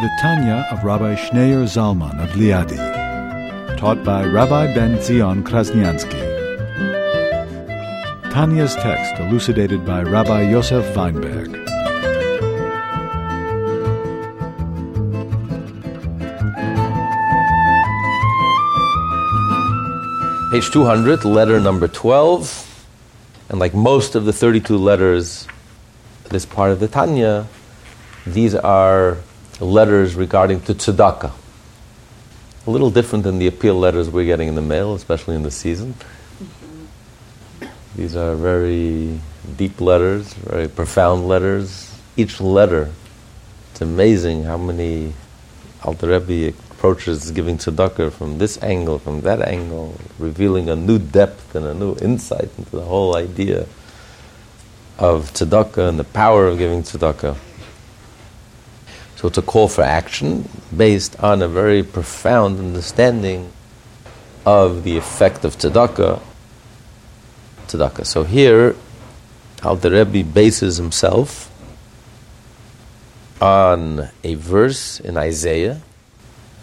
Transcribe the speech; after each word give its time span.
The 0.00 0.10
Tanya 0.20 0.64
of 0.70 0.84
Rabbi 0.84 1.16
Schneur 1.16 1.64
Zalman 1.64 2.22
of 2.22 2.30
Liadi, 2.36 2.78
taught 3.76 4.04
by 4.04 4.24
Rabbi 4.24 4.72
Ben 4.72 5.02
Zion 5.02 5.42
Krasniansky. 5.42 6.22
Tanya's 8.30 8.76
text 8.76 9.20
elucidated 9.20 9.84
by 9.84 10.04
Rabbi 10.04 10.42
Yosef 10.42 10.94
Weinberg. 10.94 11.50
Page 20.52 20.70
200, 20.70 21.24
letter 21.24 21.58
number 21.58 21.88
12. 21.88 22.86
And 23.48 23.58
like 23.58 23.74
most 23.74 24.14
of 24.14 24.26
the 24.26 24.32
32 24.32 24.76
letters, 24.76 25.48
this 26.30 26.46
part 26.46 26.70
of 26.70 26.78
the 26.78 26.86
Tanya, 26.86 27.48
these 28.24 28.54
are 28.54 29.16
letters 29.60 30.14
regarding 30.14 30.60
to 30.62 30.74
tzedakah. 30.74 31.32
A 32.66 32.70
little 32.70 32.90
different 32.90 33.24
than 33.24 33.38
the 33.38 33.46
appeal 33.46 33.74
letters 33.74 34.10
we're 34.10 34.24
getting 34.24 34.48
in 34.48 34.54
the 34.54 34.62
mail, 34.62 34.94
especially 34.94 35.34
in 35.34 35.42
the 35.42 35.50
season. 35.50 35.94
These 37.96 38.14
are 38.14 38.34
very 38.34 39.18
deep 39.56 39.80
letters, 39.80 40.32
very 40.34 40.68
profound 40.68 41.26
letters. 41.26 41.92
Each 42.16 42.40
letter, 42.40 42.90
it's 43.72 43.80
amazing 43.80 44.44
how 44.44 44.56
many 44.56 45.14
Alter 45.82 46.18
Rebbe 46.18 46.56
approaches 46.70 47.30
giving 47.32 47.58
tzedakah 47.58 48.12
from 48.12 48.38
this 48.38 48.62
angle, 48.62 48.98
from 48.98 49.22
that 49.22 49.42
angle, 49.42 49.98
revealing 50.18 50.68
a 50.68 50.76
new 50.76 50.98
depth 50.98 51.54
and 51.56 51.66
a 51.66 51.74
new 51.74 51.96
insight 51.96 52.50
into 52.56 52.70
the 52.70 52.82
whole 52.82 53.16
idea 53.16 53.66
of 54.98 55.32
tzedakah 55.32 55.88
and 55.88 55.98
the 55.98 56.04
power 56.04 56.46
of 56.46 56.58
giving 56.58 56.82
tzedakah. 56.82 57.36
So 59.18 59.26
it's 59.26 59.36
a 59.36 59.42
call 59.42 59.66
for 59.66 59.82
action 59.82 60.48
based 60.70 61.18
on 61.18 61.42
a 61.42 61.48
very 61.48 61.82
profound 61.82 62.60
understanding 62.60 63.50
of 64.46 64.84
the 64.84 64.96
effect 64.96 65.44
of 65.44 65.56
tzedakah. 65.56 66.22
tzedakah. 67.66 68.06
So 68.06 68.22
here, 68.22 68.76
Alter 69.64 69.90
Rebbe 69.90 70.22
bases 70.22 70.76
himself 70.76 71.50
on 73.42 74.08
a 74.22 74.34
verse 74.36 75.00
in 75.00 75.16
Isaiah 75.16 75.80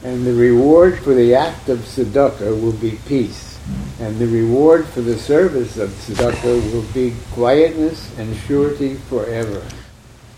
and 0.06 0.25
the 0.25 0.34
reward 0.34 1.00
for 1.00 1.14
the 1.14 1.36
act 1.36 1.67
of 1.67 1.80
tzedakah 1.80 2.62
will 2.62 2.78
be 2.78 3.00
peace, 3.06 3.59
and 4.00 4.17
the 4.17 4.28
reward 4.28 4.86
for 4.86 5.02
the 5.02 5.17
service 5.17 5.78
of 5.78 5.90
tzedakah 5.90 6.72
will 6.72 6.86
be 6.94 7.14
quietness 7.31 8.16
and 8.17 8.34
surety 8.47 8.95
forever. 9.09 9.62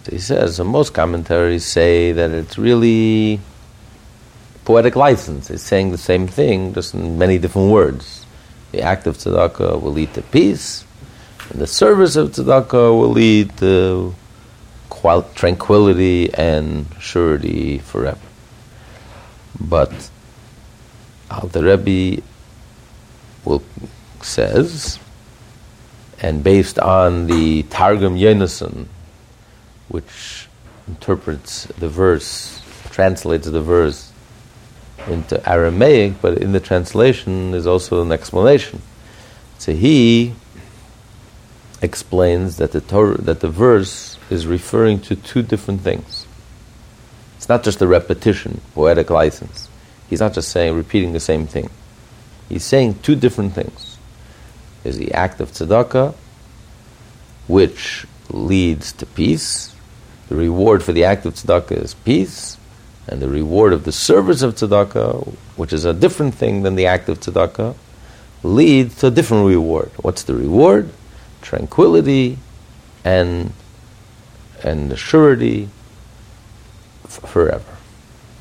He 0.09 0.19
says, 0.19 0.55
so 0.55 0.63
most 0.63 0.94
commentaries 0.94 1.66
say 1.66 2.11
that 2.13 2.31
it's 2.31 2.58
really 2.58 3.39
poetic 4.64 4.95
license. 4.95 5.49
It's 5.49 5.64
saying 5.64 5.91
the 5.91 5.97
same 5.97 6.27
thing, 6.27 6.73
just 6.73 6.94
in 6.94 7.17
many 7.17 7.38
different 7.38 7.72
words. 7.72 8.25
The 8.72 8.81
act 8.81 9.08
of 9.08 9.17
tzedakah 9.17 9.81
will 9.81 9.94
lead 9.94 10.14
to 10.14 10.22
peace, 10.22 10.86
and 11.49 11.59
the 11.59 11.67
service 11.67 12.16
of 12.16 12.31
tzedakah 12.31 12.98
will 12.98 13.11
lead 13.11 13.55
to 13.58 14.15
tranquility 15.36 16.33
and 16.33 16.86
surety 16.99 17.77
forever. 17.77 18.20
But 19.60 20.10
Alter 21.31 21.64
Rebbe 21.64 22.21
will, 23.45 23.64
says, 24.21 24.99
and 26.21 26.43
based 26.43 26.77
on 26.80 27.27
the 27.27 27.64
Targum 27.64 28.17
Yonason, 28.17 28.87
which 29.87 30.48
interprets 30.87 31.65
the 31.65 31.89
verse, 31.89 32.61
translates 32.92 33.48
the 33.48 33.61
verse 33.61 34.11
into 35.08 35.49
Aramaic, 35.49 36.21
but 36.21 36.37
in 36.37 36.52
the 36.52 36.59
translation 36.59 37.53
is 37.53 37.67
also 37.67 38.02
an 38.02 38.11
explanation. 38.11 38.81
So 39.58 39.73
he 39.73 40.33
explains 41.81 42.58
that 42.58 42.71
the 42.71 42.81
Torah, 42.81 43.17
that 43.21 43.39
the 43.39 43.49
verse 43.49 44.17
is 44.30 44.48
referring 44.48 44.99
to 45.02 45.15
two 45.15 45.42
different 45.42 45.81
things. 45.81 46.25
It's 47.37 47.49
not 47.49 47.64
just 47.64 47.81
a 47.81 47.87
repetition, 47.87 48.61
poetic 48.73 49.09
license. 49.09 49.69
He's 50.09 50.19
not 50.19 50.33
just 50.33 50.49
saying, 50.49 50.75
repeating 50.75 51.14
the 51.14 51.19
same 51.19 51.48
thing. 51.48 51.69
He's 52.49 52.64
saying 52.64 52.99
two 53.04 53.15
different 53.15 53.54
things. 53.54 53.98
There's 54.83 54.98
the 54.98 55.14
act 55.14 55.42
of 55.42 55.52
tzedakah, 55.52 56.15
which 57.48 58.08
leads 58.30 58.92
to 58.93 59.05
peace. 59.05 59.75
The 60.30 60.36
reward 60.36 60.83
for 60.83 60.92
the 60.92 61.05
act 61.05 61.26
of 61.26 61.36
tzedakah 61.36 61.83
is 61.83 61.93
peace. 61.93 62.58
And 63.08 63.21
the 63.21 63.30
reward 63.30 63.71
of 63.71 63.86
the 63.86 63.92
service 63.92 64.42
of 64.42 64.55
tzedakah, 64.55 65.36
which 65.55 65.71
is 65.71 65.86
a 65.86 65.93
different 65.93 66.36
thing 66.36 66.64
than 66.64 66.76
the 66.76 66.86
act 66.86 67.08
of 67.08 67.20
tzedakah, 67.20 67.76
leads 68.43 68.95
to 68.98 69.08
a 69.08 69.11
different 69.11 69.48
reward. 69.48 69.92
What's 69.98 70.23
the 70.23 70.36
reward? 70.36 70.92
Tranquility 71.42 72.37
and, 73.05 73.54
and 74.64 74.92
the 74.92 74.98
surety 74.98 75.70
forever. 77.08 77.77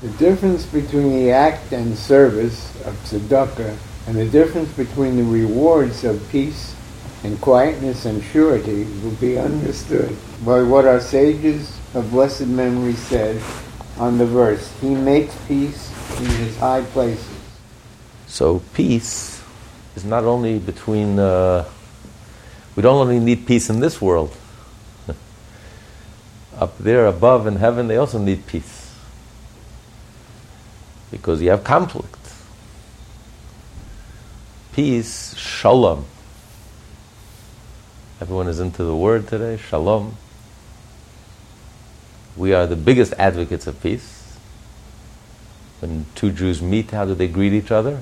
The 0.02 0.08
difference 0.10 0.66
between 0.66 1.10
the 1.10 1.30
act 1.30 1.72
and 1.72 1.96
service 1.96 2.74
of 2.84 2.94
tzedakah 3.04 3.76
and 4.06 4.16
the 4.16 4.26
difference 4.26 4.70
between 4.72 5.16
the 5.16 5.24
rewards 5.24 6.04
of 6.04 6.28
peace 6.30 6.75
and 7.24 7.40
quietness 7.40 8.04
and 8.04 8.22
surety 8.22 8.84
will 9.02 9.12
be 9.12 9.38
understood 9.38 10.16
by 10.44 10.62
what 10.62 10.84
our 10.84 11.00
sages 11.00 11.76
of 11.94 12.10
blessed 12.10 12.46
memory 12.46 12.94
said 12.94 13.42
on 13.98 14.18
the 14.18 14.26
verse, 14.26 14.72
He 14.80 14.94
makes 14.94 15.34
peace 15.48 15.90
in 16.18 16.26
His 16.26 16.56
high 16.58 16.82
places. 16.82 17.26
So 18.26 18.62
peace 18.74 19.42
is 19.94 20.04
not 20.04 20.24
only 20.24 20.58
between, 20.58 21.18
uh, 21.18 21.64
we 22.74 22.82
don't 22.82 22.96
only 22.96 23.18
need 23.18 23.46
peace 23.46 23.70
in 23.70 23.80
this 23.80 24.00
world, 24.00 24.36
up 26.58 26.76
there 26.78 27.06
above 27.06 27.46
in 27.46 27.56
heaven, 27.56 27.88
they 27.88 27.96
also 27.96 28.18
need 28.18 28.46
peace. 28.46 28.94
Because 31.10 31.40
you 31.40 31.50
have 31.50 31.64
conflict. 31.64 32.14
Peace, 34.72 35.34
shalom. 35.36 36.04
Everyone 38.18 38.48
is 38.48 38.60
into 38.60 38.82
the 38.82 38.96
word 38.96 39.28
today, 39.28 39.58
shalom. 39.58 40.16
We 42.34 42.54
are 42.54 42.66
the 42.66 42.76
biggest 42.76 43.12
advocates 43.18 43.66
of 43.66 43.82
peace. 43.82 44.38
When 45.80 46.06
two 46.14 46.32
Jews 46.32 46.62
meet, 46.62 46.92
how 46.92 47.04
do 47.04 47.14
they 47.14 47.28
greet 47.28 47.52
each 47.52 47.70
other? 47.70 48.00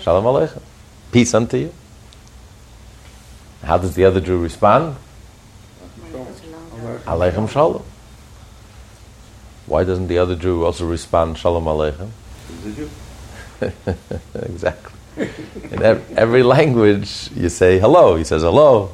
Shalom 0.00 0.24
Aleichem. 0.24 0.62
Peace 1.12 1.32
unto 1.34 1.56
you. 1.56 1.72
How 3.62 3.78
does 3.78 3.94
the 3.94 4.04
other 4.04 4.20
Jew 4.20 4.38
respond? 4.38 4.96
Aleichem 7.04 7.48
Shalom. 7.48 7.84
Why 9.66 9.84
doesn't 9.84 10.08
the 10.08 10.18
other 10.18 10.34
Jew 10.34 10.64
also 10.64 10.84
respond 10.84 11.38
Shalom 11.38 11.64
Aleichem? 11.64 12.10
exactly. 14.34 14.99
In 15.16 15.82
every 16.16 16.42
language, 16.42 17.30
you 17.34 17.48
say 17.48 17.78
hello. 17.78 18.16
He 18.16 18.24
says 18.24 18.42
hello. 18.42 18.92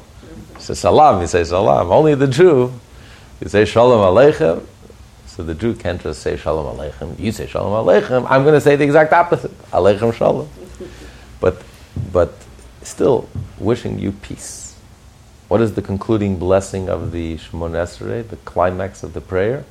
He 0.55 0.61
says 0.61 0.79
salam. 0.79 1.21
He 1.21 1.27
says 1.27 1.49
salam. 1.49 1.91
Only 1.91 2.15
the 2.15 2.27
Jew, 2.27 2.73
you 3.41 3.49
say 3.49 3.65
Shalom 3.65 3.99
Aleichem. 3.99 4.65
So 5.27 5.43
the 5.43 5.53
Jew 5.53 5.75
can't 5.75 6.01
just 6.01 6.21
say 6.21 6.37
Shalom 6.37 6.75
Aleichem. 6.75 7.19
You 7.19 7.31
say 7.31 7.45
Shalom 7.45 7.85
Aleichem. 7.85 8.25
I'm 8.29 8.43
going 8.43 8.55
to 8.55 8.61
say 8.61 8.75
the 8.75 8.83
exact 8.83 9.13
opposite. 9.13 9.51
Aleichem 9.69 10.13
Shalom. 10.13 10.49
But, 11.39 11.61
but 12.11 12.33
still 12.81 13.29
wishing 13.59 13.99
you 13.99 14.11
peace. 14.11 14.75
What 15.47 15.61
is 15.61 15.75
the 15.75 15.81
concluding 15.81 16.39
blessing 16.39 16.89
of 16.89 17.11
the 17.11 17.37
Shemon 17.37 17.71
Esrei, 17.71 18.27
the 18.27 18.35
climax 18.37 19.03
of 19.03 19.13
the 19.13 19.21
prayer? 19.21 19.65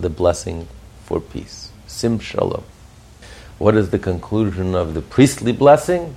The 0.00 0.08
blessing 0.08 0.66
for 1.04 1.20
peace. 1.20 1.70
Sim 1.86 2.18
Shalom. 2.18 2.64
What 3.58 3.76
is 3.76 3.90
the 3.90 3.98
conclusion 3.98 4.74
of 4.74 4.94
the 4.94 5.00
priestly 5.00 5.52
blessing? 5.52 6.16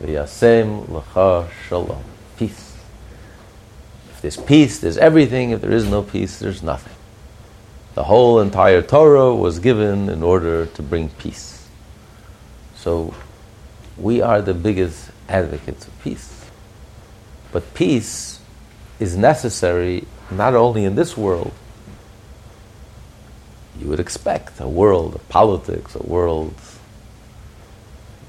V'yasem 0.00 0.88
l'cha 0.88 1.48
shalom. 1.68 2.04
Peace. 2.36 2.76
If 4.10 4.22
there's 4.22 4.36
peace, 4.36 4.78
there's 4.78 4.96
everything. 4.98 5.50
If 5.50 5.60
there 5.60 5.72
is 5.72 5.88
no 5.88 6.02
peace, 6.02 6.38
there's 6.38 6.62
nothing. 6.62 6.94
The 7.94 8.04
whole 8.04 8.40
entire 8.40 8.82
Torah 8.82 9.34
was 9.34 9.58
given 9.58 10.08
in 10.08 10.22
order 10.22 10.66
to 10.66 10.82
bring 10.82 11.08
peace. 11.10 11.68
So 12.76 13.14
we 13.96 14.20
are 14.20 14.42
the 14.42 14.54
biggest 14.54 15.10
advocates 15.28 15.86
of 15.86 16.02
peace. 16.02 16.44
But 17.52 17.74
peace 17.74 18.40
is 18.98 19.16
necessary 19.16 20.06
not 20.30 20.54
only 20.54 20.84
in 20.84 20.96
this 20.96 21.16
world, 21.16 21.52
you 23.80 23.88
would 23.88 24.00
expect 24.00 24.60
a 24.60 24.68
world 24.68 25.14
of 25.14 25.28
politics, 25.28 25.94
a 25.94 26.02
world 26.02 26.54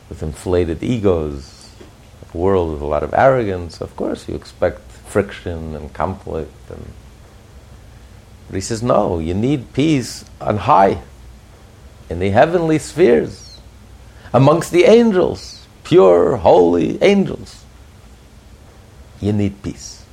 with 0.09 0.21
inflated 0.21 0.83
egos, 0.83 1.69
a 2.33 2.38
world 2.38 2.74
with 2.74 2.81
a 2.81 2.86
lot 2.86 3.03
of 3.03 3.13
arrogance. 3.13 3.81
Of 3.81 3.95
course, 3.95 4.27
you 4.27 4.36
expect 4.36 4.81
friction 4.92 5.75
and 5.75 5.94
conflict. 5.94 6.51
And 6.69 6.92
but 8.47 8.56
he 8.56 8.62
says, 8.62 8.83
no, 8.83 9.19
you 9.19 9.33
need 9.33 9.74
peace 9.74 10.25
on 10.39 10.57
high, 10.57 11.01
in 12.09 12.19
the 12.19 12.30
heavenly 12.30 12.77
spheres, 12.77 13.59
amongst 14.33 14.71
the 14.71 14.83
angels, 14.83 15.65
pure, 15.83 16.38
holy 16.38 17.01
angels. 17.01 17.63
You 19.19 19.33
need 19.33 19.63
peace. 19.63 20.06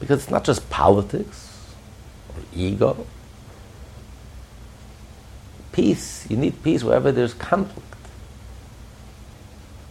Because 0.00 0.22
it's 0.22 0.30
not 0.30 0.44
just 0.44 0.68
politics 0.70 1.50
or 2.30 2.42
ego. 2.54 3.06
Peace, 5.74 6.24
you 6.30 6.36
need 6.36 6.62
peace 6.62 6.84
wherever 6.84 7.10
there's 7.10 7.34
conflict, 7.34 7.96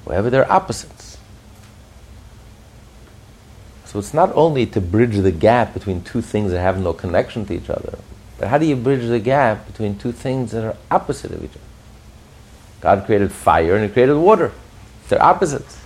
wherever 0.06 0.30
there 0.30 0.45
are 0.45 0.51
opposites. 0.51 1.18
So 3.83 4.00
it's 4.00 4.13
not 4.13 4.31
only 4.33 4.65
to 4.68 4.80
bridge 4.80 5.18
the 5.18 5.33
gap 5.33 5.74
between 5.74 6.01
two 6.01 6.21
things 6.21 6.51
that 6.53 6.62
have 6.62 6.81
no 6.81 6.94
connection 6.94 7.45
to 7.47 7.53
each 7.53 7.69
other, 7.69 8.00
but 8.38 8.47
how 8.47 8.57
do 8.57 8.65
you 8.65 8.77
bridge 8.77 9.06
the 9.07 9.19
gap 9.19 9.68
between 9.68 9.97
two 9.97 10.13
things 10.13 10.51
that 10.51 10.63
are 10.63 10.77
opposite 10.89 11.31
of 11.31 11.44
each 11.44 11.51
other? 11.51 11.59
God 12.79 13.06
created 13.06 13.33
fire 13.33 13.75
and 13.75 13.83
He 13.83 13.91
created 13.91 14.15
water. 14.15 14.53
They're 15.09 15.21
opposites. 15.21 15.79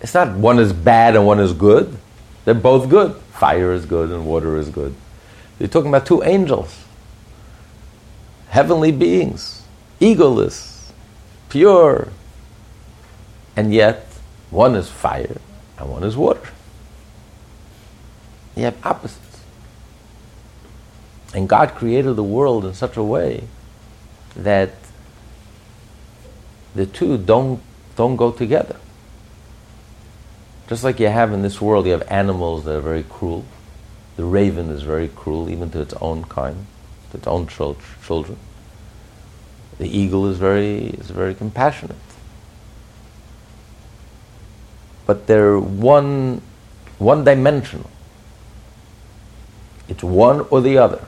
It's 0.00 0.14
not 0.14 0.36
one 0.36 0.58
is 0.58 0.72
bad 0.72 1.14
and 1.14 1.24
one 1.24 1.38
is 1.38 1.52
good. 1.52 1.96
They're 2.44 2.54
both 2.54 2.88
good. 2.88 3.14
Fire 3.32 3.72
is 3.72 3.86
good 3.86 4.10
and 4.10 4.26
water 4.26 4.56
is 4.56 4.68
good. 4.68 4.96
You're 5.60 5.68
talking 5.68 5.90
about 5.90 6.06
two 6.06 6.24
angels, 6.24 6.84
heavenly 8.50 8.92
beings, 8.92 9.62
egoless, 10.00 10.90
pure, 11.48 12.08
and 13.56 13.72
yet 13.74 14.06
one 14.50 14.74
is 14.74 14.88
fire 14.88 15.40
and 15.78 15.90
one 15.90 16.02
is 16.04 16.16
water. 16.16 16.50
You 18.56 18.64
have 18.64 18.86
opposites. 18.86 19.42
And 21.34 21.48
God 21.48 21.74
created 21.74 22.14
the 22.14 22.24
world 22.24 22.64
in 22.64 22.74
such 22.74 22.96
a 22.96 23.02
way 23.02 23.44
that 24.34 24.70
the 26.74 26.86
two 26.86 27.18
don't, 27.18 27.60
don't 27.96 28.16
go 28.16 28.30
together. 28.30 28.76
Just 30.68 30.84
like 30.84 31.00
you 31.00 31.08
have 31.08 31.32
in 31.32 31.42
this 31.42 31.60
world, 31.60 31.86
you 31.86 31.92
have 31.92 32.06
animals 32.08 32.64
that 32.64 32.76
are 32.76 32.80
very 32.80 33.02
cruel. 33.02 33.44
The 34.16 34.24
raven 34.24 34.70
is 34.70 34.82
very 34.82 35.08
cruel, 35.08 35.48
even 35.48 35.70
to 35.70 35.80
its 35.80 35.94
own 35.94 36.24
kind, 36.24 36.66
to 37.10 37.16
its 37.16 37.26
own 37.26 37.46
children. 37.46 38.38
The 39.78 39.88
eagle 39.88 40.26
is 40.26 40.38
very, 40.38 40.86
is 40.86 41.10
very 41.10 41.34
compassionate. 41.34 41.96
But 45.06 45.26
they're 45.26 45.58
one, 45.58 46.42
one 46.98 47.24
dimensional. 47.24 47.90
It's 49.88 50.02
one 50.02 50.46
or 50.50 50.60
the 50.60 50.76
other. 50.78 51.04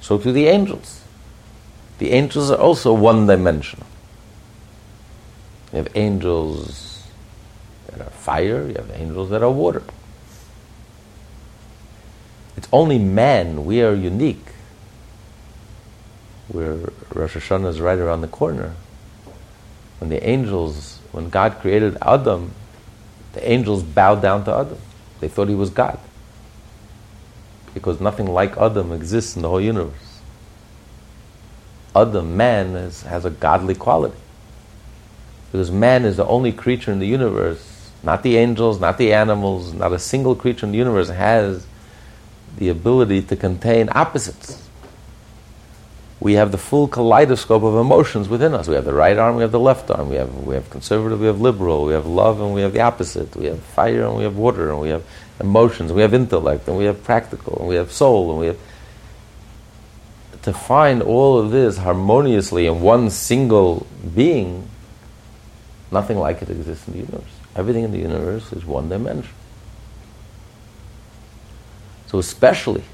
So 0.00 0.18
to 0.18 0.32
the 0.32 0.46
angels. 0.46 1.02
The 1.98 2.10
angels 2.10 2.50
are 2.50 2.58
also 2.58 2.92
one 2.92 3.26
dimensional. 3.26 3.86
You 5.72 5.78
have 5.78 5.88
angels 5.94 7.06
that 7.86 8.00
are 8.00 8.10
fire, 8.10 8.66
you 8.66 8.74
have 8.74 8.90
angels 8.90 9.30
that 9.30 9.42
are 9.42 9.50
water. 9.50 9.82
It's 12.56 12.68
only 12.72 12.98
man, 12.98 13.64
we 13.64 13.82
are 13.82 13.94
unique. 13.94 14.44
Where 16.48 16.76
Rosh 17.14 17.36
Hashanah 17.36 17.68
is 17.68 17.80
right 17.80 17.98
around 17.98 18.20
the 18.20 18.28
corner. 18.28 18.74
When 19.98 20.10
the 20.10 20.26
angels, 20.26 20.98
when 21.12 21.30
God 21.30 21.58
created 21.60 21.96
Adam, 22.02 22.52
the 23.32 23.50
angels 23.50 23.82
bowed 23.82 24.20
down 24.20 24.44
to 24.44 24.54
Adam. 24.54 24.78
They 25.20 25.28
thought 25.28 25.48
he 25.48 25.54
was 25.54 25.70
God. 25.70 25.98
Because 27.72 28.00
nothing 28.00 28.26
like 28.26 28.56
Adam 28.58 28.92
exists 28.92 29.34
in 29.36 29.42
the 29.42 29.48
whole 29.48 29.60
universe. 29.60 30.20
Adam, 31.96 32.36
man, 32.36 32.74
is, 32.76 33.02
has 33.02 33.24
a 33.24 33.30
godly 33.30 33.74
quality. 33.74 34.16
Because 35.50 35.70
man 35.70 36.04
is 36.04 36.16
the 36.16 36.26
only 36.26 36.52
creature 36.52 36.92
in 36.92 36.98
the 36.98 37.06
universe 37.06 37.72
not 38.02 38.22
the 38.22 38.36
angels, 38.36 38.80
not 38.80 38.98
the 38.98 39.12
animals, 39.12 39.72
not 39.72 39.92
a 39.92 39.98
single 39.98 40.34
creature 40.34 40.66
in 40.66 40.72
the 40.72 40.78
universe 40.78 41.08
has 41.08 41.66
the 42.58 42.68
ability 42.68 43.22
to 43.22 43.36
contain 43.36 43.88
opposites. 43.92 44.58
We 46.20 46.34
have 46.34 46.52
the 46.52 46.58
full 46.58 46.86
kaleidoscope 46.86 47.64
of 47.64 47.74
emotions 47.74 48.28
within 48.28 48.54
us. 48.54 48.68
We 48.68 48.76
have 48.76 48.84
the 48.84 48.94
right 48.94 49.18
arm, 49.18 49.34
we 49.34 49.42
have 49.42 49.50
the 49.50 49.58
left 49.58 49.90
arm. 49.90 50.08
We 50.08 50.14
have, 50.16 50.32
we 50.46 50.54
have 50.54 50.70
conservative, 50.70 51.18
we 51.18 51.26
have 51.26 51.40
liberal. 51.40 51.84
We 51.84 51.94
have 51.94 52.06
love, 52.06 52.40
and 52.40 52.54
we 52.54 52.60
have 52.60 52.72
the 52.72 52.80
opposite. 52.80 53.34
We 53.34 53.46
have 53.46 53.60
fire, 53.60 54.04
and 54.06 54.16
we 54.16 54.22
have 54.22 54.36
water, 54.36 54.70
and 54.70 54.80
we 54.80 54.90
have 54.90 55.04
emotions, 55.40 55.92
we 55.92 56.02
have 56.02 56.14
intellect, 56.14 56.68
and 56.68 56.78
we 56.78 56.84
have 56.84 57.02
practical, 57.02 57.58
and 57.58 57.68
we 57.68 57.74
have 57.74 57.90
soul, 57.90 58.30
and 58.30 58.40
we 58.40 58.46
have. 58.46 58.58
To 60.42 60.52
find 60.52 61.02
all 61.02 61.38
of 61.38 61.50
this 61.50 61.78
harmoniously 61.78 62.66
in 62.66 62.80
one 62.80 63.10
single 63.10 63.86
being, 64.14 64.68
nothing 65.90 66.18
like 66.18 66.42
it 66.42 66.50
exists 66.50 66.86
in 66.88 66.94
the 66.94 67.00
universe. 67.00 67.30
Everything 67.54 67.84
in 67.84 67.92
the 67.92 67.98
universe 67.98 68.52
is 68.52 68.64
one 68.64 68.88
dimension. 68.88 69.32
So, 72.12 72.20
especially 72.20 72.84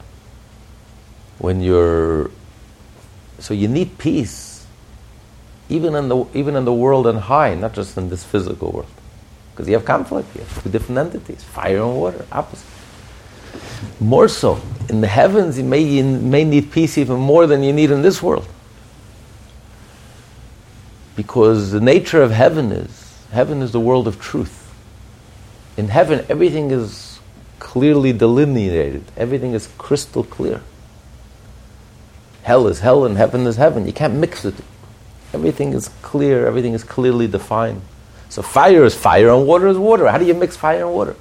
when 1.38 1.60
you're. 1.60 2.30
So, 3.40 3.52
you 3.52 3.68
need 3.68 3.98
peace, 3.98 4.66
even 5.68 5.94
in 5.94 6.08
the, 6.08 6.24
even 6.32 6.56
in 6.56 6.64
the 6.64 6.72
world 6.72 7.06
on 7.06 7.16
high, 7.16 7.54
not 7.54 7.74
just 7.74 7.98
in 7.98 8.08
this 8.08 8.24
physical 8.24 8.72
world. 8.72 8.90
Because 9.52 9.68
you 9.68 9.74
have 9.74 9.84
conflict 9.84 10.32
here, 10.34 10.46
two 10.62 10.70
different 10.70 10.98
entities 10.98 11.44
fire 11.44 11.82
and 11.82 11.96
water, 11.96 12.24
opposite. 12.32 12.66
More 14.00 14.28
so, 14.28 14.60
in 14.88 15.02
the 15.02 15.06
heavens, 15.06 15.58
you 15.58 15.64
may, 15.64 15.80
you 15.80 16.04
may 16.04 16.44
need 16.44 16.72
peace 16.72 16.96
even 16.96 17.16
more 17.16 17.46
than 17.46 17.62
you 17.62 17.74
need 17.74 17.90
in 17.90 18.00
this 18.00 18.22
world. 18.22 18.48
Because 21.14 21.72
the 21.72 21.80
nature 21.80 22.22
of 22.22 22.30
heaven 22.30 22.72
is 22.72 23.08
Heaven 23.32 23.60
is 23.60 23.72
the 23.72 23.80
world 23.80 24.08
of 24.08 24.20
truth. 24.20 24.72
In 25.76 25.88
heaven, 25.88 26.24
everything 26.28 26.70
is 26.70 27.17
clearly 27.58 28.12
delineated, 28.12 29.04
everything 29.16 29.52
is 29.52 29.68
crystal 29.78 30.24
clear. 30.24 30.62
Hell 32.42 32.66
is 32.66 32.80
hell 32.80 33.04
and 33.04 33.16
heaven 33.16 33.46
is 33.46 33.56
heaven. 33.56 33.86
You 33.86 33.92
can't 33.92 34.14
mix 34.14 34.44
it. 34.44 34.54
Everything 35.34 35.74
is 35.74 35.88
clear, 36.00 36.46
everything 36.46 36.72
is 36.72 36.82
clearly 36.82 37.26
defined. 37.26 37.82
So 38.30 38.42
fire 38.42 38.84
is 38.84 38.94
fire 38.94 39.30
and 39.30 39.46
water 39.46 39.68
is 39.68 39.76
water. 39.76 40.08
How 40.08 40.18
do 40.18 40.24
you 40.24 40.34
mix 40.34 40.56
fire 40.56 40.84
and 40.84 40.94
water? 40.94 41.16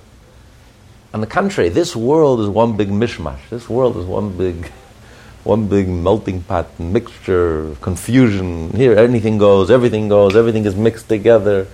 On 1.13 1.21
the 1.21 1.27
contrary, 1.27 1.69
this 1.69 1.95
world 1.95 2.39
is 2.41 2.47
one 2.47 2.77
big 2.77 2.89
mishmash. 2.89 3.39
This 3.49 3.69
world 3.69 3.97
is 3.97 4.05
one 4.05 4.37
big, 4.37 4.67
one 5.43 5.67
big 5.67 5.89
melting 5.89 6.43
pot, 6.43 6.79
mixture, 6.79 7.75
confusion. 7.81 8.71
Here, 8.71 8.97
anything 8.97 9.37
goes, 9.37 9.69
everything 9.69 10.07
goes, 10.07 10.35
everything 10.35 10.65
is 10.65 10.75
mixed 10.75 11.09
together 11.09 11.67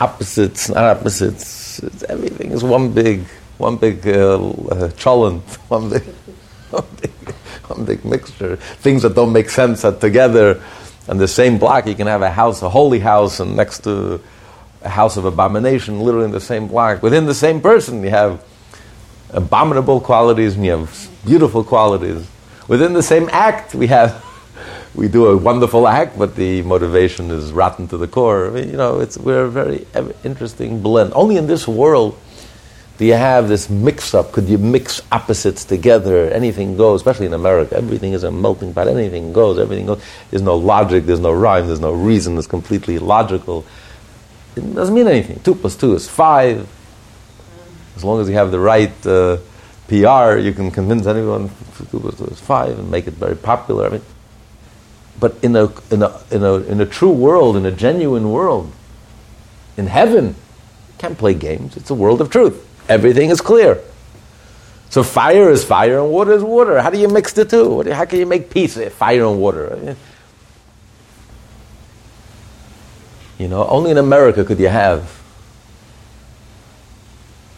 opposites, 0.00 0.68
not 0.68 0.96
opposites. 0.96 1.82
It's, 1.82 2.02
everything 2.04 2.52
is 2.52 2.62
one 2.62 2.92
big, 2.92 3.24
one 3.58 3.76
big 3.76 4.06
uh, 4.06 4.34
uh, 4.36 4.88
cholent, 4.96 5.42
one 5.68 5.90
big, 5.90 6.02
one 6.70 6.86
big, 7.00 7.10
one 7.66 7.84
big 7.84 8.04
mixture. 8.04 8.56
Things 8.56 9.02
that 9.02 9.14
don't 9.14 9.32
make 9.32 9.50
sense 9.50 9.84
are 9.84 9.96
together. 9.96 10.62
On 11.06 11.18
the 11.18 11.28
same 11.28 11.58
block, 11.58 11.86
you 11.86 11.94
can 11.94 12.06
have 12.06 12.22
a 12.22 12.30
house, 12.30 12.62
a 12.62 12.68
holy 12.68 12.98
house, 12.98 13.38
and 13.38 13.54
next 13.56 13.84
to 13.84 14.20
a 14.82 14.88
house 14.88 15.16
of 15.16 15.26
abomination, 15.26 16.00
literally 16.00 16.26
in 16.26 16.32
the 16.32 16.40
same 16.40 16.68
block. 16.68 17.02
Within 17.02 17.26
the 17.26 17.34
same 17.34 17.60
person, 17.60 18.02
you 18.02 18.10
have 18.10 18.42
abominable 19.30 20.00
qualities 20.00 20.54
and 20.54 20.64
you 20.64 20.70
have 20.70 21.10
beautiful 21.24 21.64
qualities. 21.64 22.26
Within 22.68 22.92
the 22.94 23.02
same 23.02 23.28
act, 23.32 23.74
we 23.74 23.88
have 23.88 24.24
we 24.94 25.08
do 25.08 25.26
a 25.26 25.36
wonderful 25.36 25.88
act, 25.88 26.18
but 26.18 26.36
the 26.36 26.62
motivation 26.62 27.30
is 27.30 27.52
rotten 27.52 27.88
to 27.88 27.98
the 27.98 28.08
core. 28.08 28.46
I 28.46 28.50
mean, 28.50 28.70
you 28.70 28.76
know, 28.76 29.00
it's, 29.00 29.18
we're 29.18 29.44
a 29.44 29.50
very 29.50 29.86
interesting 30.22 30.80
blend. 30.80 31.12
Only 31.14 31.36
in 31.36 31.46
this 31.46 31.66
world 31.66 32.18
do 32.96 33.04
you 33.04 33.14
have 33.14 33.48
this 33.48 33.68
mix 33.68 34.14
up. 34.14 34.30
Could 34.32 34.48
you 34.48 34.58
mix 34.58 35.00
opposites 35.10 35.64
together? 35.64 36.30
Anything 36.30 36.76
goes, 36.76 37.00
especially 37.00 37.26
in 37.26 37.34
America. 37.34 37.76
Everything 37.76 38.12
is 38.12 38.22
a 38.22 38.30
melting 38.30 38.72
pot. 38.72 38.86
Anything 38.86 39.32
goes, 39.32 39.58
everything 39.58 39.86
goes. 39.86 40.02
There's 40.30 40.42
no 40.42 40.56
logic, 40.56 41.04
there's 41.04 41.20
no 41.20 41.32
rhyme, 41.32 41.66
there's 41.66 41.80
no 41.80 41.92
reason. 41.92 42.38
It's 42.38 42.46
completely 42.46 42.98
logical. 42.98 43.64
It 44.54 44.74
doesn't 44.74 44.94
mean 44.94 45.08
anything. 45.08 45.40
Two 45.40 45.56
plus 45.56 45.74
two 45.74 45.94
is 45.94 46.08
five. 46.08 46.68
As 47.96 48.04
long 48.04 48.20
as 48.20 48.28
you 48.28 48.34
have 48.34 48.50
the 48.50 48.60
right. 48.60 49.06
Uh, 49.06 49.38
PR, 49.86 50.38
you 50.38 50.52
can 50.54 50.70
convince 50.70 51.06
anyone 51.06 51.50
to 51.76 51.84
do 51.84 52.08
it 52.08 52.36
five 52.38 52.78
and 52.78 52.90
make 52.90 53.06
it 53.06 53.14
very 53.14 53.36
popular. 53.36 53.86
I 53.86 53.90
mean, 53.90 54.02
but 55.20 55.36
in 55.42 55.54
a, 55.56 55.64
in, 55.90 56.02
a, 56.02 56.20
in, 56.30 56.42
a, 56.42 56.54
in 56.54 56.80
a 56.80 56.86
true 56.86 57.12
world, 57.12 57.56
in 57.56 57.66
a 57.66 57.70
genuine 57.70 58.30
world, 58.30 58.72
in 59.76 59.86
heaven, 59.86 60.28
you 60.28 60.94
can't 60.96 61.18
play 61.18 61.34
games. 61.34 61.76
It's 61.76 61.90
a 61.90 61.94
world 61.94 62.20
of 62.20 62.30
truth. 62.30 62.66
Everything 62.88 63.30
is 63.30 63.40
clear. 63.40 63.80
So 64.90 65.02
fire 65.02 65.50
is 65.50 65.64
fire 65.64 65.98
and 65.98 66.10
water 66.10 66.32
is 66.32 66.42
water. 66.42 66.80
How 66.80 66.90
do 66.90 66.98
you 66.98 67.08
mix 67.08 67.32
the 67.32 67.44
two? 67.44 67.82
How 67.90 68.04
can 68.04 68.18
you 68.20 68.26
make 68.26 68.50
peace? 68.50 68.78
Fire 68.92 69.24
and 69.24 69.40
water. 69.40 69.96
You 73.38 73.48
know, 73.48 73.66
only 73.66 73.90
in 73.90 73.98
America 73.98 74.44
could 74.44 74.60
you 74.60 74.68
have 74.68 75.20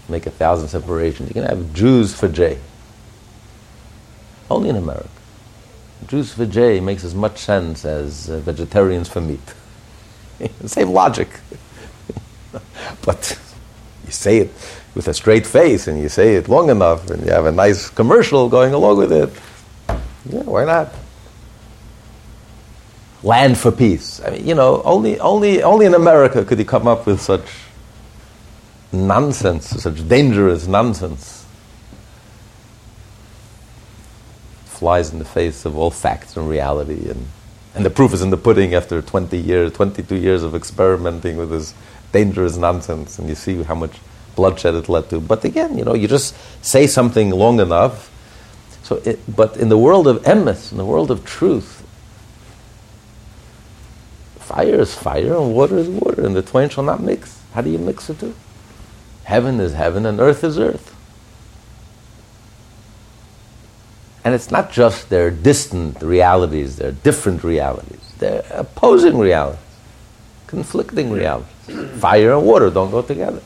make 0.09 0.27
a 0.27 0.31
thousand 0.31 0.69
separations. 0.69 1.29
You 1.29 1.35
can 1.35 1.45
have 1.45 1.75
Jews 1.75 2.15
for 2.15 2.29
J. 2.29 2.59
Only 4.51 4.71
in 4.71 4.77
America. 4.77 5.09
Jews 6.07 6.33
for 6.33 6.47
J 6.47 6.81
makes 6.81 7.05
as 7.05 7.15
much 7.15 7.39
sense 7.39 7.85
as 7.85 8.31
uh, 8.31 8.39
vegetarians 8.39 9.09
for 9.09 9.21
meat. 9.21 9.55
Same 10.65 10.91
logic. 10.91 11.29
but 13.05 13.39
you 14.05 14.13
say 14.13 14.39
it 14.39 14.55
with 14.97 15.07
a 15.09 15.15
straight 15.15 15.47
face 15.47 15.87
and 15.87 16.01
you 16.01 16.09
say 16.09 16.37
it 16.37 16.49
long 16.49 16.71
enough 16.71 17.11
and 17.11 17.23
you 17.25 17.31
have 17.31 17.45
a 17.45 17.53
nice 17.53 17.91
commercial 17.91 18.49
going 18.49 18.73
along 18.73 18.97
with 18.97 19.13
it. 19.13 19.31
Yeah, 20.25 20.43
why 20.43 20.65
not? 20.65 20.91
Land 23.23 23.59
for 23.59 23.71
peace. 23.71 24.23
I 24.25 24.31
mean, 24.31 24.47
you 24.47 24.55
know, 24.55 24.81
only, 24.85 25.21
only, 25.21 25.63
only 25.63 25.85
in 25.85 25.95
America 25.95 26.47
could 26.47 26.59
you 26.59 26.65
come 26.65 26.89
up 26.89 27.07
with 27.07 27.21
such 27.21 27.45
nonsense, 28.91 29.69
such 29.69 30.09
dangerous 30.09 30.67
nonsense. 30.67 31.45
Flies 34.65 35.13
in 35.13 35.19
the 35.19 35.27
face 35.27 35.67
of 35.67 35.77
all 35.77 35.91
facts 35.91 36.39
and 36.39 36.49
reality. 36.49 37.11
And, 37.11 37.27
and 37.75 37.85
the 37.85 37.91
proof 37.91 38.15
is 38.15 38.23
in 38.23 38.31
the 38.31 38.39
pudding 38.39 38.75
after 38.75 39.03
20 39.03 39.37
years, 39.37 39.73
22 39.75 40.17
years 40.17 40.43
of 40.43 40.55
experimenting 40.55 41.37
with 41.37 41.51
this 41.51 41.75
dangerous 42.13 42.57
nonsense. 42.57 43.19
And 43.19 43.29
you 43.29 43.35
see 43.35 43.63
how 43.63 43.75
much 43.75 43.99
bloodshed 44.37 44.75
it 44.75 44.89
led 44.89 45.11
to. 45.11 45.21
But 45.21 45.45
again, 45.45 45.77
you 45.77 45.85
know, 45.85 45.95
you 45.95 46.07
just 46.07 46.37
say 46.65 46.87
something 46.87 47.31
long 47.31 47.59
enough. 47.59 48.13
So, 48.83 48.97
it, 49.05 49.19
but 49.35 49.57
in 49.57 49.69
the 49.69 49.79
world 49.79 50.07
of 50.07 50.23
emes, 50.23 50.71
in 50.71 50.79
the 50.79 50.85
world 50.85 51.11
of 51.11 51.25
truth, 51.25 51.85
fire 54.39 54.81
is 54.81 54.95
fire 54.95 55.35
and 55.35 55.53
water 55.53 55.77
is 55.77 55.89
water, 55.89 56.25
and 56.25 56.37
the 56.37 56.43
twain 56.43 56.69
shall 56.69 56.85
not 56.85 57.03
mix. 57.03 57.41
How 57.53 57.63
do 57.63 57.71
you 57.71 57.79
mix 57.79 58.07
the 58.07 58.15
two? 58.15 58.35
Heaven 59.25 59.59
is 59.59 59.73
heaven 59.73 60.07
and 60.07 60.21
earth 60.21 60.45
is 60.45 60.57
earth. 60.57 60.95
And 64.25 64.35
it's 64.35 64.51
not 64.51 64.71
just 64.71 65.09
their 65.09 65.31
distant 65.31 66.03
realities, 66.03 66.77
they're 66.77 66.93
different 66.93 67.43
realities. 67.43 68.01
They're 68.19 68.45
opposing 68.51 69.19
realities, 69.19 69.61
conflicting 70.47 71.11
realities. 71.11 72.01
Fire 72.01 72.33
and 72.33 72.45
water 72.45 72.71
don't 72.71 72.91
go 72.91 73.03
together. 73.03 73.41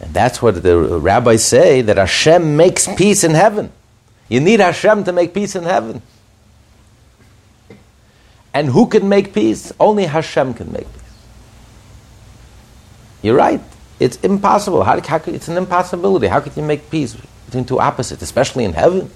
And 0.00 0.12
that's 0.12 0.42
what 0.42 0.62
the 0.62 0.78
rabbis 0.78 1.44
say 1.44 1.80
that 1.82 1.96
Hashem 1.96 2.56
makes 2.56 2.86
peace 2.96 3.24
in 3.24 3.32
heaven. 3.32 3.72
You 4.28 4.40
need 4.40 4.60
Hashem 4.60 5.04
to 5.04 5.12
make 5.12 5.32
peace 5.32 5.56
in 5.56 5.64
heaven. 5.64 6.02
And 8.52 8.68
who 8.68 8.86
can 8.86 9.08
make 9.08 9.32
peace? 9.32 9.72
Only 9.78 10.04
Hashem 10.04 10.54
can 10.54 10.72
make 10.72 10.90
peace. 10.92 11.02
You're 13.22 13.36
right. 13.36 13.60
It's 13.98 14.16
impossible. 14.18 14.84
How, 14.84 15.00
how 15.00 15.20
it's 15.26 15.48
an 15.48 15.56
impossibility. 15.56 16.26
How 16.26 16.40
could 16.40 16.56
you 16.56 16.62
make 16.62 16.90
peace 16.90 17.16
between 17.46 17.64
two 17.64 17.78
opposites, 17.78 18.22
especially 18.22 18.64
in 18.64 18.72
heaven? 18.72 19.10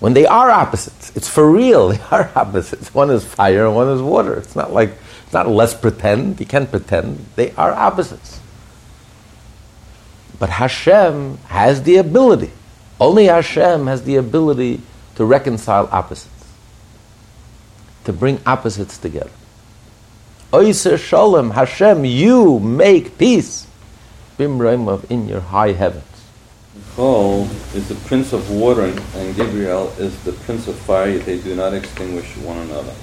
When 0.00 0.12
they 0.12 0.26
are 0.26 0.50
opposites, 0.50 1.12
it's 1.16 1.28
for 1.28 1.50
real. 1.50 1.88
They 1.92 2.00
are 2.10 2.30
opposites. 2.34 2.92
One 2.94 3.10
is 3.10 3.24
fire 3.24 3.66
and 3.66 3.74
one 3.74 3.88
is 3.88 4.02
water. 4.02 4.34
It's 4.34 4.56
not 4.56 4.72
like 4.72 4.90
it's 5.24 5.32
not 5.32 5.48
less 5.48 5.74
pretend. 5.74 6.40
You 6.40 6.46
can't 6.46 6.70
pretend. 6.70 7.24
They 7.36 7.52
are 7.52 7.72
opposites. 7.72 8.40
But 10.38 10.50
Hashem 10.50 11.38
has 11.48 11.82
the 11.82 11.96
ability. 11.96 12.50
Only 13.00 13.26
Hashem 13.26 13.86
has 13.86 14.04
the 14.04 14.16
ability 14.16 14.80
to 15.16 15.24
reconcile 15.24 15.88
opposites, 15.92 16.30
to 18.04 18.12
bring 18.12 18.40
opposites 18.46 18.98
together. 18.98 19.30
Oiser 20.52 20.98
Shalom, 20.98 21.50
Hashem, 21.50 22.04
you 22.04 22.58
make 22.60 23.18
peace. 23.18 23.66
Bimraimov 24.38 25.10
in 25.10 25.28
your 25.28 25.40
high 25.40 25.72
heavens. 25.72 26.04
Michael 26.96 27.44
is 27.74 27.88
the 27.88 27.94
prince 28.06 28.32
of 28.32 28.50
water, 28.50 28.92
and 29.14 29.36
Gabriel 29.36 29.92
is 29.98 30.16
the 30.24 30.32
prince 30.32 30.68
of 30.68 30.76
fire, 30.76 31.10
yet 31.10 31.26
they 31.26 31.38
do 31.38 31.54
not 31.54 31.74
extinguish 31.74 32.36
one 32.38 32.58
another. 32.58 32.94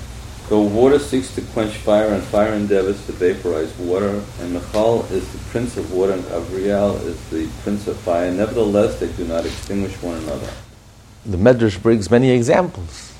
Though 0.52 0.64
water 0.64 1.00
seeks 1.00 1.34
to 1.36 1.42
quench 1.42 1.76
fire, 1.76 2.10
and 2.10 2.22
fire 2.22 2.52
endeavors 2.52 3.06
to 3.06 3.14
vaporize 3.14 3.74
water, 3.78 4.22
and 4.42 4.52
Michal 4.52 5.06
is 5.06 5.26
the 5.32 5.38
prince 5.50 5.78
of 5.78 5.94
water, 5.94 6.12
and 6.12 6.26
Gavriel 6.26 7.02
is 7.06 7.18
the 7.30 7.48
prince 7.64 7.88
of 7.88 7.96
fire, 7.96 8.30
nevertheless 8.30 9.00
they 9.00 9.08
do 9.14 9.24
not 9.24 9.46
extinguish 9.46 9.94
one 10.02 10.18
another. 10.18 10.50
The 11.26 11.38
Medrash 11.38 11.82
brings 11.82 12.12
many 12.12 12.32
examples. 12.32 13.14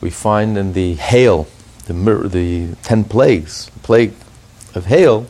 We 0.00 0.10
find 0.10 0.56
in 0.56 0.72
the 0.72 0.94
hail 0.94 1.48
the, 1.86 1.94
the 1.94 2.76
ten 2.84 3.02
plagues, 3.02 3.66
the 3.66 3.80
plague 3.80 4.12
of 4.76 4.86
hail, 4.86 5.26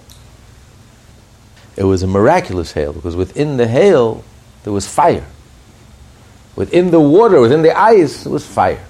it 1.78 1.84
was 1.84 2.02
a 2.02 2.06
miraculous 2.06 2.72
hail 2.72 2.92
because 2.92 3.16
within 3.16 3.56
the 3.56 3.68
hail 3.68 4.22
there 4.64 4.72
was 4.74 4.86
fire. 4.86 5.26
Within 6.56 6.90
the 6.90 7.00
water, 7.00 7.40
within 7.40 7.62
the 7.62 7.74
ice, 7.74 8.24
there 8.24 8.32
was 8.34 8.46
fire. 8.46 8.84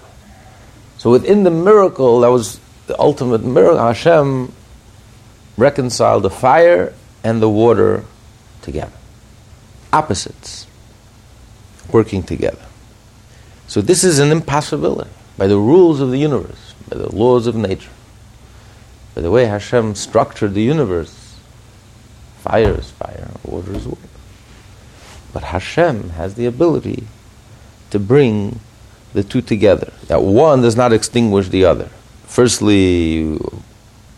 So 1.01 1.11
within 1.11 1.45
the 1.45 1.51
miracle, 1.51 2.21
that 2.21 2.29
was 2.29 2.61
the 2.87 3.01
ultimate 3.01 3.43
miracle, 3.43 3.79
Hashem 3.79 4.53
reconciled 5.57 6.25
the 6.25 6.31
fire 6.31 6.93
and 7.25 7.41
the 7.41 7.49
water 7.49 8.05
together. 8.61 8.93
Opposites 9.95 10.67
working 11.91 12.23
together. 12.23 12.61
So 13.67 13.81
this 13.81 14.05
is 14.05 14.19
an 14.19 14.31
impossibility 14.31 15.09
by 15.39 15.47
the 15.47 15.57
rules 15.57 16.03
of 16.03 16.11
the 16.11 16.19
universe 16.19 16.75
by 16.91 16.99
the 16.99 17.17
laws 17.17 17.47
of 17.47 17.55
nature, 17.55 17.93
by 19.15 19.23
the 19.23 19.31
way 19.31 19.47
Hashem 19.47 19.95
structured 19.95 20.53
the 20.53 20.63
universe. 20.63 21.39
Fire 22.43 22.79
is 22.79 22.91
fire, 22.91 23.31
water 23.43 23.73
is 23.73 23.87
water. 23.87 24.09
But 25.33 25.45
Hashem 25.45 26.11
has 26.11 26.35
the 26.35 26.45
ability 26.45 27.07
to 27.89 27.99
bring 27.99 28.61
the 29.13 29.23
two 29.23 29.43
together. 29.43 29.93
That 30.07 30.23
one 30.23 30.63
does 30.63 30.77
not 30.77 30.93
extinguish 30.93 31.49
the 31.49 31.65
other. 31.65 31.89
Firstly, 32.27 33.39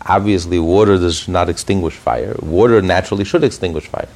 obviously, 0.01 0.59
water 0.59 0.97
does 0.97 1.27
not 1.27 1.49
extinguish 1.49 1.95
fire. 1.95 2.35
Water 2.41 2.81
naturally 2.81 3.25
should 3.25 3.43
extinguish 3.43 3.87
fire. 3.87 4.09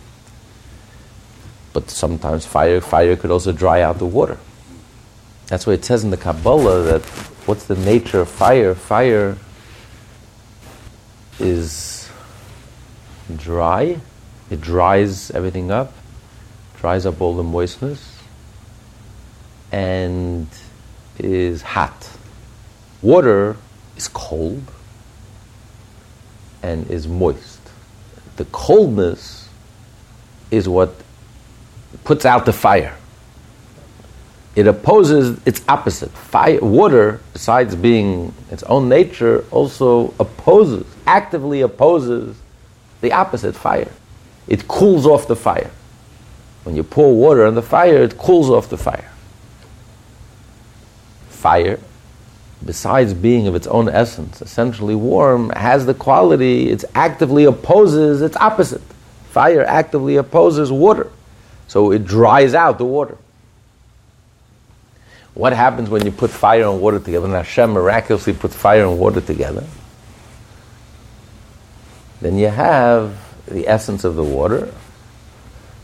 But 1.74 1.90
sometimes 1.90 2.46
fire, 2.46 2.82
fire 2.82 3.16
could 3.16 3.32
also 3.32 3.52
dry 3.52 3.82
out 3.82 3.98
the 3.98 4.06
water. 4.06 4.38
That's 5.48 5.66
why 5.66 5.74
it 5.74 5.86
says 5.86 6.04
in 6.04 6.12
the 6.12 6.18
Kabbalah 6.18 6.84
that 6.84 7.02
what's 7.48 7.66
the 7.66 7.76
nature 7.76 8.20
of 8.20 8.30
fire? 8.30 8.76
Fire 8.76 9.38
is 11.40 12.10
dry, 13.36 14.00
it 14.50 14.62
dries 14.62 15.32
everything 15.32 15.72
up, 15.72 15.94
dries 16.80 17.06
up 17.06 17.22
all 17.22 17.36
the 17.36 17.44
moistness, 17.44 18.18
and 19.72 20.48
is 21.20 21.62
hot. 21.62 22.10
Water 23.02 23.58
is 23.96 24.08
cold 24.08 24.64
and 26.64 26.90
is 26.90 27.08
moist. 27.08 27.62
The 28.38 28.46
coldness 28.46 29.50
is 30.52 30.68
what 30.70 30.94
puts 32.04 32.26
out 32.26 32.46
the 32.46 32.54
fire 32.54 32.96
it 34.58 34.66
opposes 34.66 35.40
its 35.46 35.62
opposite. 35.70 36.10
Fire, 36.10 36.60
water, 36.60 37.22
besides 37.32 37.76
being 37.76 38.34
its 38.50 38.64
own 38.64 38.90
nature, 38.90 39.46
also 39.52 40.16
opposes, 40.20 40.84
actively 41.06 41.62
opposes 41.62 42.36
the 43.02 43.12
opposite, 43.12 43.56
fire. 43.56 43.92
It 44.48 44.68
cools 44.68 45.06
off 45.06 45.28
the 45.28 45.36
fire. 45.36 45.70
When 46.64 46.76
you 46.76 46.82
pour 46.82 47.16
water 47.16 47.46
on 47.46 47.54
the 47.54 47.62
fire, 47.62 47.98
it 47.98 48.18
cools 48.18 48.50
off 48.50 48.68
the 48.68 48.80
fire. 48.80 49.12
Fire, 51.38 51.79
besides 52.65 53.13
being 53.13 53.48
of 53.48 53.53
its 53.53 53.67
own 53.67 53.88
essence, 53.89 54.41
essentially 54.41 54.96
warm, 54.96 55.51
has 55.51 55.86
the 55.86 55.94
quality, 55.94 56.70
it 56.72 56.84
actively 56.96 57.46
opposes 57.46 58.22
its 58.22 58.36
opposite. 58.38 58.82
Fire 59.29 59.63
actively 59.63 60.15
opposes 60.15 60.72
water. 60.72 61.12
So 61.67 61.91
it 61.91 62.06
dries 62.06 62.56
out 62.56 62.79
the 62.79 62.86
water. 62.86 63.17
What 65.36 65.53
happens 65.53 65.91
when 65.91 66.03
you 66.03 66.12
put 66.12 66.32
fire 66.32 66.63
and 66.63 66.82
water 66.82 67.00
together? 67.00 67.27
When 67.27 67.36
Hashem 67.36 67.72
miraculously 67.72 68.34
puts 68.34 68.56
fire 68.56 68.84
and 68.84 68.98
water 68.98 69.22
together, 69.22 69.63
then 72.22 72.39
you 72.39 72.48
have 72.48 73.15
the 73.46 73.67
essence 73.67 74.03
of 74.03 74.15
the 74.15 74.24
water, 74.24 74.74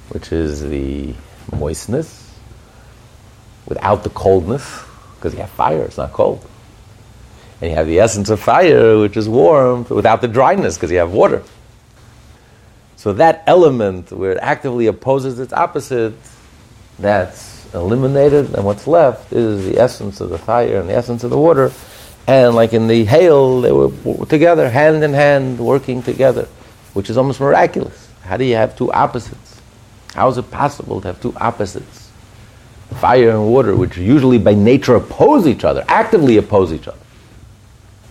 which 0.10 0.32
is 0.32 0.64
the 0.68 1.14
moistness, 1.56 2.32
without 3.68 4.04
the 4.04 4.10
coldness, 4.10 4.83
because 5.24 5.34
you 5.34 5.40
have 5.40 5.52
fire, 5.52 5.84
it's 5.84 5.96
not 5.96 6.12
cold. 6.12 6.46
And 7.62 7.70
you 7.70 7.78
have 7.78 7.88
the 7.88 8.02
essence 8.02 8.30
of 8.30 8.42
fire, 8.42 9.00
which 9.00 9.16
is 9.16 9.30
warm, 9.30 9.86
without 9.90 10.20
the 10.20 10.28
dryness, 10.28 10.76
because 10.76 10.92
you 10.92 10.98
have 10.98 11.14
water. 11.14 11.42
So 12.98 13.14
that 13.14 13.42
element 13.48 14.12
where 14.12 14.34
it 14.34 14.38
actively 14.42 14.88
opposes 14.88 15.40
its 15.40 15.54
opposite, 15.54 16.14
that's 17.00 17.74
eliminated, 17.74 18.54
and 18.54 18.66
what's 18.66 18.86
left 18.86 19.32
is 19.32 19.64
the 19.64 19.80
essence 19.80 20.20
of 20.20 20.30
the 20.30 20.38
fire 20.38 20.82
and 20.82 20.90
the 20.90 20.94
essence 20.94 21.24
of 21.24 21.30
the 21.30 21.38
water. 21.38 21.72
And 22.28 22.54
like 22.54 22.74
in 22.74 22.90
the 22.90 23.06
hail, 23.06 23.62
they 23.62 23.72
were 23.72 23.92
together, 24.26 24.70
hand 24.70 25.06
in 25.06 25.14
hand, 25.14 25.58
working 25.58 26.04
together, 26.04 26.50
which 26.92 27.10
is 27.10 27.16
almost 27.16 27.40
miraculous. 27.40 28.10
How 28.24 28.36
do 28.36 28.44
you 28.44 28.56
have 28.56 28.78
two 28.78 28.92
opposites? 28.92 29.62
How 30.16 30.28
is 30.28 30.38
it 30.38 30.52
possible 30.52 31.00
to 31.00 31.08
have 31.08 31.22
two 31.22 31.34
opposites? 31.38 32.03
Fire 32.94 33.32
and 33.32 33.48
water, 33.48 33.76
which 33.76 33.98
usually 33.98 34.38
by 34.38 34.54
nature 34.54 34.96
oppose 34.96 35.48
each 35.48 35.64
other, 35.64 35.84
actively 35.88 36.38
oppose 36.38 36.72
each 36.72 36.88
other, 36.88 36.98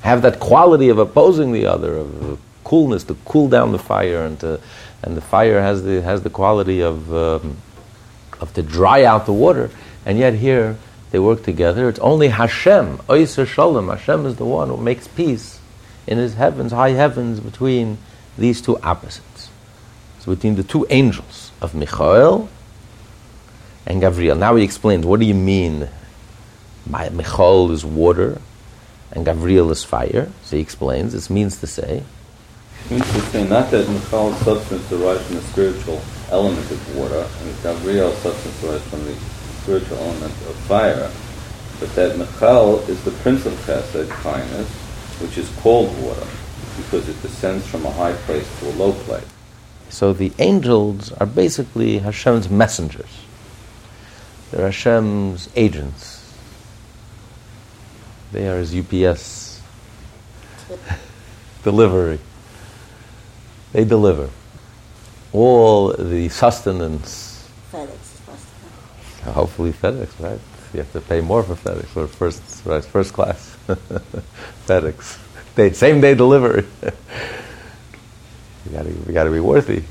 have 0.03 0.23
that 0.23 0.41
quality 0.41 0.89
of 0.89 0.99
opposing 0.99 1.53
the 1.53 1.67
other, 1.67 1.97
of 1.97 2.41
coolness 2.65 3.05
to 3.05 3.17
cool 3.25 3.49
down 3.49 3.73
the 3.73 3.79
fire, 3.79 4.25
and 4.25 4.39
to, 4.41 4.61
and 5.03 5.17
the 5.17 5.21
fire 5.21 5.61
has 5.61 5.83
the 5.83 6.03
has 6.03 6.23
the 6.23 6.31
quality 6.31 6.81
of 6.81 7.13
um, 7.15 7.57
of 8.41 8.53
to 8.55 8.63
dry 8.63 9.05
out 9.05 9.27
the 9.27 9.33
water. 9.33 9.71
And 10.05 10.19
yet 10.19 10.35
here 10.35 10.77
they 11.11 11.19
work 11.19 11.43
together. 11.45 11.89
It's 11.89 11.99
only 12.01 12.29
Hashem, 12.29 12.99
Oyser 13.09 13.47
Shalom. 13.47 13.89
Hashem 13.89 14.27
is 14.27 14.37
the 14.37 14.45
one 14.45 14.69
who 14.69 14.77
makes 14.77 15.07
peace 15.07 15.61
in 16.07 16.19
His 16.19 16.35
heavens, 16.35 16.73
high 16.73 16.91
heavens, 16.91 17.41
between 17.41 17.99
these 18.37 18.61
two 18.61 18.79
opposites. 18.79 19.51
So 20.21 20.35
between 20.35 20.57
the 20.57 20.63
two 20.63 20.87
angels 20.91 21.53
of 21.61 21.75
Michael 21.75 22.49
and 23.87 24.01
Gabriel. 24.01 24.37
Now 24.37 24.55
he 24.57 24.65
explains, 24.65 25.05
what 25.05 25.21
do 25.21 25.27
you 25.27 25.35
mean? 25.35 25.89
My, 26.87 27.09
Michael 27.11 27.71
is 27.71 27.85
water 27.85 28.41
and 29.13 29.25
Gabriel 29.25 29.71
is 29.71 29.85
fire. 29.85 30.31
So 30.43 30.57
he 30.57 30.63
explains, 30.63 31.13
this 31.13 31.31
means 31.31 31.59
to 31.61 31.67
say. 31.67 32.03
It 32.85 32.91
means 32.91 33.13
to 33.13 33.21
say 33.21 33.47
not 33.47 33.71
that 33.71 33.89
Michal's 33.89 34.37
substance 34.39 34.89
derives 34.89 35.25
from 35.27 35.37
the 35.37 35.43
spiritual 35.43 36.03
element 36.31 36.71
of 36.71 36.97
water, 36.97 37.29
and 37.41 37.63
Gabriel's 37.63 38.17
substance 38.19 38.61
derives 38.61 38.85
from 38.89 39.05
the 39.05 39.15
spiritual 39.63 39.99
element 39.99 40.33
of 40.33 40.57
fire, 40.67 41.11
but 41.79 41.95
that 41.95 42.19
Michal 42.19 42.81
is 42.89 43.05
the 43.05 43.11
prince 43.23 43.47
of 43.47 43.53
chesed, 43.67 44.09
kindness, 44.09 44.69
which 45.21 45.39
is 45.39 45.49
cold 45.61 45.97
water, 46.03 46.27
because 46.77 47.09
it 47.09 47.21
descends 47.23 47.67
from 47.67 47.87
a 47.87 47.91
high 47.93 48.15
place 48.15 48.49
to 48.61 48.71
a 48.71 48.73
low 48.73 48.93
place. 48.93 49.25
So 49.91 50.13
the 50.13 50.33
angels 50.39 51.13
are 51.13 51.27
basically 51.27 51.99
Hashem's 51.99 52.49
messengers. 52.49 53.22
They're 54.53 54.67
Hashem's 54.67 55.49
agents. 55.57 56.19
They 58.33 58.47
are 58.49 58.59
his 58.59 58.75
UPS 58.75 59.63
delivery. 61.65 62.19
They 63.73 63.87
deliver 63.87 64.29
all 65.33 65.95
the 65.95 66.29
sustenance. 66.29 67.49
FedEx 67.73 67.89
is 67.89 68.21
possible. 68.27 69.33
Hopefully 69.33 69.73
FedEx, 69.73 70.21
right? 70.21 70.39
You 70.75 70.81
have 70.81 70.93
to 70.93 71.01
pay 71.01 71.23
more 71.23 71.43
for 71.43 71.55
FedEx 71.55 71.87
for 71.87 72.07
first 72.07 72.43
right, 72.67 72.85
first 72.85 73.15
class 73.15 73.57
FedEx. 74.67 75.19
Day, 75.57 75.73
same 75.73 76.03
day 76.03 76.15
delivery. 76.15 76.67
you 78.67 78.73
got 78.73 78.83
to 78.83 79.13
got 79.13 79.25
to 79.25 79.31
be 79.31 79.41
worthy. 79.41 79.83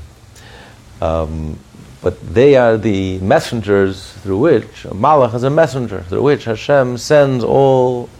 Um, 1.00 1.58
but 2.02 2.34
they 2.34 2.56
are 2.56 2.76
the 2.76 3.18
messengers 3.20 4.12
through 4.14 4.38
which 4.38 4.84
Malach 4.84 5.34
is 5.34 5.44
a 5.44 5.50
messenger 5.50 6.02
through 6.02 6.22
which 6.22 6.44
Hashem 6.44 6.98
sends 6.98 7.44
all 7.44 8.10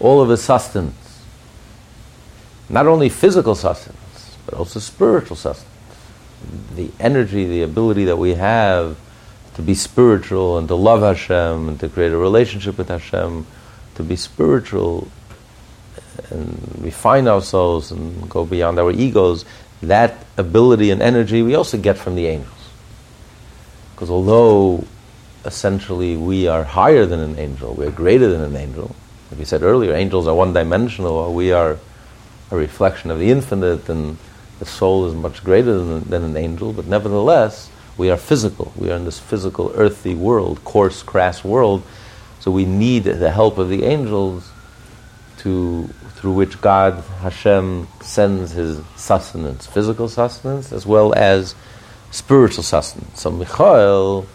all 0.00 0.20
of 0.20 0.28
his 0.30 0.42
sustenance. 0.42 1.22
Not 2.68 2.86
only 2.86 3.08
physical 3.08 3.54
sustenance, 3.54 4.36
but 4.46 4.54
also 4.54 4.80
spiritual 4.80 5.36
sustenance. 5.36 5.68
The 6.74 6.90
energy, 6.98 7.46
the 7.46 7.62
ability 7.62 8.06
that 8.06 8.16
we 8.16 8.34
have 8.34 8.96
to 9.54 9.62
be 9.62 9.74
spiritual 9.74 10.58
and 10.58 10.66
to 10.68 10.74
love 10.74 11.02
Hashem 11.02 11.68
and 11.68 11.80
to 11.80 11.88
create 11.88 12.12
a 12.12 12.16
relationship 12.16 12.78
with 12.78 12.88
Hashem, 12.88 13.46
to 13.96 14.02
be 14.02 14.16
spiritual 14.16 15.08
and 16.30 16.78
refine 16.78 17.28
ourselves 17.28 17.90
and 17.90 18.28
go 18.30 18.46
beyond 18.46 18.78
our 18.78 18.90
egos, 18.90 19.44
that 19.82 20.24
ability 20.36 20.90
and 20.90 21.02
energy 21.02 21.42
we 21.42 21.54
also 21.54 21.76
get 21.76 21.98
from 21.98 22.14
the 22.14 22.26
angels. 22.26 22.59
Because 24.00 24.10
although 24.10 24.82
essentially 25.44 26.16
we 26.16 26.48
are 26.48 26.64
higher 26.64 27.04
than 27.04 27.20
an 27.20 27.38
angel, 27.38 27.74
we 27.74 27.84
are 27.84 27.90
greater 27.90 28.28
than 28.28 28.40
an 28.40 28.56
angel, 28.56 28.96
like 29.30 29.38
we 29.38 29.44
said 29.44 29.62
earlier, 29.62 29.92
angels 29.92 30.26
are 30.26 30.34
one 30.34 30.54
dimensional, 30.54 31.34
we 31.34 31.52
are 31.52 31.76
a 32.50 32.56
reflection 32.56 33.10
of 33.10 33.18
the 33.18 33.30
infinite, 33.30 33.90
and 33.90 34.16
the 34.58 34.64
soul 34.64 35.04
is 35.04 35.14
much 35.14 35.44
greater 35.44 35.78
than, 35.78 36.00
than 36.04 36.24
an 36.24 36.34
angel, 36.38 36.72
but 36.72 36.86
nevertheless, 36.86 37.70
we 37.98 38.10
are 38.10 38.16
physical. 38.16 38.72
We 38.74 38.90
are 38.90 38.96
in 38.96 39.04
this 39.04 39.18
physical, 39.18 39.70
earthy 39.74 40.14
world, 40.14 40.64
coarse, 40.64 41.02
crass 41.02 41.44
world. 41.44 41.82
So 42.38 42.50
we 42.50 42.64
need 42.64 43.04
the 43.04 43.30
help 43.30 43.58
of 43.58 43.68
the 43.68 43.84
angels 43.84 44.50
to, 45.40 45.88
through 46.14 46.32
which 46.32 46.58
God, 46.62 47.04
Hashem, 47.20 47.86
sends 48.00 48.52
his 48.52 48.80
sustenance, 48.96 49.66
physical 49.66 50.08
sustenance, 50.08 50.72
as 50.72 50.86
well 50.86 51.12
as 51.14 51.54
spiritual 52.10 52.62
sustenance. 52.62 53.20
So 53.20 53.30
Michael 53.30 54.26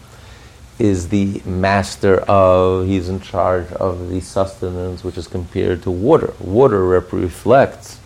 is 0.78 1.08
the 1.08 1.40
master 1.44 2.18
of, 2.20 2.86
he's 2.86 3.08
in 3.08 3.20
charge 3.20 3.70
of 3.72 4.08
the 4.08 4.20
sustenance 4.20 5.02
which 5.02 5.16
is 5.16 5.26
compared 5.26 5.82
to 5.82 5.90
water. 5.90 6.34
Water 6.40 6.84
rep- 6.84 7.12
reflects 7.12 7.98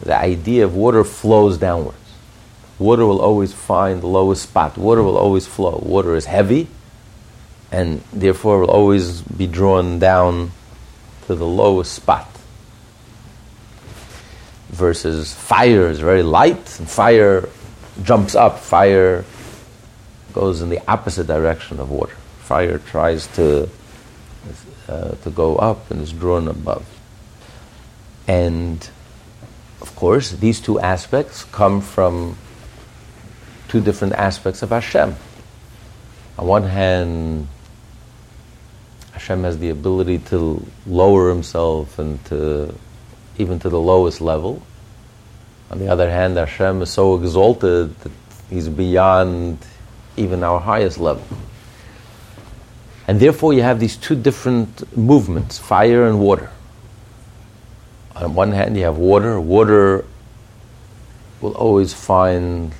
the 0.00 0.16
idea 0.16 0.64
of 0.64 0.74
water 0.74 1.04
flows 1.04 1.58
downwards. 1.58 1.96
water 2.78 3.06
will 3.06 3.20
always 3.20 3.52
find 3.52 4.02
the 4.02 4.06
lowest 4.06 4.42
spot. 4.42 4.76
Water 4.76 5.02
will 5.02 5.16
always 5.16 5.46
flow. 5.46 5.80
Water 5.84 6.16
is 6.16 6.24
heavy, 6.24 6.66
and 7.70 8.02
therefore 8.12 8.60
will 8.60 8.70
always 8.70 9.22
be 9.22 9.46
drawn 9.46 10.00
down 10.00 10.50
to 11.26 11.34
the 11.36 11.46
lowest 11.46 11.92
spot. 11.92 12.28
Versus 14.70 15.32
fire 15.32 15.88
is 15.88 16.00
very 16.00 16.24
light, 16.24 16.78
and 16.80 16.90
fire 16.90 17.48
jumps 18.02 18.34
up. 18.34 18.58
Fire 18.58 19.24
goes 20.32 20.62
in 20.62 20.70
the 20.70 20.80
opposite 20.90 21.26
direction 21.26 21.80
of 21.80 21.90
water. 21.90 22.14
Fire 22.40 22.78
tries 22.78 23.26
to 23.38 23.68
uh, 24.88 25.12
to 25.22 25.30
go 25.30 25.56
up 25.56 25.90
and 25.90 26.00
is 26.02 26.12
drawn 26.12 26.48
above. 26.48 26.84
And 28.26 28.88
of 29.80 29.94
course, 29.96 30.32
these 30.32 30.60
two 30.60 30.80
aspects 30.80 31.44
come 31.44 31.80
from 31.80 32.36
two 33.68 33.80
different 33.80 34.14
aspects 34.14 34.62
of 34.62 34.70
Hashem. 34.70 35.16
On 36.38 36.46
one 36.46 36.64
hand, 36.64 37.48
Hashem 39.12 39.44
has 39.44 39.58
the 39.58 39.70
ability 39.70 40.18
to 40.30 40.66
lower 40.86 41.28
himself 41.28 41.98
and 41.98 42.22
to 42.26 42.74
even 43.38 43.58
to 43.60 43.68
the 43.68 43.80
lowest 43.80 44.20
level. 44.20 44.62
On 45.72 45.78
the 45.78 45.88
other 45.88 46.10
hand, 46.10 46.36
Hashem 46.36 46.82
is 46.82 46.90
so 46.90 47.16
exalted 47.16 47.98
that 48.00 48.12
he's 48.50 48.68
beyond 48.68 49.58
even 50.16 50.44
our 50.44 50.60
highest 50.60 50.98
level. 50.98 51.24
And 53.08 53.18
therefore, 53.18 53.52
you 53.52 53.62
have 53.62 53.80
these 53.80 53.96
two 53.96 54.14
different 54.14 54.96
movements 54.96 55.58
fire 55.58 56.06
and 56.06 56.20
water. 56.20 56.50
On 58.14 58.34
one 58.34 58.52
hand, 58.52 58.76
you 58.76 58.84
have 58.84 58.98
water. 58.98 59.40
Water 59.40 60.04
will 61.40 61.54
always 61.54 61.92
find 61.94 62.72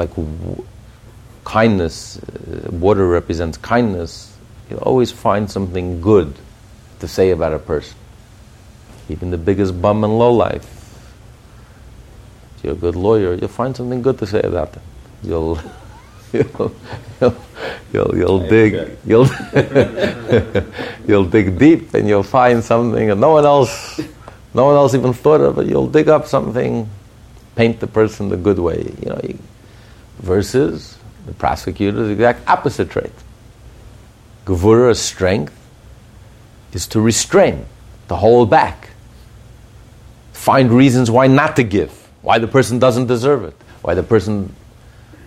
like 0.00 0.10
w- 0.16 0.64
kindness, 1.44 2.18
uh, 2.18 2.70
water 2.70 3.06
represents 3.06 3.58
kindness, 3.58 4.34
you'll 4.68 4.80
always 4.80 5.12
find 5.12 5.50
something 5.50 6.00
good 6.00 6.34
to 7.00 7.06
say 7.06 7.30
about 7.30 7.52
a 7.52 7.58
person. 7.58 7.96
Even 9.08 9.30
the 9.30 9.38
biggest 9.38 9.80
bum 9.80 10.04
and 10.04 10.18
low 10.18 10.32
life. 10.32 10.64
If 10.64 10.79
you're 12.62 12.74
a 12.74 12.76
good 12.76 12.96
lawyer, 12.96 13.34
you'll 13.34 13.48
find 13.48 13.76
something 13.76 14.02
good 14.02 14.18
to 14.18 14.26
say 14.26 14.40
about 14.42 14.72
them. 14.72 14.82
You'll 15.22 15.58
you'll 16.32 16.74
you'll, 17.20 17.36
you'll, 17.92 18.16
you'll 18.16 18.48
dig 18.48 18.96
you'll 19.04 19.26
you'll 21.06 21.24
dig 21.24 21.58
deep 21.58 21.92
and 21.94 22.08
you'll 22.08 22.22
find 22.22 22.62
something 22.62 23.08
that 23.08 23.16
no 23.16 23.32
one 23.32 23.44
else 23.44 24.00
no 24.52 24.64
one 24.64 24.74
else 24.74 24.94
even 24.94 25.12
thought 25.12 25.40
of 25.40 25.58
it. 25.58 25.68
You'll 25.68 25.88
dig 25.88 26.08
up 26.08 26.26
something, 26.26 26.88
paint 27.54 27.80
the 27.80 27.86
person 27.86 28.28
the 28.28 28.36
good 28.36 28.58
way. 28.58 28.92
You 29.00 29.08
know, 29.10 29.20
you, 29.22 29.38
versus 30.18 30.98
the 31.26 31.32
prosecutor's 31.32 32.10
exact 32.10 32.48
opposite 32.48 32.90
trait. 32.90 33.12
Gevura, 34.44 34.96
strength, 34.96 35.56
is 36.72 36.86
to 36.88 37.00
restrain, 37.00 37.66
to 38.08 38.16
hold 38.16 38.50
back, 38.50 38.90
find 40.32 40.72
reasons 40.72 41.10
why 41.10 41.26
not 41.26 41.56
to 41.56 41.62
give, 41.62 41.99
why 42.22 42.38
the 42.38 42.48
person 42.48 42.78
doesn't 42.78 43.06
deserve 43.06 43.44
it, 43.44 43.54
why 43.82 43.94
the 43.94 44.02
person 44.02 44.54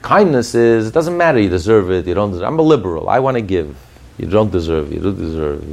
Kindness 0.03 0.53
is, 0.53 0.89
it 0.89 0.93
doesn't 0.93 1.15
matter, 1.15 1.39
you 1.39 1.47
deserve 1.47 1.89
it, 1.89 2.05
you 2.05 2.13
don't 2.13 2.31
deserve 2.31 2.45
I'm 2.45 2.59
a 2.59 2.61
liberal, 2.61 3.07
I 3.07 3.19
want 3.19 3.35
to 3.35 3.41
give. 3.41 3.75
You 4.17 4.27
don't 4.27 4.51
deserve, 4.51 4.91
you 4.91 4.99
don't 4.99 5.17
deserve. 5.17 5.63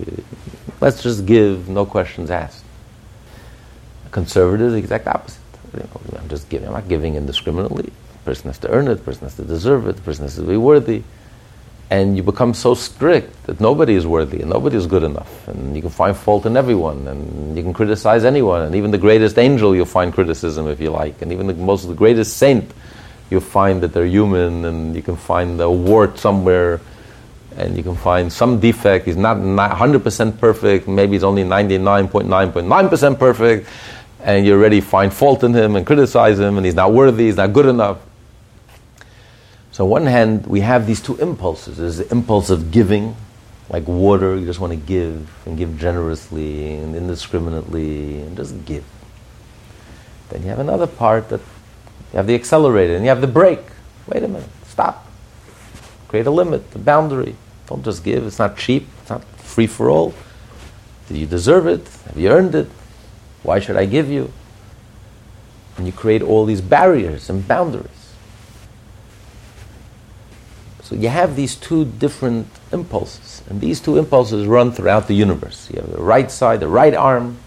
Let's 0.80 1.02
just 1.02 1.26
give, 1.26 1.68
no 1.68 1.84
questions 1.84 2.30
asked. 2.30 2.64
A 4.06 4.08
conservative 4.10 4.68
is 4.68 4.72
the 4.74 4.78
exact 4.78 5.08
opposite. 5.08 5.40
You 5.74 5.80
know, 5.80 6.20
I'm 6.20 6.28
just 6.28 6.48
giving, 6.48 6.68
I'm 6.68 6.74
not 6.74 6.88
giving 6.88 7.16
indiscriminately. 7.16 7.82
The 7.82 8.18
person 8.24 8.46
has 8.46 8.58
to 8.58 8.70
earn 8.70 8.86
it, 8.86 8.94
the 8.94 9.02
person 9.02 9.24
has 9.24 9.34
to 9.34 9.42
deserve 9.42 9.88
it, 9.88 9.96
the 9.96 10.02
person 10.02 10.24
has 10.24 10.36
to 10.36 10.42
be 10.42 10.56
worthy. 10.56 11.02
And 11.90 12.16
you 12.16 12.22
become 12.22 12.54
so 12.54 12.74
strict 12.74 13.46
that 13.46 13.60
nobody 13.60 13.94
is 13.94 14.06
worthy 14.06 14.40
and 14.40 14.50
nobody 14.50 14.76
is 14.76 14.86
good 14.86 15.02
enough. 15.02 15.48
And 15.48 15.74
you 15.74 15.82
can 15.82 15.90
find 15.90 16.16
fault 16.16 16.46
in 16.46 16.56
everyone 16.56 17.08
and 17.08 17.56
you 17.56 17.64
can 17.64 17.72
criticize 17.72 18.24
anyone. 18.24 18.62
And 18.62 18.76
even 18.76 18.92
the 18.92 18.98
greatest 18.98 19.38
angel, 19.38 19.74
you'll 19.74 19.86
find 19.86 20.14
criticism 20.14 20.68
if 20.68 20.80
you 20.80 20.90
like. 20.90 21.20
And 21.20 21.32
even 21.32 21.48
the 21.48 21.54
most 21.54 21.82
of 21.82 21.90
the 21.90 21.96
greatest 21.96 22.36
saint, 22.36 22.70
you'll 23.28 23.40
find 23.40 23.82
that 23.82 23.92
they're 23.92 24.06
human 24.06 24.64
and 24.64 24.94
you 24.94 25.02
can 25.02 25.16
find 25.16 25.60
a 25.60 25.68
wart 25.68 26.16
somewhere 26.18 26.80
and 27.56 27.76
you 27.76 27.82
can 27.82 27.96
find 27.96 28.32
some 28.32 28.60
defect. 28.60 29.06
He's 29.06 29.16
not 29.16 29.36
100% 29.36 30.38
perfect, 30.38 30.88
maybe 30.88 31.12
he's 31.12 31.24
only 31.24 31.42
99.9.9% 31.42 33.18
perfect, 33.18 33.68
and 34.20 34.46
you 34.46 34.54
already 34.54 34.80
find 34.80 35.12
fault 35.12 35.42
in 35.44 35.54
him 35.54 35.76
and 35.76 35.86
criticize 35.86 36.38
him, 36.38 36.56
and 36.56 36.64
he's 36.64 36.74
not 36.74 36.92
worthy, 36.92 37.26
he's 37.26 37.36
not 37.36 37.52
good 37.52 37.66
enough. 37.66 37.98
So, 39.72 39.84
on 39.84 39.90
one 39.90 40.06
hand, 40.06 40.46
we 40.46 40.60
have 40.60 40.86
these 40.86 41.00
two 41.00 41.16
impulses. 41.16 41.76
There's 41.76 41.98
the 41.98 42.10
impulse 42.10 42.50
of 42.50 42.70
giving, 42.70 43.14
like 43.68 43.86
water, 43.86 44.36
you 44.36 44.44
just 44.44 44.58
want 44.58 44.72
to 44.72 44.76
give, 44.76 45.30
and 45.46 45.56
give 45.56 45.78
generously 45.78 46.74
and 46.76 46.96
indiscriminately, 46.96 48.20
and 48.22 48.36
just 48.36 48.64
give. 48.64 48.84
Then 50.30 50.42
you 50.42 50.48
have 50.48 50.58
another 50.58 50.86
part 50.86 51.28
that 51.28 51.40
you 52.12 52.16
have 52.16 52.26
the 52.26 52.34
accelerator, 52.34 52.94
and 52.94 53.04
you 53.04 53.08
have 53.10 53.20
the 53.20 53.28
brake. 53.28 53.64
Wait 54.08 54.22
a 54.24 54.28
minute, 54.28 54.48
stop. 54.66 55.06
Create 56.08 56.26
a 56.26 56.30
limit, 56.30 56.62
a 56.74 56.78
boundary. 56.78 57.36
Don't 57.68 57.84
just 57.84 58.02
give. 58.02 58.26
It's 58.26 58.40
not 58.40 58.56
cheap. 58.56 58.88
It's 59.02 59.10
not 59.10 59.24
free 59.38 59.68
for 59.68 59.88
all. 59.88 60.12
Did 61.06 61.18
you 61.18 61.26
deserve 61.26 61.68
it? 61.68 61.86
Have 62.06 62.18
you 62.18 62.30
earned 62.30 62.56
it? 62.56 62.68
Why 63.44 63.60
should 63.60 63.76
I 63.76 63.84
give 63.84 64.08
you? 64.08 64.32
And 65.76 65.86
you 65.86 65.92
create 65.92 66.22
all 66.22 66.44
these 66.44 66.60
barriers 66.60 67.30
and 67.30 67.46
boundaries. 67.46 67.99
So 70.90 70.96
you 70.96 71.08
have 71.08 71.36
these 71.36 71.54
two 71.54 71.84
different 71.84 72.48
impulses, 72.72 73.42
and 73.48 73.60
these 73.60 73.78
two 73.78 73.96
impulses 73.96 74.48
run 74.48 74.72
throughout 74.72 75.06
the 75.06 75.14
universe. 75.14 75.70
You 75.72 75.82
have 75.82 75.92
the 75.92 76.02
right 76.02 76.28
side, 76.28 76.58
the 76.58 76.66
right 76.66 76.94
arm, 76.94 77.38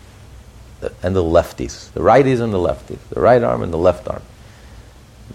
and 1.02 1.14
the 1.14 1.22
lefties. 1.22 1.92
The 1.92 2.00
righties 2.00 2.40
and 2.40 2.54
the 2.54 2.58
lefties. 2.58 3.00
The 3.10 3.20
right 3.20 3.44
arm 3.44 3.62
and 3.62 3.74
the 3.74 3.78
left 3.78 4.08
arm. 4.08 4.22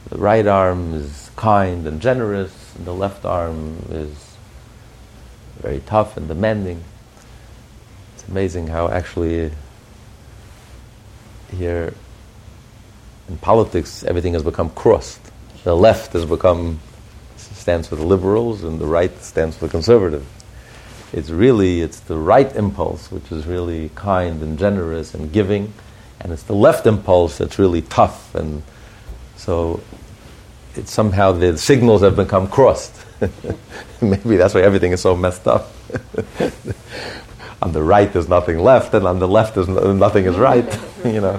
The 0.08 0.16
right 0.16 0.46
arm 0.46 0.94
is 0.94 1.30
kind 1.36 1.86
and 1.86 2.00
generous, 2.00 2.74
and 2.76 2.86
the 2.86 2.94
left 2.94 3.26
arm 3.26 3.84
is 3.90 4.36
very 5.60 5.80
tough 5.80 6.16
and 6.16 6.28
demanding. 6.28 6.84
It's 8.14 8.26
amazing 8.26 8.68
how 8.68 8.88
actually 8.88 9.50
here 11.54 11.92
in 13.28 13.36
politics 13.36 14.02
everything 14.02 14.32
has 14.32 14.42
become 14.42 14.70
crossed. 14.70 15.20
The 15.64 15.76
left 15.76 16.14
has 16.14 16.24
become 16.24 16.80
stands 17.68 17.86
for 17.86 17.96
the 17.96 18.02
liberals 18.02 18.64
and 18.64 18.78
the 18.78 18.86
right 18.86 19.22
stands 19.22 19.58
for 19.58 19.66
the 19.66 19.70
conservative. 19.70 20.24
It's 21.12 21.28
really 21.28 21.82
it's 21.82 22.00
the 22.00 22.16
right 22.16 22.50
impulse 22.56 23.12
which 23.12 23.30
is 23.30 23.46
really 23.46 23.90
kind 23.94 24.40
and 24.40 24.58
generous 24.58 25.12
and 25.12 25.30
giving, 25.30 25.74
and 26.18 26.32
it's 26.32 26.44
the 26.44 26.54
left 26.54 26.86
impulse 26.86 27.36
that's 27.36 27.58
really 27.58 27.82
tough 27.82 28.34
and 28.34 28.62
so 29.36 29.82
it's 30.76 30.90
somehow 30.90 31.32
the 31.32 31.58
signals 31.58 32.00
have 32.00 32.16
become 32.16 32.48
crossed. 32.48 33.04
Maybe 34.00 34.38
that's 34.38 34.54
why 34.54 34.62
everything 34.62 34.92
is 34.92 35.02
so 35.02 35.14
messed 35.14 35.46
up. 35.46 35.70
on 37.60 37.72
the 37.72 37.82
right 37.82 38.10
there's 38.14 38.30
nothing 38.30 38.60
left, 38.60 38.94
and 38.94 39.06
on 39.06 39.18
the 39.18 39.28
left 39.28 39.56
there's 39.56 39.68
no, 39.68 39.92
nothing 39.92 40.24
is 40.24 40.36
right. 40.36 40.80
you 41.04 41.20
know. 41.20 41.38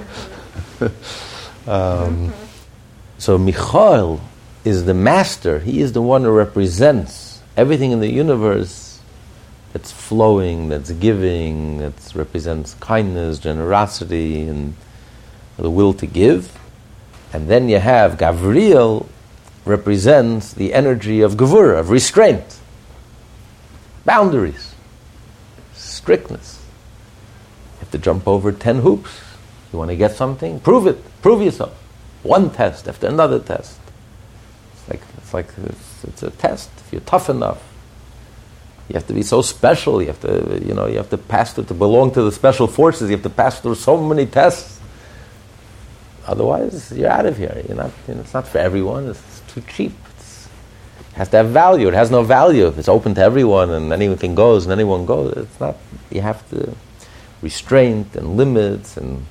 um, 1.65 2.31
so 3.17 3.35
Michael 3.39 4.21
is 4.69 4.85
the 4.85 4.93
master. 4.93 5.59
He 5.59 5.81
is 5.81 5.91
the 5.93 6.01
one 6.01 6.23
who 6.23 6.31
represents 6.31 7.41
everything 7.57 7.91
in 7.91 7.99
the 7.99 8.11
universe 8.11 9.01
that's 9.73 9.91
flowing, 9.91 10.69
that's 10.69 10.91
giving, 10.91 11.79
that 11.79 11.93
represents 12.15 12.75
kindness, 12.75 13.39
generosity, 13.39 14.41
and 14.41 14.75
the 15.57 15.69
will 15.69 15.93
to 15.95 16.05
give. 16.05 16.57
And 17.33 17.47
then 17.47 17.69
you 17.69 17.79
have 17.79 18.17
Gavriel 18.17 19.07
represents 19.65 20.53
the 20.53 20.73
energy 20.73 21.21
of 21.21 21.33
gevura, 21.33 21.79
of 21.79 21.89
restraint, 21.89 22.59
boundaries, 24.05 24.73
strictness. 25.73 26.61
You 27.73 27.79
have 27.81 27.91
to 27.91 27.97
jump 27.97 28.27
over 28.27 28.51
10 28.51 28.79
hoops. 28.79 29.11
You 29.71 29.79
want 29.79 29.91
to 29.91 29.95
get 29.95 30.15
something? 30.15 30.59
Prove 30.59 30.87
it. 30.87 30.97
Prove 31.21 31.41
yourself. 31.41 31.75
One 32.23 32.49
test 32.49 32.87
after 32.87 33.07
another 33.07 33.39
test. 33.39 33.78
It's 35.29 35.33
like, 35.35 35.49
it's, 35.63 36.03
it's, 36.05 36.23
it's 36.23 36.23
a 36.23 36.31
test. 36.31 36.71
If 36.77 36.91
you're 36.91 37.01
tough 37.01 37.29
enough, 37.29 37.61
you 38.87 38.95
have 38.95 39.05
to 39.05 39.13
be 39.13 39.21
so 39.21 39.43
special. 39.43 40.01
You 40.01 40.07
have 40.07 40.19
to, 40.21 40.59
you 40.65 40.73
know, 40.73 40.87
you 40.87 40.97
have 40.97 41.11
to 41.11 41.19
pass 41.19 41.53
through, 41.53 41.65
to 41.65 41.75
belong 41.75 42.11
to 42.13 42.23
the 42.23 42.31
special 42.31 42.65
forces. 42.65 43.11
You 43.11 43.17
have 43.17 43.23
to 43.23 43.29
pass 43.29 43.59
through 43.59 43.75
so 43.75 44.01
many 44.01 44.25
tests. 44.25 44.79
Otherwise, 46.25 46.91
you're 46.97 47.11
out 47.11 47.27
of 47.27 47.37
here. 47.37 47.61
You're 47.67 47.77
not, 47.77 47.91
you 48.07 48.15
know, 48.15 48.21
it's 48.21 48.33
not 48.33 48.47
for 48.47 48.57
everyone. 48.57 49.07
It's, 49.07 49.41
too 49.49 49.61
cheap. 49.67 49.93
It's, 50.17 50.47
it 51.11 51.15
has 51.17 51.29
to 51.29 51.37
have 51.37 51.49
value. 51.49 51.87
It 51.87 51.93
has 51.93 52.09
no 52.09 52.23
value. 52.23 52.65
If 52.65 52.79
it's 52.79 52.89
open 52.89 53.13
to 53.13 53.21
everyone 53.21 53.69
and 53.69 53.93
anything 53.93 54.33
goes 54.33 54.65
and 54.65 54.73
anyone 54.73 55.05
goes, 55.05 55.37
it's 55.37 55.59
not. 55.59 55.77
You 56.09 56.21
have 56.21 56.47
to 56.49 56.75
restraint 57.43 58.15
and 58.15 58.35
limits 58.35 58.97
and. 58.97 59.27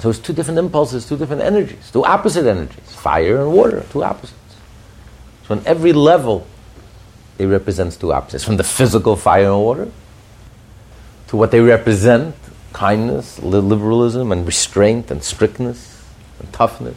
So 0.00 0.10
it's 0.10 0.18
two 0.18 0.32
different 0.32 0.58
impulses, 0.58 1.08
two 1.08 1.16
different 1.16 1.42
energies, 1.42 1.90
two 1.90 2.04
opposite 2.04 2.46
energies, 2.46 2.92
fire 2.94 3.42
and 3.42 3.52
water, 3.52 3.84
two 3.90 4.02
opposites. 4.02 4.34
So 5.46 5.54
on 5.54 5.62
every 5.66 5.92
level, 5.92 6.46
it 7.38 7.46
represents 7.46 7.96
two 7.96 8.12
opposites. 8.12 8.44
From 8.44 8.56
the 8.56 8.64
physical 8.64 9.16
fire 9.16 9.50
and 9.50 9.60
water 9.60 9.90
to 11.28 11.36
what 11.36 11.50
they 11.50 11.60
represent 11.60 12.34
kindness, 12.72 13.38
liberalism, 13.40 14.32
and 14.32 14.44
restraint, 14.44 15.10
and 15.10 15.22
strictness, 15.22 16.04
and 16.40 16.52
toughness 16.52 16.96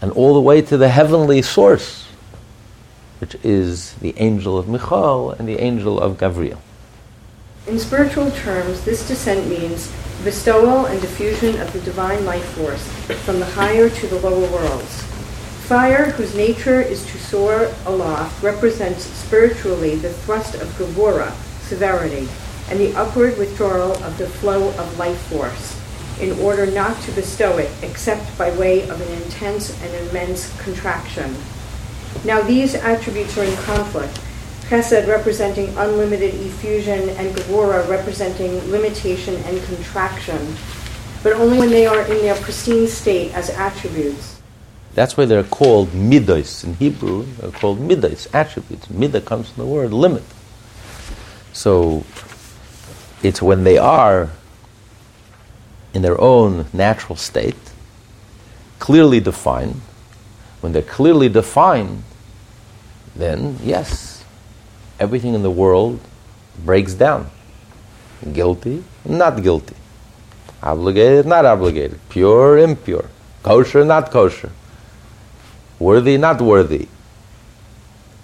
and 0.00 0.12
all 0.12 0.34
the 0.34 0.40
way 0.40 0.62
to 0.62 0.76
the 0.76 0.88
heavenly 0.88 1.42
source, 1.42 2.06
which 3.18 3.36
is 3.44 3.94
the 3.94 4.14
angel 4.18 4.58
of 4.58 4.68
Michal 4.68 5.32
and 5.32 5.46
the 5.46 5.60
angel 5.60 6.00
of 6.00 6.18
Gabriel. 6.18 6.60
In 7.66 7.78
spiritual 7.78 8.30
terms, 8.30 8.82
this 8.84 9.06
descent 9.06 9.46
means 9.48 9.92
bestowal 10.24 10.86
and 10.86 11.00
diffusion 11.00 11.60
of 11.60 11.72
the 11.72 11.80
divine 11.80 12.24
life 12.24 12.44
force 12.56 12.86
from 13.24 13.38
the 13.38 13.46
higher 13.46 13.88
to 13.88 14.06
the 14.06 14.20
lower 14.20 14.50
worlds. 14.50 15.02
Fire, 15.66 16.10
whose 16.10 16.34
nature 16.34 16.80
is 16.80 17.04
to 17.06 17.18
soar 17.18 17.72
aloft, 17.86 18.42
represents 18.42 19.04
spiritually 19.04 19.94
the 19.96 20.12
thrust 20.12 20.56
of 20.56 20.68
Gevura, 20.76 21.32
severity, 21.62 22.28
and 22.68 22.78
the 22.78 22.94
upward 22.96 23.38
withdrawal 23.38 23.92
of 24.04 24.18
the 24.18 24.26
flow 24.26 24.68
of 24.70 24.98
life 24.98 25.20
force 25.28 25.76
in 26.20 26.38
order 26.40 26.66
not 26.66 27.00
to 27.02 27.12
bestow 27.12 27.56
it 27.58 27.70
except 27.82 28.36
by 28.36 28.50
way 28.56 28.88
of 28.88 29.00
an 29.00 29.22
intense 29.22 29.70
and 29.82 30.08
immense 30.08 30.54
contraction. 30.60 31.34
Now, 32.24 32.42
these 32.42 32.74
attributes 32.74 33.38
are 33.38 33.44
in 33.44 33.56
conflict. 33.58 34.20
Chesed 34.70 35.08
representing 35.08 35.76
unlimited 35.76 36.32
effusion 36.32 37.08
and 37.18 37.34
Gevura 37.34 37.88
representing 37.88 38.52
limitation 38.70 39.34
and 39.34 39.60
contraction, 39.64 40.54
but 41.24 41.32
only 41.32 41.58
when 41.58 41.70
they 41.70 41.86
are 41.86 42.02
in 42.02 42.18
their 42.22 42.36
pristine 42.36 42.86
state 42.86 43.34
as 43.34 43.50
attributes. 43.50 44.40
That's 44.94 45.16
why 45.16 45.24
they're 45.24 45.42
called 45.42 45.88
midos. 45.88 46.62
In 46.62 46.74
Hebrew, 46.74 47.26
they're 47.38 47.50
called 47.50 47.80
midos, 47.80 48.32
attributes. 48.32 48.86
Midah 48.86 49.24
comes 49.24 49.50
from 49.50 49.64
the 49.64 49.68
word 49.68 49.92
limit. 49.92 50.22
So 51.52 52.04
it's 53.24 53.42
when 53.42 53.64
they 53.64 53.76
are 53.76 54.30
in 55.92 56.02
their 56.02 56.20
own 56.20 56.66
natural 56.72 57.16
state, 57.16 57.56
clearly 58.78 59.18
defined, 59.18 59.80
when 60.60 60.72
they're 60.72 60.82
clearly 60.82 61.28
defined, 61.28 62.04
then 63.16 63.58
yes, 63.64 64.09
everything 65.00 65.34
in 65.34 65.42
the 65.42 65.50
world 65.50 65.98
breaks 66.64 66.94
down. 66.94 67.30
Guilty, 68.32 68.84
not 69.04 69.42
guilty. 69.42 69.74
Obligated, 70.62 71.26
not 71.26 71.46
obligated. 71.46 71.98
Pure, 72.10 72.58
impure. 72.58 73.06
Kosher, 73.42 73.84
not 73.84 74.10
kosher. 74.10 74.52
Worthy, 75.78 76.18
not 76.18 76.40
worthy. 76.42 76.88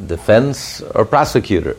Defense 0.05 0.83
or 0.83 1.07
prosecutor. 1.07 1.77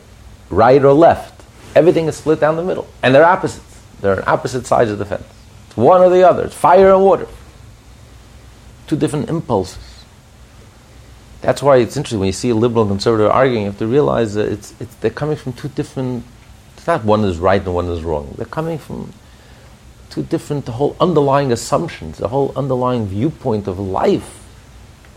Right 0.50 0.84
or 0.84 0.92
left. 0.92 1.44
Everything 1.76 2.06
is 2.06 2.16
split 2.16 2.40
down 2.40 2.56
the 2.56 2.64
middle. 2.64 2.88
And 3.02 3.14
they're 3.14 3.24
opposites. 3.24 3.64
They're 4.00 4.16
on 4.16 4.24
opposite 4.26 4.66
sides 4.66 4.90
of 4.90 4.98
the 4.98 5.04
fence 5.04 5.24
It's 5.66 5.76
one 5.76 6.00
or 6.00 6.10
the 6.10 6.28
other. 6.28 6.44
It's 6.44 6.54
fire 6.54 6.92
and 6.92 7.04
water. 7.04 7.28
Two 8.88 8.96
different 8.96 9.28
impulses. 9.28 9.78
That's 11.40 11.62
why 11.62 11.76
it's 11.76 11.96
interesting 11.96 12.18
when 12.18 12.26
you 12.26 12.32
see 12.32 12.50
a 12.50 12.54
liberal 12.54 12.82
and 12.82 12.90
conservative 12.90 13.30
arguing, 13.30 13.62
you 13.62 13.70
have 13.70 13.78
to 13.78 13.86
realize 13.86 14.34
that 14.34 14.48
it's, 14.48 14.74
it's, 14.80 14.94
they're 14.96 15.10
coming 15.10 15.36
from 15.36 15.52
two 15.52 15.68
different, 15.68 16.24
it's 16.76 16.86
not 16.86 17.04
one 17.04 17.24
is 17.24 17.38
right 17.38 17.62
and 17.62 17.74
one 17.74 17.86
is 17.86 18.02
wrong. 18.02 18.34
They're 18.36 18.46
coming 18.46 18.78
from 18.78 19.12
two 20.10 20.24
different, 20.24 20.66
the 20.66 20.72
whole 20.72 20.96
underlying 20.98 21.52
assumptions, 21.52 22.18
the 22.18 22.28
whole 22.28 22.52
underlying 22.56 23.06
viewpoint 23.06 23.68
of 23.68 23.78
life 23.78 24.44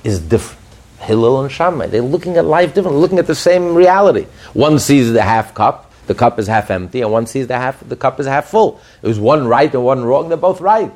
is 0.04 0.20
different. 0.20 0.60
Hillel 1.00 1.42
and 1.42 1.52
Shammai, 1.52 1.88
they're 1.88 2.04
looking 2.04 2.38
at 2.38 2.46
life 2.46 2.76
differently, 2.76 3.02
looking 3.02 3.18
at 3.18 3.26
the 3.26 3.34
same 3.34 3.74
reality. 3.74 4.28
One 4.54 4.78
sees 4.78 5.12
the 5.12 5.24
half 5.24 5.56
cup, 5.56 5.92
the 6.06 6.14
cup 6.14 6.38
is 6.38 6.46
half 6.46 6.70
empty, 6.70 7.02
and 7.02 7.12
one 7.12 7.26
sees 7.26 7.48
the 7.48 7.58
half, 7.58 7.80
the 7.88 7.96
cup 7.96 8.20
is 8.20 8.28
half 8.28 8.46
full. 8.46 8.80
It 9.02 9.08
was 9.08 9.20
one 9.20 9.48
right 9.48 9.74
and 9.74 9.84
one 9.84 10.06
wrong, 10.06 10.30
they're 10.30 10.38
both 10.38 10.62
right. 10.62 10.92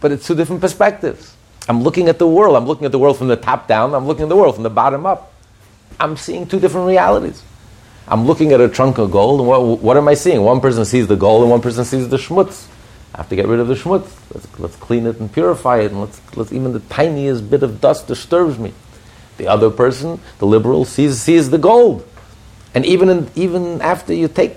But 0.00 0.12
it's 0.12 0.26
two 0.26 0.34
different 0.34 0.60
perspectives. 0.60 1.34
I'm 1.68 1.82
looking 1.82 2.08
at 2.08 2.18
the 2.18 2.26
world. 2.26 2.56
I'm 2.56 2.66
looking 2.66 2.86
at 2.86 2.92
the 2.92 2.98
world 2.98 3.18
from 3.18 3.28
the 3.28 3.36
top 3.36 3.68
down. 3.68 3.94
I'm 3.94 4.06
looking 4.06 4.22
at 4.24 4.28
the 4.28 4.36
world 4.36 4.54
from 4.54 4.64
the 4.64 4.70
bottom 4.70 5.04
up. 5.04 5.32
I'm 6.00 6.16
seeing 6.16 6.46
two 6.46 6.58
different 6.58 6.86
realities. 6.86 7.42
I'm 8.06 8.24
looking 8.24 8.52
at 8.52 8.60
a 8.60 8.68
trunk 8.68 8.96
of 8.96 9.10
gold, 9.10 9.40
and 9.40 9.48
what, 9.48 9.80
what 9.80 9.96
am 9.98 10.08
I 10.08 10.14
seeing? 10.14 10.40
One 10.40 10.60
person 10.60 10.84
sees 10.86 11.06
the 11.06 11.16
gold, 11.16 11.42
and 11.42 11.50
one 11.50 11.60
person 11.60 11.84
sees 11.84 12.08
the 12.08 12.16
schmutz. 12.16 12.66
I 13.14 13.18
have 13.18 13.28
to 13.28 13.36
get 13.36 13.46
rid 13.46 13.60
of 13.60 13.68
the 13.68 13.74
schmutz. 13.74 14.10
Let's, 14.32 14.58
let's 14.58 14.76
clean 14.76 15.06
it 15.06 15.20
and 15.20 15.30
purify 15.30 15.80
it, 15.80 15.92
and 15.92 16.00
let's, 16.00 16.20
let's 16.34 16.52
even 16.52 16.72
the 16.72 16.80
tiniest 16.80 17.50
bit 17.50 17.62
of 17.62 17.82
dust 17.82 18.06
disturbs 18.06 18.58
me. 18.58 18.72
The 19.36 19.48
other 19.48 19.70
person, 19.70 20.20
the 20.38 20.46
liberal, 20.46 20.86
sees, 20.86 21.20
sees 21.20 21.50
the 21.50 21.58
gold. 21.58 22.08
And 22.74 22.86
even, 22.86 23.10
in, 23.10 23.30
even 23.34 23.82
after 23.82 24.14
you 24.14 24.26
take 24.28 24.56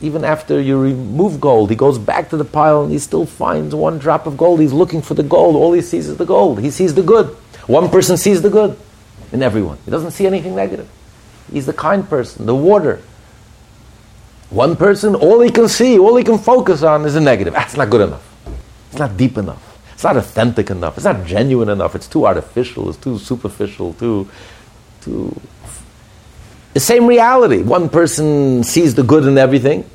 even 0.00 0.24
after 0.24 0.60
you 0.60 0.78
remove 0.78 1.40
gold, 1.40 1.70
he 1.70 1.76
goes 1.76 1.98
back 1.98 2.28
to 2.30 2.36
the 2.36 2.44
pile 2.44 2.82
and 2.82 2.92
he 2.92 2.98
still 2.98 3.24
finds 3.24 3.74
one 3.74 3.98
drop 3.98 4.26
of 4.26 4.36
gold. 4.36 4.60
He's 4.60 4.72
looking 4.72 5.00
for 5.00 5.14
the 5.14 5.22
gold. 5.22 5.56
All 5.56 5.72
he 5.72 5.80
sees 5.80 6.08
is 6.08 6.18
the 6.18 6.26
gold. 6.26 6.60
He 6.60 6.70
sees 6.70 6.94
the 6.94 7.02
good. 7.02 7.28
One 7.66 7.88
person 7.88 8.16
sees 8.16 8.42
the 8.42 8.50
good 8.50 8.78
in 9.32 9.42
everyone. 9.42 9.78
He 9.84 9.90
doesn't 9.90 10.10
see 10.10 10.26
anything 10.26 10.54
negative. 10.54 10.88
He's 11.50 11.66
the 11.66 11.72
kind 11.72 12.08
person, 12.08 12.46
the 12.46 12.54
water. 12.54 13.00
One 14.50 14.76
person, 14.76 15.14
all 15.14 15.40
he 15.40 15.50
can 15.50 15.68
see, 15.68 15.98
all 15.98 16.14
he 16.16 16.24
can 16.24 16.38
focus 16.38 16.82
on 16.82 17.04
is 17.04 17.14
the 17.14 17.20
negative. 17.20 17.54
That's 17.54 17.76
not 17.76 17.90
good 17.90 18.02
enough. 18.02 18.22
It's 18.90 18.98
not 18.98 19.16
deep 19.16 19.38
enough. 19.38 19.62
It's 19.94 20.04
not 20.04 20.16
authentic 20.16 20.70
enough. 20.70 20.98
It's 20.98 21.04
not 21.04 21.24
genuine 21.24 21.70
enough. 21.70 21.94
It's 21.94 22.06
too 22.06 22.26
artificial. 22.26 22.90
It's 22.90 22.98
too 22.98 23.18
superficial. 23.18 23.94
Too, 23.94 24.28
too 25.00 25.40
the 26.76 26.80
same 26.80 27.06
reality. 27.06 27.62
One 27.62 27.88
person 27.88 28.62
sees 28.62 28.94
the 28.94 29.02
good 29.02 29.24
in 29.24 29.38
everything, 29.38 29.88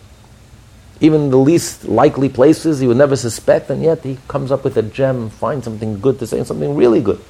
even 1.00 1.30
the 1.30 1.38
least 1.38 1.86
likely 1.86 2.28
places 2.28 2.80
he 2.80 2.88
would 2.88 2.98
never 2.98 3.16
suspect, 3.16 3.70
and 3.70 3.84
yet 3.84 4.02
he 4.02 4.18
comes 4.28 4.52
up 4.52 4.64
with 4.64 4.76
a 4.78 4.82
gem, 4.82 5.30
finds 5.30 5.66
something 5.66 6.00
good 6.00 6.18
to 6.18 6.26
say, 6.26 6.44
something 6.44 6.76
really 6.76 7.00
good. 7.00 7.24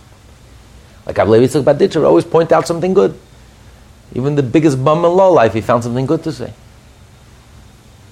Like 1.05 1.17
Ablevi 1.17 1.49
Baditcher 1.65 2.05
always 2.05 2.23
point 2.23 2.53
out 2.53 2.65
something 2.65 2.93
good. 2.93 3.19
Even 4.15 4.35
the 4.35 4.43
biggest 4.43 4.81
bum 4.81 5.03
in 5.03 5.11
low 5.11 5.33
life, 5.33 5.53
he 5.53 5.59
found 5.59 5.83
something 5.83 6.05
good 6.05 6.23
to 6.23 6.31
say. 6.31 6.53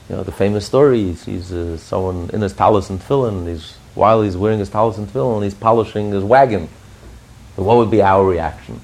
You 0.09 0.17
know, 0.17 0.23
the 0.23 0.33
famous 0.33 0.65
story, 0.65 1.03
he 1.03 1.15
sees 1.15 1.53
uh, 1.53 1.77
someone 1.77 2.29
in 2.33 2.41
his 2.41 2.51
tallis 2.51 2.89
and 2.89 2.99
tefillin, 2.99 3.47
he's, 3.47 3.77
while 3.95 4.23
he's 4.23 4.35
wearing 4.35 4.59
his 4.59 4.69
tallis 4.69 4.97
and 4.97 5.07
tefillin, 5.07 5.41
he's 5.45 5.53
polishing 5.53 6.11
his 6.11 6.21
wagon. 6.25 6.67
What 7.55 7.77
would 7.77 7.91
be 7.91 8.01
our 8.01 8.25
reaction? 8.25 8.81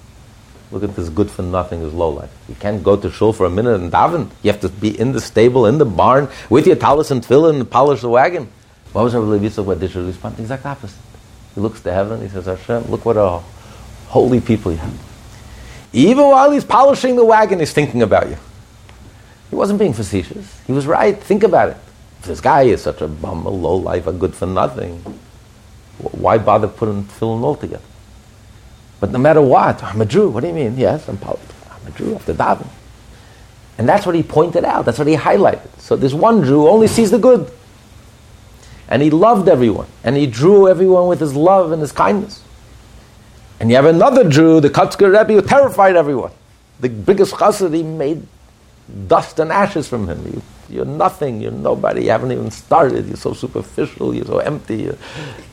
Look 0.76 0.84
at 0.84 0.94
this 0.98 1.08
good 1.08 1.32
for 1.32 1.42
nothing 1.42 1.82
is 1.84 1.94
low 1.94 2.10
life. 2.10 2.30
You 2.50 2.56
can't 2.56 2.84
go 2.84 2.98
to 2.98 3.10
shul 3.10 3.32
for 3.32 3.46
a 3.46 3.50
minute 3.50 3.80
and 3.80 3.90
daven. 3.90 4.30
You 4.44 4.52
have 4.52 4.60
to 4.60 4.68
be 4.68 5.00
in 5.00 5.14
the 5.14 5.22
stable, 5.22 5.68
in 5.68 5.78
the 5.78 5.86
barn, 5.86 6.28
with 6.50 6.68
your 6.68 6.76
tallis 6.76 7.12
and 7.12 7.24
tefillin 7.26 7.62
and 7.62 7.72
polish 7.72 8.02
the 8.02 8.10
wagon. 8.10 8.50
What 8.92 9.06
was 9.06 9.16
Rabbi 9.16 9.26
Levi 9.26 9.48
Yitzchak 9.48 9.74
Badisha 9.74 10.06
respond? 10.06 10.38
Exact 10.38 10.66
opposite. 10.66 11.00
He 11.54 11.62
looks 11.62 11.80
to 11.80 11.94
heaven, 11.94 12.20
he 12.20 12.28
says, 12.28 12.46
Hashem, 12.48 12.92
look 12.92 13.06
what 13.06 13.16
a 13.16 13.42
holy 14.08 14.42
people 14.42 14.74
you 14.74 14.80
have. 14.80 14.94
Even 15.94 16.26
while 16.26 16.52
he's 16.52 16.66
polishing 16.66 17.16
the 17.16 17.24
wagon, 17.24 17.60
he's 17.60 17.72
thinking 17.72 18.02
about 18.02 18.28
you. 18.28 18.36
He 19.50 19.56
wasn't 19.56 19.80
being 19.80 19.94
facetious. 19.94 20.60
He 20.68 20.74
was 20.74 20.86
right. 20.86 21.18
Think 21.18 21.44
about 21.44 21.70
it. 21.70 21.78
If 22.20 22.26
this 22.26 22.42
guy 22.42 22.64
is 22.64 22.82
such 22.82 23.02
a 23.02 23.08
bum, 23.08 23.46
a 23.46 23.50
low 23.50 23.78
life, 23.78 24.08
a 24.08 24.12
good 24.12 24.36
for 24.36 24.46
nothing, 24.46 24.98
why 26.00 26.38
bother 26.38 26.68
putting 26.68 27.06
tefillin 27.06 27.44
all 27.44 27.56
together? 27.56 27.82
But 29.00 29.12
no 29.12 29.20
matter 29.20 29.42
what, 29.42 29.84
I'm 29.84 30.02
a 30.02 30.06
Jew. 30.06 30.30
What 30.30 30.42
do 30.42 30.48
you 30.48 30.54
mean? 30.54 30.78
Yes, 30.78 31.08
I'm, 31.08 31.20
I'm 31.24 31.88
a 31.88 31.92
Jew 31.98 32.16
after 32.16 32.34
daven. 32.34 32.68
And 33.78 33.90
that's 33.90 34.06
what 34.06 34.16
he 34.16 34.24
pointed 34.24 34.64
out. 34.64 34.86
That's 34.86 34.98
what 34.98 35.08
he 35.08 35.16
highlighted. 35.16 35.68
So 35.80 35.96
this 35.96 36.14
one 36.14 36.44
Jew 36.44 36.68
only 36.68 36.88
sees 36.88 37.12
the 37.12 37.20
good. 37.20 37.52
And 38.88 39.02
he 39.02 39.10
loved 39.10 39.50
everyone. 39.50 39.88
And 40.04 40.16
he 40.16 40.28
drew 40.28 40.68
everyone 40.68 41.08
with 41.08 41.20
his 41.20 41.36
love 41.36 41.72
and 41.72 41.82
his 41.82 41.92
kindness. 41.92 42.42
And 43.60 43.70
you 43.70 43.76
have 43.76 43.86
another 43.86 44.30
Jew, 44.30 44.60
the 44.60 44.70
Kotzker 44.70 45.12
Rebbe, 45.12 45.34
who 45.34 45.42
terrified 45.42 45.96
everyone. 45.96 46.32
The 46.80 46.90
biggest 46.90 47.34
chassid, 47.34 47.74
he 47.74 47.84
made 47.84 48.26
dust 49.08 49.40
and 49.40 49.52
ashes 49.52 49.88
from 49.88 50.08
him. 50.08 50.26
You 50.26 50.42
you're 50.70 50.86
nothing. 50.86 51.42
You're 51.42 51.52
nobody. 51.52 52.06
You 52.06 52.10
haven't 52.12 52.32
even 52.32 52.52
started. 52.52 53.08
You're 53.08 53.18
so 53.18 53.34
superficial. 53.34 54.14
You're 54.14 54.26
so 54.26 54.40
empty. 54.40 54.78
You, 54.78 54.98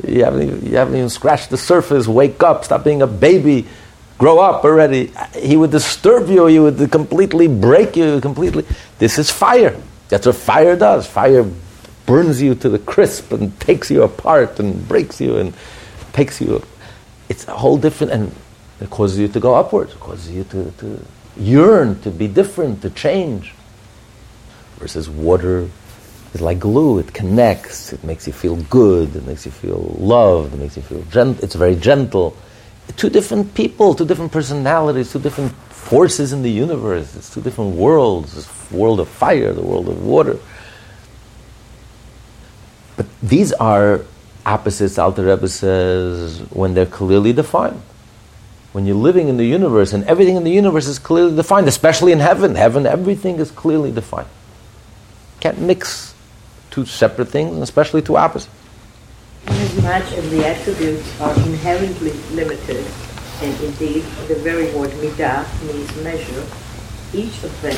you, 0.07 0.25
haven't, 0.25 0.43
even, 0.43 0.67
you 0.67 0.77
haven't 0.77 0.97
even 0.97 1.11
scratched 1.11 1.51
the 1.51 1.57
surface. 1.57 2.07
Wake 2.07 2.43
up. 2.43 2.65
Stop 2.65 2.85
being 2.85 3.03
a 3.03 3.07
baby. 3.07 3.67
Grow 4.19 4.39
up 4.39 4.65
already. 4.65 5.13
He 5.37 5.57
would 5.57 5.71
disturb 5.71 6.29
you. 6.29 6.47
He 6.47 6.59
would 6.59 6.91
completely 6.91 7.49
break 7.49 7.97
you. 7.97 8.21
Completely. 8.21 8.65
This 8.99 9.19
is 9.19 9.31
fire. 9.31 9.77
That's 10.09 10.27
what 10.27 10.37
fire 10.37 10.77
does. 10.77 11.07
Fire 11.07 11.45
burns 12.07 12.43
you 12.43 12.55
to 12.57 12.69
the 12.69 12.79
crisp 12.79 13.33
and 13.33 13.59
takes 13.61 13.91
you 13.91 14.03
apart 14.03 14.59
and 14.61 14.87
breaks 14.89 15.21
you 15.21 15.37
and 15.37 15.55
takes 16.13 16.41
you. 16.41 16.63
It's 17.29 17.47
a 17.49 17.53
whole 17.53 17.79
different, 17.79 18.13
and 18.13 18.35
it 18.81 18.91
causes 18.91 19.19
you 19.19 19.29
to 19.29 19.41
go 19.41 19.55
upwards. 19.55 19.93
It 19.93 20.01
causes 20.01 20.31
you 20.31 20.45
to, 20.45 20.71
to 20.71 21.01
yearn, 21.37 22.01
to 22.03 22.11
be 22.11 22.29
different, 22.29 22.83
to 22.83 22.91
change 22.91 23.55
versus 24.79 25.09
water 25.09 25.69
is 26.35 26.41
like 26.41 26.59
glue. 26.59 26.99
It 26.99 27.13
connects. 27.15 27.93
It 27.93 28.03
makes 28.05 28.27
you 28.27 28.33
feel 28.33 28.57
good. 28.57 29.15
It 29.15 29.25
makes 29.27 29.47
you 29.47 29.53
feel 29.53 29.95
loved. 29.99 30.55
It 30.55 30.59
makes 30.59 30.77
you 30.77 30.83
feel 30.83 31.03
gentle. 31.03 31.45
It's 31.45 31.55
very 31.55 31.77
gentle. 31.77 32.37
Two 32.97 33.09
different 33.09 33.55
people, 33.55 33.95
two 33.95 34.05
different 34.05 34.33
personalities, 34.33 35.13
two 35.13 35.21
different 35.21 35.53
forces 35.71 36.33
in 36.33 36.43
the 36.43 36.51
universe. 36.51 37.15
It's 37.17 37.33
two 37.33 37.41
different 37.41 37.77
worlds. 37.77 38.35
This 38.35 38.73
world 38.73 39.01
of 39.01 39.09
fire, 39.09 39.53
the 39.53 39.63
world 39.63 39.89
of 39.89 40.05
water. 40.05 40.39
But 42.97 43.07
these 43.23 43.53
are 43.53 44.03
opposites, 44.45 44.99
Alter 44.99 45.25
Rebbe 45.25 45.49
says, 45.49 46.41
when 46.51 46.75
they're 46.75 46.87
clearly 46.87 47.33
defined. 47.33 47.81
When 48.73 48.87
you're 48.87 48.97
living 48.97 49.29
in 49.29 49.37
the 49.37 49.45
universe 49.45 49.93
and 49.93 50.03
everything 50.05 50.37
in 50.37 50.45
the 50.45 50.51
universe 50.51 50.87
is 50.87 50.99
clearly 50.99 51.37
defined, 51.37 51.69
especially 51.69 52.11
in 52.13 52.21
heaven. 52.21 52.55
Heaven, 52.55 52.87
everything 52.87 53.39
is 53.39 53.51
clearly 53.51 53.93
defined. 53.93 54.29
Can't 55.41 55.61
mix 55.61 56.15
two 56.71 56.87
separate 56.87 57.29
things, 57.29 57.59
especially 57.59 58.01
two 58.01 58.17
opposites. 58.17 58.53
As 59.47 59.83
much 59.83 60.13
as 60.13 60.31
the 60.31 60.47
attributes 60.47 61.21
are 61.21 61.35
inherently 61.35 62.13
limited, 62.33 62.87
and 63.43 63.61
indeed 63.61 64.05
the 64.29 64.37
very 64.37 64.73
word 64.73 64.91
midah 64.93 65.45
means 65.67 65.95
measure, 66.03 66.47
each 67.13 67.43
of 67.45 67.53
them 67.61 67.77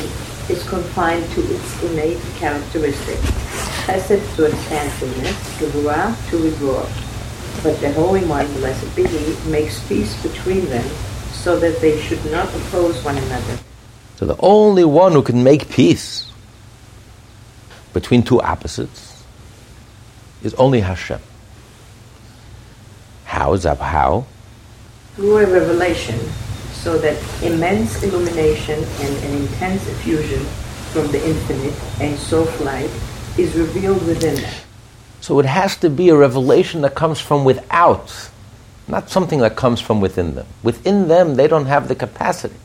is 0.48 0.62
confined 0.68 1.28
to 1.32 1.40
its 1.40 1.82
innate 1.82 2.20
characteristic. 2.36 3.18
Chesed 3.86 4.36
to 4.36 4.44
expansiveness, 4.44 5.58
Gevurah 5.58 6.14
to 6.30 6.42
withdrawal. 6.42 6.88
But 7.62 7.80
the 7.80 7.92
Holy 7.92 8.24
One, 8.24 8.46
blessed 8.54 8.94
be 8.96 9.06
He, 9.06 9.50
makes 9.50 9.86
peace 9.88 10.20
between 10.22 10.66
them 10.66 10.86
so 11.32 11.58
that 11.58 11.80
they 11.80 12.00
should 12.00 12.24
not 12.30 12.48
oppose 12.54 13.02
one 13.04 13.16
another. 13.16 13.58
So 14.16 14.26
the 14.26 14.36
only 14.38 14.84
one 14.84 15.12
who 15.12 15.22
can 15.22 15.42
make 15.42 15.68
peace 15.68 16.30
between 17.92 18.22
two 18.22 18.40
opposites 18.40 19.24
is 20.42 20.54
only 20.54 20.80
Hashem. 20.80 21.20
How 23.24 23.52
is 23.54 23.64
that? 23.64 23.78
How? 23.78 24.26
Through 25.16 25.38
a 25.38 25.46
revelation, 25.46 26.18
so 26.72 26.98
that 26.98 27.16
immense 27.42 28.02
illumination 28.02 28.78
and 28.78 29.16
an 29.24 29.42
intense 29.42 29.86
effusion 29.88 30.44
from 30.92 31.10
the 31.10 31.26
infinite 31.26 31.74
and 32.00 32.18
soft 32.18 32.60
light 32.60 32.90
is 33.36 33.54
revealed 33.56 34.06
within 34.06 34.36
them. 34.36 34.54
So 35.24 35.38
it 35.38 35.46
has 35.46 35.74
to 35.78 35.88
be 35.88 36.10
a 36.10 36.14
revelation 36.14 36.82
that 36.82 36.94
comes 36.94 37.18
from 37.18 37.46
without, 37.46 38.28
not 38.86 39.08
something 39.08 39.38
that 39.38 39.56
comes 39.56 39.80
from 39.80 40.02
within 40.02 40.34
them. 40.34 40.46
Within 40.62 41.08
them, 41.08 41.36
they 41.36 41.48
don't 41.48 41.64
have 41.64 41.88
the 41.88 41.94
capacity. 41.94 42.56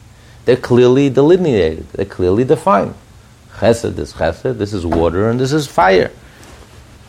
They're 0.44 0.58
clearly 0.58 1.10
delineated, 1.10 1.88
they're 1.94 2.04
clearly 2.04 2.44
defined. 2.44 2.96
Chesed 3.60 3.98
is 3.98 4.12
chesed, 4.12 4.58
this 4.58 4.74
is 4.74 4.86
water, 4.86 5.30
and 5.30 5.40
this 5.40 5.54
is 5.54 5.68
fire. 5.68 6.12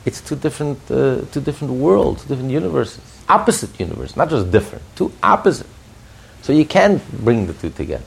It's 0.04 0.20
two 0.20 0.36
different, 0.36 0.78
uh, 0.88 1.22
two 1.32 1.40
different 1.40 1.74
worlds, 1.74 2.24
different 2.26 2.52
universes, 2.52 3.02
opposite 3.28 3.80
universes, 3.80 4.16
not 4.16 4.30
just 4.30 4.52
different, 4.52 4.84
two 4.94 5.10
opposite. 5.20 5.66
So 6.42 6.52
you 6.52 6.64
can't 6.64 7.02
bring 7.24 7.48
the 7.48 7.54
two 7.54 7.70
together. 7.70 8.04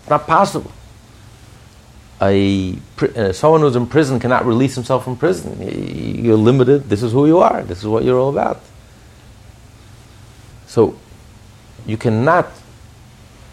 It's 0.00 0.10
not 0.10 0.26
possible. 0.26 0.72
A, 2.20 2.76
uh, 3.00 3.32
someone 3.32 3.60
who's 3.60 3.76
in 3.76 3.86
prison 3.86 4.18
cannot 4.18 4.44
release 4.44 4.74
himself 4.74 5.04
from 5.04 5.16
prison. 5.16 5.56
You're 6.24 6.36
limited. 6.36 6.88
This 6.88 7.02
is 7.02 7.12
who 7.12 7.26
you 7.26 7.38
are. 7.38 7.62
This 7.62 7.78
is 7.78 7.86
what 7.86 8.04
you're 8.04 8.18
all 8.18 8.30
about. 8.30 8.60
So 10.66 10.98
you 11.86 11.96
cannot 11.96 12.50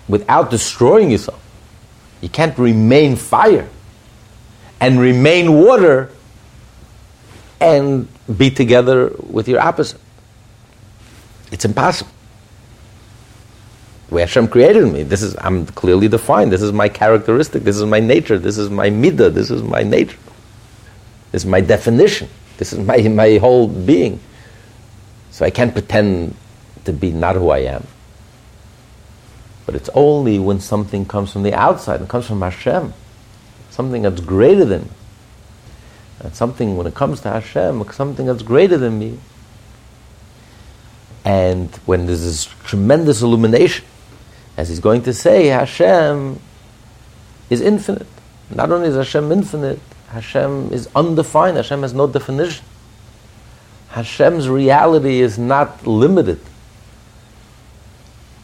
without 0.07 0.49
destroying 0.49 1.11
yourself. 1.11 1.41
You 2.21 2.29
can't 2.29 2.57
remain 2.57 3.15
fire 3.15 3.69
and 4.79 4.99
remain 4.99 5.53
water 5.53 6.09
and 7.61 8.07
be 8.37 8.49
together 8.49 9.11
with 9.19 9.47
your 9.47 9.59
opposite. 9.59 10.01
It's 11.51 11.65
impossible. 11.65 12.14
Way 14.09 14.21
Hashem 14.21 14.47
created 14.49 14.85
me, 14.91 15.03
this 15.03 15.23
is 15.23 15.35
I'm 15.39 15.65
clearly 15.65 16.07
defined. 16.07 16.51
This 16.51 16.61
is 16.61 16.71
my 16.71 16.89
characteristic. 16.89 17.63
This 17.63 17.77
is 17.77 17.85
my 17.85 17.99
nature. 17.99 18.37
This 18.37 18.57
is 18.57 18.69
my 18.69 18.89
midah. 18.89 19.33
This 19.33 19.49
is 19.49 19.63
my 19.63 19.81
nature. 19.81 20.17
This 21.31 21.43
is 21.43 21.47
my 21.47 21.61
definition. 21.61 22.29
This 22.57 22.71
is 22.71 22.79
my, 22.79 22.97
my 23.09 23.37
whole 23.37 23.67
being. 23.67 24.19
So 25.31 25.45
I 25.45 25.49
can't 25.49 25.73
pretend 25.73 26.35
to 26.85 26.93
be 26.93 27.11
not 27.11 27.35
who 27.35 27.49
I 27.49 27.59
am. 27.59 27.85
But 29.65 29.75
it's 29.75 29.89
only 29.93 30.37
when 30.39 30.59
something 30.59 31.05
comes 31.05 31.33
from 31.33 31.43
the 31.43 31.53
outside, 31.53 32.01
it 32.01 32.07
comes 32.07 32.27
from 32.27 32.41
Hashem, 32.41 32.93
something 33.71 34.03
that's 34.03 34.21
greater 34.21 34.63
than 34.63 34.83
me. 34.83 34.89
And 36.19 36.35
something, 36.35 36.77
when 36.77 36.87
it 36.87 36.93
comes 36.93 37.21
to 37.21 37.29
Hashem, 37.31 37.83
something 37.91 38.27
that's 38.27 38.43
greater 38.43 38.77
than 38.77 38.99
me. 38.99 39.19
And 41.25 41.75
when 41.85 42.05
there's 42.05 42.23
this 42.23 42.45
tremendous 42.63 43.21
illumination, 43.21 43.83
as 44.57 44.69
he's 44.69 44.79
going 44.79 45.03
to 45.03 45.13
say, 45.13 45.47
Hashem 45.47 46.39
is 47.49 47.61
infinite. 47.61 48.07
Not 48.49 48.71
only 48.71 48.87
is 48.87 48.95
Hashem 48.95 49.31
infinite, 49.31 49.79
Hashem 50.09 50.71
is 50.71 50.87
undefined, 50.95 51.57
Hashem 51.57 51.81
has 51.81 51.93
no 51.93 52.07
definition. 52.07 52.65
Hashem's 53.89 54.49
reality 54.49 55.21
is 55.21 55.37
not 55.37 55.87
limited. 55.87 56.39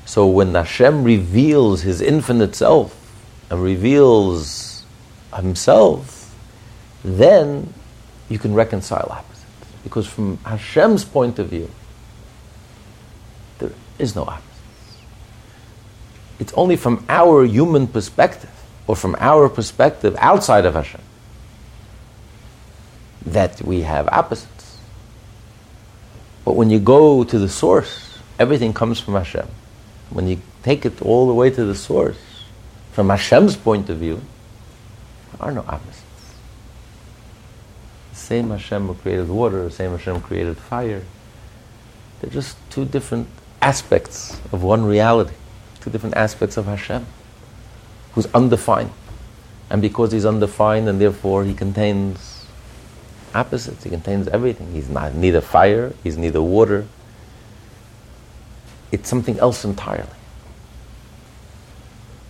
So 0.05 0.27
when 0.27 0.53
Hashem 0.53 1.03
reveals 1.03 1.81
His 1.81 2.01
infinite 2.01 2.55
self 2.55 2.97
and 3.49 3.61
reveals 3.61 4.83
Himself, 5.35 6.35
then 7.03 7.73
you 8.29 8.39
can 8.39 8.53
reconcile 8.53 9.07
opposites. 9.09 9.45
Because 9.83 10.07
from 10.07 10.37
Hashem's 10.37 11.03
point 11.03 11.39
of 11.39 11.47
view, 11.49 11.69
there 13.59 13.71
is 13.99 14.15
no 14.15 14.23
opposites. 14.23 14.50
It's 16.41 16.53
only 16.53 16.75
from 16.75 17.05
our 17.07 17.45
human 17.45 17.85
perspective, 17.85 18.49
or 18.87 18.95
from 18.95 19.15
our 19.19 19.47
perspective 19.47 20.15
outside 20.17 20.65
of 20.65 20.73
Hashem, 20.73 21.01
that 23.27 23.61
we 23.61 23.81
have 23.81 24.07
opposites. 24.07 24.79
But 26.43 26.55
when 26.55 26.71
you 26.71 26.79
go 26.79 27.23
to 27.23 27.37
the 27.37 27.47
source, 27.47 28.17
everything 28.39 28.73
comes 28.73 28.99
from 28.99 29.13
Hashem. 29.13 29.47
When 30.09 30.27
you 30.27 30.41
take 30.63 30.83
it 30.83 31.03
all 31.03 31.27
the 31.27 31.33
way 31.35 31.51
to 31.51 31.63
the 31.63 31.75
source, 31.75 32.17
from 32.91 33.09
Hashem's 33.09 33.55
point 33.55 33.87
of 33.91 33.99
view, 33.99 34.19
there 35.33 35.47
are 35.47 35.51
no 35.51 35.61
opposites. 35.67 36.01
The 38.13 38.17
same 38.17 38.49
Hashem 38.49 38.87
who 38.87 38.95
created 38.95 39.29
water, 39.29 39.63
the 39.63 39.69
same 39.69 39.91
Hashem 39.91 40.21
created 40.21 40.57
fire. 40.57 41.03
They're 42.19 42.31
just 42.31 42.57
two 42.71 42.85
different 42.85 43.27
aspects 43.61 44.41
of 44.51 44.63
one 44.63 44.83
reality, 44.83 45.35
two 45.81 45.89
different 45.89 46.15
aspects 46.15 46.57
of 46.57 46.65
Hashem, 46.65 47.05
who's 48.13 48.27
undefined. 48.33 48.91
And 49.69 49.81
because 49.81 50.11
he's 50.11 50.25
undefined 50.25 50.87
and 50.87 51.01
therefore 51.01 51.43
he 51.43 51.53
contains 51.53 52.45
opposites, 53.33 53.83
he 53.83 53.89
contains 53.89 54.27
everything. 54.27 54.71
He's 54.73 54.89
not 54.89 55.15
neither 55.15 55.41
fire, 55.41 55.93
he's 56.03 56.17
neither 56.17 56.41
water, 56.41 56.87
it's 58.91 59.09
something 59.09 59.39
else 59.39 59.63
entirely. 59.65 60.07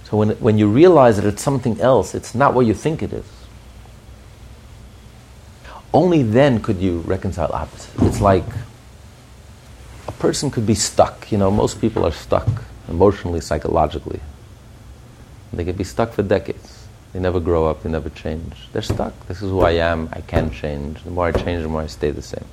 So 0.06 0.18
when, 0.18 0.30
when 0.32 0.58
you 0.58 0.68
realize 0.68 1.18
that 1.18 1.26
it's 1.26 1.42
something 1.42 1.80
else, 1.82 2.14
it's 2.14 2.36
not 2.36 2.54
what 2.54 2.66
you 2.66 2.74
think 2.74 3.02
it 3.02 3.14
is. 3.14 3.26
Only 5.94 6.24
then 6.24 6.62
could 6.62 6.78
you 6.78 7.00
reconcile 7.00 7.52
opposites. 7.52 8.02
It's 8.04 8.22
like 8.22 8.46
a 10.08 10.12
person 10.14 10.52
could 10.52 10.66
be 10.66 10.76
stuck. 10.76 11.32
You 11.32 11.38
know, 11.38 11.50
most 11.50 11.82
people 11.82 12.06
are 12.06 12.12
stuck 12.12 12.48
emotionally, 12.92 13.42
psychologically. 13.42 14.20
They 15.52 15.66
can 15.66 15.76
be 15.76 15.84
stuck 15.84 16.14
for 16.14 16.24
decades. 16.24 16.88
They 17.14 17.20
never 17.20 17.40
grow 17.40 17.66
up, 17.66 17.84
they 17.84 17.90
never 17.90 18.10
change. 18.10 18.54
They're 18.72 18.82
stuck. 18.82 19.14
This 19.28 19.42
is 19.42 19.50
who 19.50 19.62
I 19.62 19.72
am, 19.72 20.10
I 20.14 20.22
can't 20.22 20.54
change. 20.54 21.04
The 21.04 21.12
more 21.12 21.26
I 21.26 21.32
change, 21.32 21.64
the 21.64 21.70
more 21.70 21.82
I 21.82 21.88
stay 21.88 22.12
the 22.12 22.22
same. 22.22 22.46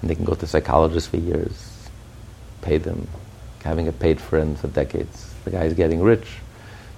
And 0.00 0.10
they 0.10 0.14
can 0.14 0.24
go 0.24 0.34
to 0.34 0.46
psychologists 0.46 1.08
for 1.08 1.18
years 1.18 1.70
pay 2.62 2.78
them, 2.78 3.08
having 3.64 3.88
a 3.88 3.92
paid 3.92 4.20
friend 4.20 4.58
for 4.58 4.68
decades. 4.68 5.34
The 5.44 5.50
guy 5.50 5.64
is 5.64 5.74
getting 5.74 6.02
rich, 6.02 6.26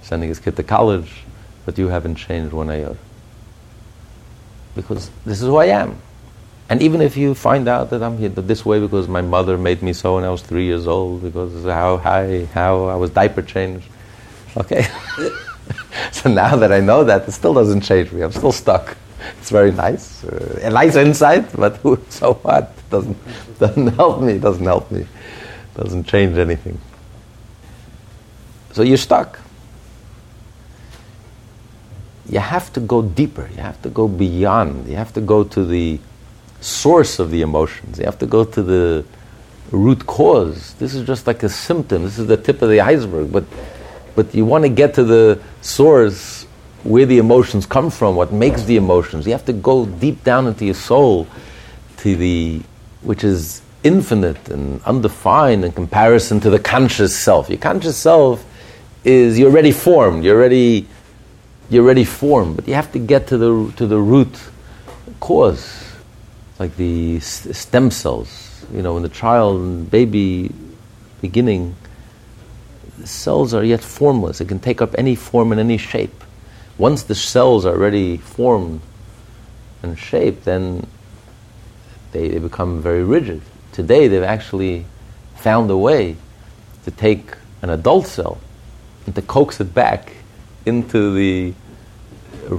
sending 0.01 0.29
his 0.29 0.39
kid 0.39 0.55
to 0.57 0.63
college, 0.63 1.23
but 1.65 1.77
you 1.77 1.87
haven't 1.87 2.15
changed 2.15 2.53
one 2.53 2.69
iota. 2.69 2.97
Because 4.75 5.09
this 5.25 5.41
is 5.41 5.47
who 5.47 5.57
I 5.57 5.65
am. 5.65 5.99
And 6.73 6.81
even 6.81 7.01
if 7.01 7.15
you 7.15 7.35
find 7.35 7.67
out 7.67 7.91
that 7.91 8.01
I'm 8.01 8.17
this 8.47 8.65
way 8.65 8.79
because 8.79 9.07
my 9.07 9.21
mother 9.21 9.59
made 9.59 9.83
me 9.83 9.93
so 9.93 10.15
when 10.15 10.23
I 10.23 10.31
was 10.31 10.41
three 10.41 10.65
years 10.65 10.87
old, 10.87 11.21
because 11.21 11.65
how 11.65 11.97
I, 11.97 12.45
how 12.45 12.85
I 12.85 12.95
was 12.95 13.11
diaper 13.11 13.43
changed, 13.43 13.87
okay. 14.57 14.87
so 16.11 16.31
now 16.31 16.55
that 16.55 16.71
I 16.71 16.79
know 16.79 17.03
that, 17.03 17.27
it 17.27 17.31
still 17.33 17.53
doesn't 17.53 17.81
change 17.81 18.11
me. 18.11 18.23
I'm 18.23 18.31
still 18.31 18.51
stuck. 18.51 18.97
It's 19.37 19.51
very 19.51 19.71
nice, 19.71 20.23
uh, 20.23 20.61
a 20.63 20.71
nice 20.71 20.95
insight, 20.95 21.55
but 21.55 21.79
so 22.11 22.33
what? 22.41 22.73
Doesn't 22.89 23.17
doesn't 23.59 23.89
help 23.89 24.23
me. 24.23 24.39
Doesn't 24.39 24.65
help 24.65 24.89
me. 24.89 25.05
Doesn't 25.75 26.05
change 26.05 26.39
anything. 26.39 26.79
So 28.71 28.81
you're 28.81 28.97
stuck. 28.97 29.39
You 32.27 32.39
have 32.39 32.73
to 32.73 32.79
go 32.79 33.03
deeper. 33.03 33.47
You 33.55 33.61
have 33.61 33.79
to 33.83 33.89
go 33.89 34.07
beyond. 34.07 34.87
You 34.87 34.95
have 34.95 35.13
to 35.13 35.21
go 35.21 35.43
to 35.43 35.63
the 35.63 35.99
source 36.63 37.19
of 37.19 37.29
the 37.31 37.41
emotions. 37.41 37.99
You 37.99 38.05
have 38.05 38.19
to 38.19 38.25
go 38.25 38.43
to 38.43 38.63
the 38.63 39.05
root 39.71 40.05
cause. 40.05 40.73
This 40.75 40.95
is 40.95 41.05
just 41.05 41.27
like 41.27 41.43
a 41.43 41.49
symptom. 41.49 42.03
This 42.03 42.17
is 42.17 42.27
the 42.27 42.37
tip 42.37 42.61
of 42.61 42.69
the 42.69 42.79
iceberg. 42.79 43.31
But, 43.31 43.45
but 44.15 44.33
you 44.33 44.45
want 44.45 44.63
to 44.63 44.69
get 44.69 44.93
to 44.95 45.03
the 45.03 45.41
source 45.61 46.43
where 46.83 47.05
the 47.05 47.17
emotions 47.17 47.65
come 47.65 47.89
from, 47.89 48.15
what 48.15 48.31
makes 48.31 48.63
the 48.63 48.77
emotions. 48.77 49.25
You 49.25 49.31
have 49.33 49.45
to 49.45 49.53
go 49.53 49.85
deep 49.85 50.23
down 50.23 50.47
into 50.47 50.65
your 50.65 50.73
soul 50.73 51.27
to 51.97 52.15
the, 52.15 52.61
which 53.01 53.23
is 53.23 53.61
infinite 53.83 54.49
and 54.49 54.81
undefined 54.83 55.65
in 55.65 55.71
comparison 55.71 56.39
to 56.41 56.49
the 56.49 56.59
conscious 56.59 57.17
self. 57.17 57.49
Your 57.49 57.59
conscious 57.59 57.97
self 57.97 58.45
is 59.03 59.37
you're 59.37 59.49
already 59.49 59.71
formed. 59.71 60.23
You're 60.23 60.37
already 60.37 60.87
you're 61.69 61.83
already 61.83 62.05
formed, 62.05 62.55
but 62.55 62.67
you 62.67 62.73
have 62.73 62.91
to 62.91 62.99
get 62.99 63.27
to 63.27 63.37
the 63.37 63.73
to 63.77 63.87
the 63.87 63.97
root 63.97 64.37
cause, 65.19 65.92
like 66.63 66.77
the 66.77 67.19
stem 67.19 67.91
cells. 67.91 68.65
You 68.73 68.81
know, 68.81 68.95
in 68.95 69.03
the 69.03 69.09
child 69.09 69.59
and 69.59 69.91
baby 69.91 70.49
beginning, 71.19 71.75
cells 73.03 73.53
are 73.53 73.65
yet 73.65 73.81
formless. 73.81 74.39
It 74.39 74.47
can 74.47 74.59
take 74.59 74.81
up 74.81 74.95
any 74.97 75.13
form 75.13 75.51
and 75.51 75.59
any 75.59 75.77
shape. 75.77 76.23
Once 76.77 77.03
the 77.03 77.15
cells 77.15 77.65
are 77.65 77.73
already 77.73 78.15
formed 78.15 78.79
and 79.81 79.99
shaped, 79.99 80.45
then 80.45 80.87
they, 82.13 82.29
they 82.29 82.39
become 82.39 82.81
very 82.81 83.03
rigid. 83.03 83.41
Today, 83.73 84.07
they've 84.07 84.23
actually 84.37 84.85
found 85.35 85.69
a 85.69 85.77
way 85.77 86.15
to 86.85 86.91
take 86.91 87.35
an 87.61 87.71
adult 87.71 88.07
cell 88.07 88.37
and 89.05 89.13
to 89.15 89.21
coax 89.21 89.59
it 89.59 89.73
back 89.73 90.13
into 90.65 91.13
the 91.13 91.53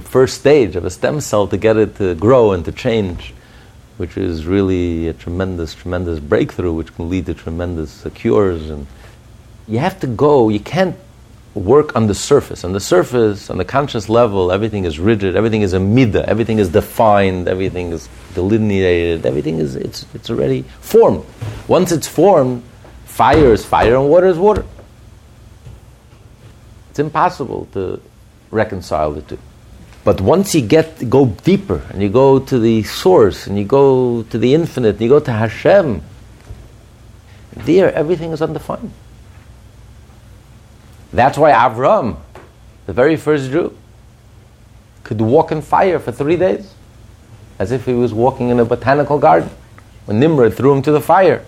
first 0.01 0.37
stage 0.41 0.75
of 0.75 0.85
a 0.85 0.91
stem 0.91 1.19
cell 1.21 1.47
to 1.47 1.57
get 1.57 1.75
it 1.75 1.95
to 1.95 2.13
grow 2.13 2.51
and 2.51 2.63
to 2.65 2.71
change, 2.71 3.33
which 3.97 4.17
is 4.17 4.45
really 4.45 5.07
a 5.07 5.13
tremendous, 5.13 5.73
tremendous 5.73 6.19
breakthrough, 6.19 6.73
which 6.73 6.93
can 6.95 7.09
lead 7.09 7.25
to 7.27 7.33
tremendous 7.33 8.05
cures. 8.13 8.69
And 8.69 8.87
you 9.67 9.79
have 9.79 9.99
to 10.01 10.07
go. 10.07 10.49
You 10.49 10.59
can't 10.59 10.95
work 11.55 11.95
on 11.95 12.07
the 12.07 12.13
surface. 12.13 12.63
On 12.63 12.73
the 12.73 12.79
surface, 12.79 13.49
on 13.49 13.57
the 13.57 13.65
conscious 13.65 14.09
level, 14.09 14.51
everything 14.51 14.83
is 14.83 14.99
rigid, 14.99 15.35
everything 15.35 15.61
is 15.61 15.73
a 15.73 15.79
midah, 15.79 16.25
everything 16.25 16.59
is 16.59 16.69
defined, 16.69 17.47
everything 17.47 17.91
is 17.93 18.09
delineated, 18.33 19.25
everything 19.25 19.59
is 19.59 19.75
it's 19.75 20.05
it's 20.13 20.29
already 20.29 20.63
formed. 20.81 21.25
Once 21.67 21.91
it's 21.91 22.07
formed, 22.07 22.61
fire 23.05 23.53
is 23.53 23.65
fire 23.65 23.95
and 23.95 24.09
water 24.09 24.27
is 24.27 24.37
water. 24.37 24.65
It's 26.89 26.99
impossible 26.99 27.67
to 27.71 28.01
reconcile 28.51 29.13
the 29.13 29.21
two. 29.21 29.39
But 30.05 30.21
once 30.21 30.53
you 30.53 30.61
get 30.61 31.09
go 31.09 31.25
deeper 31.25 31.81
and 31.89 32.01
you 32.01 32.09
go 32.09 32.37
to 32.37 32.59
the 32.59 32.83
source 32.83 33.47
and 33.47 33.57
you 33.57 33.65
go 33.65 34.21
to 34.29 34.37
the 34.37 34.53
infinite 34.53 34.91
and 34.91 35.01
you 35.01 35.09
go 35.09 35.19
to 35.19 35.31
Hashem, 35.31 36.03
there 37.55 37.91
everything 37.91 38.31
is 38.31 38.39
undefined. 38.39 38.91
That's 41.11 41.39
why 41.39 41.51
Avram, 41.51 42.17
the 42.85 42.93
very 42.93 43.15
first 43.15 43.49
Jew, 43.49 43.75
could 45.03 45.19
walk 45.21 45.51
in 45.51 45.63
fire 45.63 45.97
for 45.97 46.11
three 46.11 46.37
days, 46.37 46.71
as 47.57 47.71
if 47.71 47.85
he 47.85 47.93
was 47.93 48.13
walking 48.13 48.49
in 48.49 48.59
a 48.59 48.65
botanical 48.65 49.17
garden. 49.17 49.49
When 50.05 50.19
Nimrod 50.19 50.53
threw 50.53 50.71
him 50.71 50.83
to 50.83 50.91
the 50.91 51.01
fire, 51.01 51.43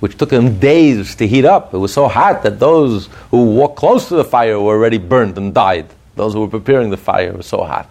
which 0.00 0.16
took 0.16 0.30
him 0.30 0.58
days 0.58 1.16
to 1.16 1.26
heat 1.26 1.44
up. 1.44 1.74
It 1.74 1.78
was 1.78 1.92
so 1.92 2.08
hot 2.08 2.42
that 2.44 2.60
those 2.60 3.08
who 3.30 3.44
walked 3.56 3.76
close 3.76 4.08
to 4.08 4.14
the 4.14 4.24
fire 4.24 4.58
were 4.58 4.74
already 4.74 4.96
burnt 4.96 5.36
and 5.36 5.52
died. 5.52 5.86
Those 6.18 6.34
who 6.34 6.40
were 6.40 6.48
preparing 6.48 6.90
the 6.90 6.96
fire 6.96 7.32
were 7.32 7.44
so 7.44 7.62
hot. 7.62 7.88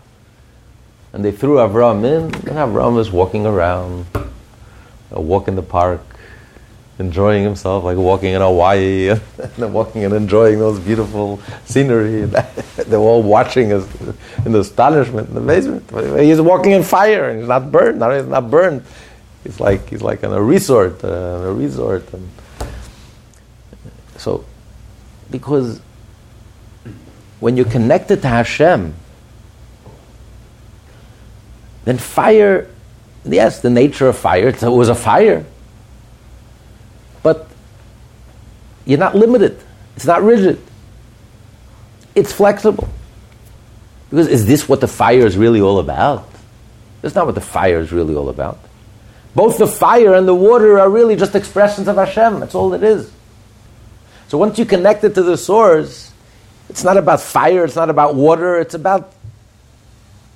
And 1.13 1.23
they 1.23 1.31
threw 1.31 1.55
Avram 1.55 2.03
in, 2.03 2.25
and 2.25 2.57
Avram 2.57 2.93
was 2.93 3.09
walking 3.09 3.45
around, 3.45 4.05
a 5.11 5.21
walk 5.21 5.47
in 5.47 5.55
the 5.55 5.63
park, 5.63 6.01
enjoying 6.99 7.45
himself, 7.45 7.85
like 7.85 7.95
walking 7.95 8.33
in 8.33 8.41
Hawaii, 8.41 9.11
and 9.57 9.73
walking 9.73 10.03
and 10.03 10.13
enjoying 10.13 10.59
those 10.59 10.77
beautiful 10.77 11.39
scenery. 11.63 12.25
they 12.75 12.97
were 12.97 13.03
all 13.03 13.23
watching 13.23 13.71
us 13.71 13.87
in 14.45 14.53
astonishment, 14.53 15.29
in 15.29 15.37
amazement. 15.37 15.89
He's 16.19 16.41
walking 16.41 16.73
in 16.73 16.83
fire, 16.83 17.29
and 17.29 17.39
he's 17.39 17.47
not 17.47 17.71
burned. 17.71 17.99
Not, 17.99 18.13
he's 18.13 18.27
not 18.27 18.51
burned. 18.51 18.83
He's 19.45 19.61
like 19.61 19.87
he's 19.87 20.01
like 20.01 20.23
in 20.23 20.33
a 20.33 20.41
resort, 20.43 21.01
uh, 21.01 21.07
a 21.45 21.53
resort, 21.53 22.11
and 22.11 22.29
so 24.17 24.43
because 25.31 25.79
when 27.39 27.57
you're 27.57 27.69
connected 27.69 28.21
to 28.23 28.27
Hashem, 28.27 28.93
then 31.85 31.97
fire, 31.97 32.69
yes, 33.23 33.61
the 33.61 33.69
nature 33.69 34.07
of 34.07 34.17
fire, 34.17 34.49
it 34.49 34.61
was 34.61 34.89
a 34.89 34.95
fire, 34.95 35.45
but 37.23 37.47
you're 38.85 38.99
not 38.99 39.15
limited. 39.15 39.59
It's 39.95 40.05
not 40.05 40.23
rigid. 40.23 40.61
It's 42.15 42.31
flexible. 42.31 42.89
Because 44.09 44.27
is 44.27 44.45
this 44.45 44.67
what 44.67 44.81
the 44.81 44.87
fire 44.87 45.25
is 45.25 45.37
really 45.37 45.61
all 45.61 45.79
about? 45.79 46.27
That's 47.01 47.15
not 47.15 47.25
what 47.25 47.35
the 47.35 47.41
fire 47.41 47.79
is 47.79 47.91
really 47.91 48.15
all 48.15 48.29
about. 48.29 48.59
Both 49.35 49.59
the 49.59 49.67
fire 49.67 50.15
and 50.15 50.27
the 50.27 50.33
water 50.33 50.79
are 50.79 50.89
really 50.89 51.15
just 51.15 51.35
expressions 51.35 51.87
of 51.87 51.95
Hashem. 51.95 52.39
That's 52.39 52.55
all 52.55 52.73
it 52.73 52.83
is. 52.83 53.11
So 54.29 54.37
once 54.37 54.57
you 54.57 54.65
connect 54.65 55.03
it 55.03 55.13
to 55.15 55.23
the 55.23 55.37
source, 55.37 56.11
it's 56.69 56.83
not 56.83 56.97
about 56.97 57.21
fire, 57.21 57.63
it's 57.63 57.75
not 57.75 57.89
about 57.89 58.15
water, 58.15 58.59
it's 58.59 58.73
about 58.73 59.13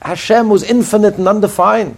Hashem 0.01 0.47
who's 0.47 0.63
infinite 0.63 1.17
and 1.17 1.27
undefined. 1.27 1.97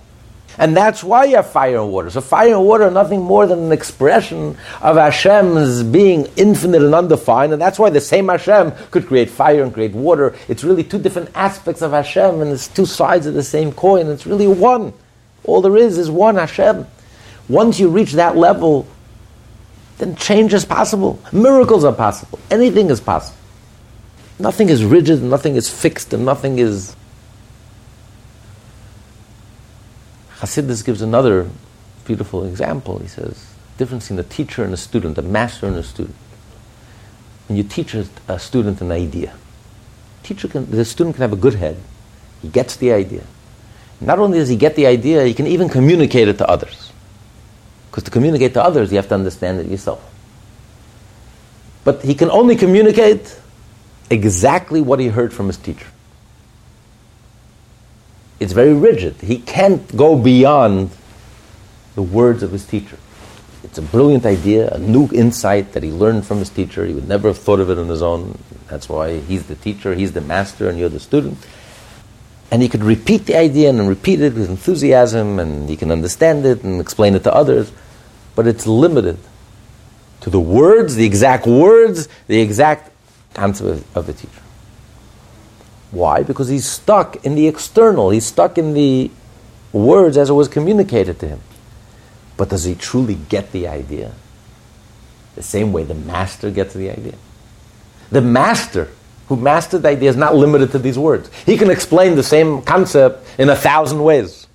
And 0.58 0.78
that's 0.78 1.04
why 1.04 1.26
you 1.26 1.38
have 1.38 1.50
fire 1.50 1.80
and 1.80 1.92
water. 1.92 2.10
So 2.12 2.22
fire 2.22 2.54
and 2.54 2.64
water 2.64 2.84
are 2.84 2.92
nothing 2.92 3.22
more 3.22 3.48
than 3.48 3.60
an 3.60 3.72
expression 3.72 4.56
of 4.82 4.98
Hashem's 4.98 5.82
being 5.82 6.28
infinite 6.36 6.84
and 6.84 6.94
undefined, 6.94 7.54
and 7.54 7.62
that's 7.62 7.80
why 7.80 7.90
the 7.90 8.02
same 8.02 8.28
Hashem 8.28 8.72
could 8.92 9.08
create 9.08 9.30
fire 9.30 9.64
and 9.64 9.74
create 9.74 9.94
water. 9.94 10.36
It's 10.48 10.64
really 10.64 10.84
two 10.84 11.00
different 11.00 11.30
aspects 11.34 11.82
of 11.82 11.92
Hashem, 11.92 12.42
and 12.42 12.52
it's 12.52 12.68
two 12.68 12.86
sides 12.86 13.26
of 13.26 13.34
the 13.34 13.44
same 13.44 13.72
coin. 13.72 14.08
It's 14.08 14.28
really 14.28 14.48
one. 14.48 14.94
All 15.44 15.62
there 15.62 15.78
is 15.78 15.98
is 15.98 16.12
one 16.12 16.36
Hashem. 16.36 16.86
Once 17.50 17.80
you 17.80 17.90
reach 17.90 18.14
that 18.14 18.38
level, 18.38 18.88
then 19.98 20.16
change 20.16 20.54
is 20.54 20.66
possible. 20.66 21.20
Miracles 21.32 21.84
are 21.84 21.94
possible. 21.94 22.40
Anything 22.52 22.90
is 22.90 23.02
possible. 23.02 23.43
Nothing 24.44 24.68
is 24.68 24.84
rigid, 24.84 25.20
and 25.20 25.30
nothing 25.30 25.56
is 25.56 25.70
fixed, 25.70 26.12
and 26.12 26.26
nothing 26.26 26.60
is. 26.60 26.98
Hasidus 30.40 30.84
gives 30.84 31.02
another 31.02 31.50
beautiful 32.04 32.44
example. 32.44 33.00
He 33.00 33.08
says, 33.08 33.54
difference 33.78 34.12
in 34.12 34.20
a 34.20 34.24
teacher 34.24 34.66
and 34.66 34.74
a 34.74 34.78
student, 34.78 35.18
a 35.18 35.22
master 35.22 35.66
and 35.66 35.78
a 35.78 35.84
student. 35.84 36.18
When 37.48 37.56
you 37.56 37.64
teach 37.64 37.94
a, 37.94 38.06
a 38.28 38.38
student 38.38 38.82
an 38.82 38.92
idea, 38.92 39.34
teacher 40.24 40.50
can, 40.50 40.70
the 40.70 40.84
student 40.84 41.16
can 41.16 41.22
have 41.22 41.32
a 41.32 41.38
good 41.38 41.56
head. 41.56 41.78
He 42.42 42.50
gets 42.50 42.76
the 42.76 42.92
idea. 42.92 43.24
Not 44.02 44.20
only 44.20 44.40
does 44.40 44.50
he 44.50 44.58
get 44.58 44.76
the 44.76 44.88
idea, 44.88 45.24
he 45.24 45.34
can 45.34 45.48
even 45.48 45.70
communicate 45.70 46.28
it 46.28 46.38
to 46.40 46.50
others. 46.50 46.92
Because 47.90 48.04
to 48.04 48.12
communicate 48.12 48.54
to 48.56 48.62
others, 48.62 48.92
you 48.92 48.98
have 48.98 49.08
to 49.08 49.16
understand 49.16 49.62
it 49.62 49.68
yourself. 49.68 50.04
But 51.86 52.02
he 52.02 52.14
can 52.14 52.30
only 52.30 52.58
communicate 52.58 53.40
exactly 54.14 54.82
what 54.82 55.00
he 55.00 55.08
heard 55.08 55.34
from 55.34 55.48
his 55.48 55.58
teacher. 55.58 55.88
It's 58.40 58.54
very 58.54 58.74
rigid. 58.74 59.16
He 59.16 59.40
can't 59.40 59.96
go 59.96 60.18
beyond 60.18 60.92
the 61.96 62.02
words 62.02 62.44
of 62.44 62.52
his 62.52 62.66
teacher. 62.66 62.98
It's 63.64 63.78
a 63.78 63.82
brilliant 63.82 64.26
idea, 64.26 64.70
a 64.70 64.78
new 64.78 65.10
insight 65.14 65.74
that 65.74 65.84
he 65.84 65.92
learned 65.92 66.26
from 66.26 66.40
his 66.40 66.50
teacher. 66.50 66.86
He 66.86 66.94
would 66.94 67.08
never 67.08 67.30
have 67.30 67.38
thought 67.38 67.60
of 67.60 67.70
it 67.70 67.78
on 67.78 67.88
his 67.88 68.02
own. 68.02 68.38
That's 68.68 68.90
why 68.90 69.20
he's 69.20 69.46
the 69.48 69.56
teacher, 69.56 69.96
he's 69.96 70.12
the 70.12 70.22
master, 70.22 70.70
and 70.70 70.78
you're 70.78 70.90
the 70.90 71.00
student. 71.00 71.38
And 72.52 72.62
he 72.62 72.70
could 72.70 72.84
repeat 72.84 73.26
the 73.26 73.38
idea 73.38 73.70
and 73.70 73.88
repeat 73.88 74.22
it 74.22 74.34
with 74.34 74.50
enthusiasm, 74.50 75.40
and 75.40 75.70
he 75.70 75.78
can 75.78 75.92
understand 75.92 76.46
it 76.46 76.64
and 76.64 76.82
explain 76.82 77.16
it 77.16 77.24
to 77.24 77.34
others 77.34 77.72
but 78.36 78.48
it's 78.48 78.66
limited 78.66 79.18
to 80.22 80.30
the 80.30 80.40
words, 80.40 80.96
the 80.96 81.06
exact 81.06 81.46
words, 81.46 82.08
the 82.28 82.42
exact 82.42 82.92
concept 83.34 83.86
of 83.96 84.08
the 84.08 84.14
teacher. 84.14 84.42
Why? 85.92 86.24
Because 86.24 86.50
he's 86.50 86.66
stuck 86.66 87.24
in 87.26 87.36
the 87.36 87.48
external, 87.48 88.10
he's 88.10 88.26
stuck 88.26 88.58
in 88.58 88.74
the 88.74 89.12
words 89.72 90.18
as 90.18 90.30
it 90.30 90.34
was 90.34 90.48
communicated 90.48 91.20
to 91.20 91.28
him. 91.28 91.42
But 92.36 92.50
does 92.50 92.64
he 92.64 92.76
truly 92.76 93.16
get 93.16 93.52
the 93.52 93.68
idea? 93.68 94.14
The 95.36 95.44
same 95.44 95.72
way 95.72 95.84
the 95.84 95.94
master 95.94 96.52
gets 96.52 96.74
the 96.74 96.90
idea. 96.90 97.16
The 98.12 98.22
master 98.22 98.90
who 99.28 99.36
mastered 99.36 99.84
the 99.84 99.90
idea 99.90 100.10
is 100.10 100.16
not 100.16 100.36
limited 100.36 100.72
to 100.72 100.80
these 100.80 100.98
words. 100.98 101.30
He 101.46 101.58
can 101.58 101.70
explain 101.70 102.16
the 102.16 102.24
same 102.24 102.62
concept 102.62 103.28
in 103.40 103.50
a 103.50 103.56
thousand 103.56 104.04
ways 104.04 104.48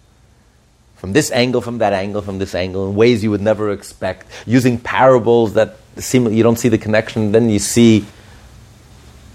from 0.99 1.13
this 1.13 1.31
angle, 1.31 1.61
from 1.61 1.79
that 1.79 1.93
angle, 1.93 2.23
from 2.23 2.39
this 2.39 2.57
angle, 2.57 2.91
in 2.91 2.97
ways 2.97 3.23
you 3.23 3.31
would 3.31 3.41
never 3.41 3.71
expect, 3.71 4.27
using 4.47 4.79
parables 4.79 5.55
that 5.55 5.77
seem 5.97 6.33
you 6.33 6.43
don't 6.43 6.59
see 6.59 6.69
the 6.69 6.79
connection, 6.79 7.31
then 7.31 7.49
you 7.49 7.61
see 7.61 8.05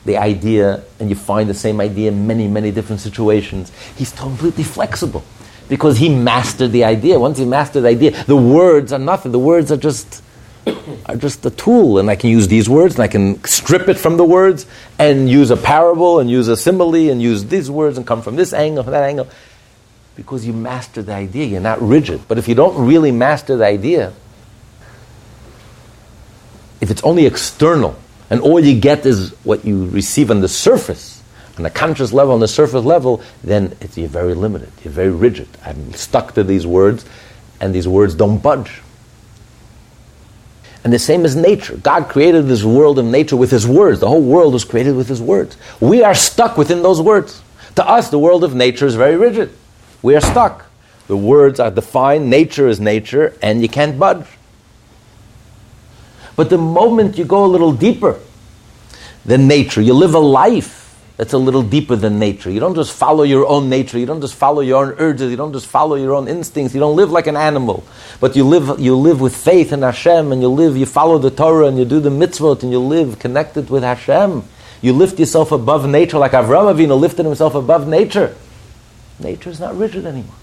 the 0.05 0.17
idea 0.17 0.83
and 0.99 1.09
you 1.09 1.15
find 1.15 1.49
the 1.49 1.53
same 1.53 1.79
idea 1.79 2.11
in 2.11 2.27
many, 2.27 2.47
many 2.47 2.71
different 2.71 3.01
situations. 3.01 3.71
He's 3.95 4.11
completely 4.11 4.63
flexible 4.63 5.23
because 5.69 5.97
he 5.97 6.09
mastered 6.09 6.71
the 6.71 6.83
idea. 6.83 7.19
Once 7.19 7.37
he 7.37 7.45
mastered 7.45 7.83
the 7.83 7.89
idea, 7.89 8.23
the 8.25 8.35
words 8.35 8.91
are 8.91 8.99
nothing. 8.99 9.31
The 9.31 9.39
words 9.39 9.71
are 9.71 9.77
just 9.77 10.21
are 11.05 11.17
just 11.17 11.45
a 11.45 11.49
tool, 11.49 11.99
and 11.99 12.09
I 12.09 12.15
can 12.15 12.29
use 12.29 12.47
these 12.47 12.69
words, 12.69 12.95
and 12.95 13.03
I 13.03 13.09
can 13.09 13.43
strip 13.43 13.89
it 13.89 13.97
from 13.97 14.15
the 14.15 14.23
words, 14.23 14.65
and 14.97 15.29
use 15.29 15.51
a 15.51 15.57
parable, 15.57 16.19
and 16.19 16.31
use 16.31 16.47
a 16.47 16.55
simile, 16.55 17.11
and 17.11 17.21
use 17.21 17.43
these 17.43 17.69
words, 17.69 17.97
and 17.97 18.07
come 18.07 18.21
from 18.21 18.37
this 18.37 18.53
angle, 18.53 18.83
from 18.83 18.93
that 18.93 19.03
angle 19.03 19.27
because 20.15 20.45
you 20.45 20.53
master 20.53 21.01
the 21.01 21.13
idea. 21.13 21.45
You're 21.45 21.61
not 21.61 21.81
rigid. 21.81 22.27
But 22.27 22.37
if 22.37 22.47
you 22.47 22.55
don't 22.55 22.85
really 22.85 23.11
master 23.11 23.57
the 23.57 23.65
idea, 23.65 24.13
if 26.81 26.91
it's 26.91 27.03
only 27.03 27.25
external 27.25 27.97
and 28.29 28.41
all 28.41 28.59
you 28.59 28.79
get 28.79 29.05
is 29.05 29.31
what 29.43 29.65
you 29.65 29.87
receive 29.87 30.31
on 30.31 30.41
the 30.41 30.47
surface, 30.47 31.21
on 31.57 31.63
the 31.63 31.69
conscious 31.69 32.11
level, 32.11 32.33
on 32.33 32.39
the 32.39 32.47
surface 32.47 32.83
level, 32.83 33.21
then 33.43 33.75
you're 33.95 34.07
very 34.07 34.33
limited. 34.33 34.71
You're 34.83 34.93
very 34.93 35.11
rigid. 35.11 35.47
I'm 35.65 35.93
stuck 35.93 36.33
to 36.33 36.43
these 36.43 36.65
words, 36.65 37.05
and 37.59 37.73
these 37.73 37.87
words 37.87 38.15
don't 38.15 38.39
budge. 38.39 38.81
And 40.83 40.91
the 40.91 40.99
same 40.99 41.23
as 41.25 41.35
nature. 41.35 41.77
God 41.77 42.09
created 42.09 42.47
this 42.47 42.63
world 42.63 42.99
of 42.99 43.05
nature 43.05 43.37
with 43.37 43.51
His 43.51 43.65
words. 43.65 43.99
The 43.99 44.07
whole 44.07 44.23
world 44.23 44.53
was 44.53 44.65
created 44.65 44.95
with 44.95 45.07
His 45.07 45.21
words. 45.21 45.55
We 45.79 46.03
are 46.03 46.15
stuck 46.15 46.57
within 46.57 46.83
those 46.83 47.01
words. 47.01 47.41
To 47.75 47.87
us, 47.87 48.09
the 48.09 48.19
world 48.19 48.43
of 48.43 48.53
nature 48.53 48.85
is 48.85 48.95
very 48.95 49.15
rigid 49.15 49.51
we 50.03 50.15
are 50.15 50.21
stuck. 50.21 50.65
The 51.07 51.17
words 51.17 51.59
are 51.59 51.71
defined, 51.71 52.29
nature 52.29 52.67
is 52.67 52.79
nature, 52.79 53.35
and 53.41 53.61
you 53.61 53.69
can't 53.69 53.97
budge. 53.97 54.27
But 56.35 56.49
the 56.49 56.57
moment 56.57 57.17
you 57.17 57.25
go 57.25 57.45
a 57.45 57.47
little 57.47 57.73
deeper 57.73 58.19
than 59.25 59.47
nature, 59.47 59.81
you 59.81 59.93
live 59.93 60.13
a 60.13 60.19
life 60.19 60.83
that's 61.17 61.33
a 61.33 61.37
little 61.37 61.61
deeper 61.61 61.95
than 61.95 62.17
nature. 62.17 62.49
You 62.49 62.59
don't 62.59 62.73
just 62.73 62.91
follow 62.91 63.23
your 63.23 63.45
own 63.45 63.69
nature, 63.69 63.99
you 63.99 64.05
don't 64.05 64.21
just 64.21 64.33
follow 64.33 64.61
your 64.61 64.83
own 64.83 64.95
urges, 64.97 65.29
you 65.29 65.37
don't 65.37 65.53
just 65.53 65.67
follow 65.67 65.95
your 65.95 66.13
own 66.15 66.27
instincts, 66.27 66.73
you 66.73 66.79
don't 66.79 66.95
live 66.95 67.11
like 67.11 67.27
an 67.27 67.37
animal. 67.37 67.83
But 68.19 68.35
you 68.35 68.43
live, 68.43 68.79
you 68.79 68.95
live 68.95 69.21
with 69.21 69.35
faith 69.35 69.71
in 69.71 69.83
Hashem, 69.83 70.31
and 70.31 70.41
you 70.41 70.49
live, 70.49 70.75
you 70.75 70.87
follow 70.87 71.19
the 71.19 71.29
Torah, 71.29 71.67
and 71.67 71.77
you 71.77 71.85
do 71.85 71.99
the 71.99 72.09
mitzvot, 72.09 72.63
and 72.63 72.71
you 72.71 72.79
live 72.79 73.19
connected 73.19 73.69
with 73.69 73.83
Hashem. 73.83 74.43
You 74.81 74.93
lift 74.93 75.19
yourself 75.19 75.51
above 75.51 75.87
nature 75.87 76.17
like 76.17 76.31
Avram 76.31 76.73
Avinu 76.73 76.99
lifted 76.99 77.25
himself 77.25 77.53
above 77.53 77.87
nature. 77.87 78.35
Nature 79.19 79.51
is 79.51 79.59
not 79.59 79.77
rigid 79.77 80.05
anymore. 80.05 80.35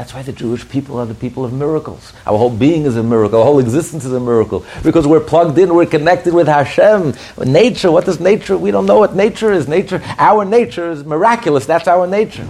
That's 0.00 0.14
why 0.14 0.22
the 0.22 0.32
Jewish 0.32 0.66
people 0.66 0.98
are 0.98 1.04
the 1.04 1.12
people 1.12 1.44
of 1.44 1.52
miracles. 1.52 2.14
Our 2.26 2.38
whole 2.38 2.48
being 2.48 2.86
is 2.86 2.96
a 2.96 3.02
miracle. 3.02 3.40
Our 3.40 3.44
whole 3.44 3.58
existence 3.58 4.06
is 4.06 4.14
a 4.14 4.18
miracle. 4.18 4.64
Because 4.82 5.06
we're 5.06 5.20
plugged 5.20 5.58
in, 5.58 5.74
we're 5.74 5.84
connected 5.84 6.32
with 6.32 6.46
Hashem. 6.46 7.12
Nature, 7.44 7.92
what 7.92 8.08
is 8.08 8.18
nature? 8.18 8.56
We 8.56 8.70
don't 8.70 8.86
know 8.86 8.98
what 8.98 9.14
nature 9.14 9.52
is. 9.52 9.68
Nature, 9.68 10.00
our 10.16 10.46
nature 10.46 10.90
is 10.90 11.04
miraculous. 11.04 11.66
That's 11.66 11.86
our 11.86 12.06
nature. 12.06 12.48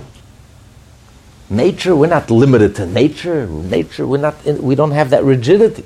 Nature, 1.51 1.97
we're 1.97 2.07
not 2.07 2.31
limited 2.31 2.77
to 2.77 2.87
nature. 2.87 3.49
Nature, 3.49 4.07
we're 4.07 4.19
not 4.19 4.47
in, 4.47 4.63
we 4.63 4.77
don't 4.77 4.93
have 4.93 5.11
that 5.11 5.25
rigidity. 5.25 5.85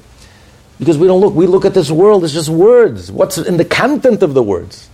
Because 0.79 0.99
we 0.99 1.07
don't 1.07 1.23
look, 1.23 1.33
we 1.33 1.47
look 1.47 1.65
at 1.65 1.73
this 1.73 1.91
world 1.91 2.25
as 2.25 2.35
just 2.35 2.51
words. 2.51 3.11
What's 3.11 3.39
in 3.39 3.57
the 3.57 3.65
content 3.65 4.23
of 4.23 4.35
the 4.35 4.43
words? 4.43 4.91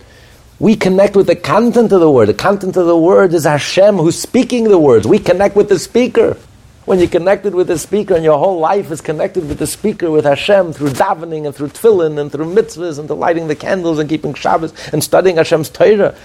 We 0.57 0.77
connect 0.77 1.17
with 1.17 1.27
the 1.27 1.35
content 1.35 1.91
of 1.91 1.99
the 1.99 2.09
word. 2.09 2.29
The 2.29 2.33
content 2.33 2.77
of 2.77 2.87
the 2.87 2.95
word 2.95 3.33
is 3.33 3.43
Hashem 3.43 3.97
who's 3.97 4.17
speaking 4.17 4.63
the 4.69 4.79
words. 4.79 5.05
We 5.05 5.19
connect 5.19 5.57
with 5.57 5.67
the 5.67 5.77
speaker. 5.77 6.37
When 6.85 6.97
you're 6.97 7.09
connected 7.09 7.53
with 7.53 7.67
the 7.67 7.77
speaker 7.77 8.15
and 8.15 8.23
your 8.23 8.39
whole 8.39 8.59
life 8.59 8.89
is 8.89 9.01
connected 9.01 9.47
with 9.47 9.59
the 9.59 9.67
speaker, 9.67 10.09
with 10.09 10.25
Hashem, 10.25 10.73
through 10.73 10.89
davening 10.89 11.45
and 11.45 11.55
through 11.55 11.69
tefillin 11.69 12.19
and 12.19 12.31
through 12.31 12.53
mitzvahs 12.53 12.97
and 12.97 13.07
through 13.07 13.17
lighting 13.17 13.47
the 13.47 13.55
candles 13.55 13.99
and 13.99 14.09
keeping 14.09 14.33
Shabbos 14.33 14.73
and 14.89 15.03
studying 15.03 15.37
Hashem's 15.37 15.69
Torah. 15.69 16.15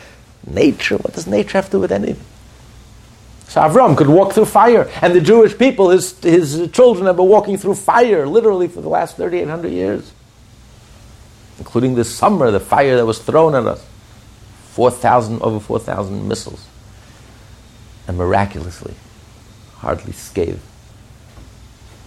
Nature, 0.46 0.96
what 0.96 1.12
does 1.12 1.26
nature 1.26 1.58
have 1.58 1.66
to 1.66 1.72
do 1.72 1.80
with 1.80 1.92
anything? 1.92 2.24
So 3.48 3.60
Avram 3.60 3.96
could 3.96 4.08
walk 4.08 4.32
through 4.32 4.46
fire, 4.46 4.90
and 5.02 5.14
the 5.14 5.20
Jewish 5.20 5.56
people, 5.56 5.90
his, 5.90 6.18
his 6.20 6.68
children, 6.72 7.06
have 7.06 7.16
been 7.16 7.28
walking 7.28 7.56
through 7.58 7.74
fire 7.74 8.26
literally 8.26 8.68
for 8.68 8.80
the 8.80 8.88
last 8.88 9.16
3,800 9.16 9.70
years. 9.70 10.12
Including 11.58 11.94
this 11.94 12.12
summer, 12.12 12.50
the 12.50 12.60
fire 12.60 12.96
that 12.96 13.06
was 13.06 13.18
thrown 13.18 13.54
at 13.54 13.66
us. 13.66 13.84
4,000, 14.72 15.42
over 15.42 15.60
4,000 15.60 16.28
missiles. 16.28 16.66
And 18.08 18.18
miraculously, 18.18 18.94
hardly 19.86 20.12
scathed. 20.12 20.58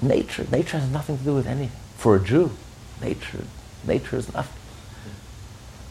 Nature, 0.01 0.45
nature 0.51 0.77
has 0.77 0.89
nothing 0.91 1.17
to 1.17 1.23
do 1.23 1.33
with 1.33 1.47
anything. 1.47 1.79
For 1.95 2.17
a 2.17 2.19
Jew, 2.19 2.51
nature, 3.01 3.45
nature 3.87 4.17
is 4.17 4.33
nothing. 4.33 4.59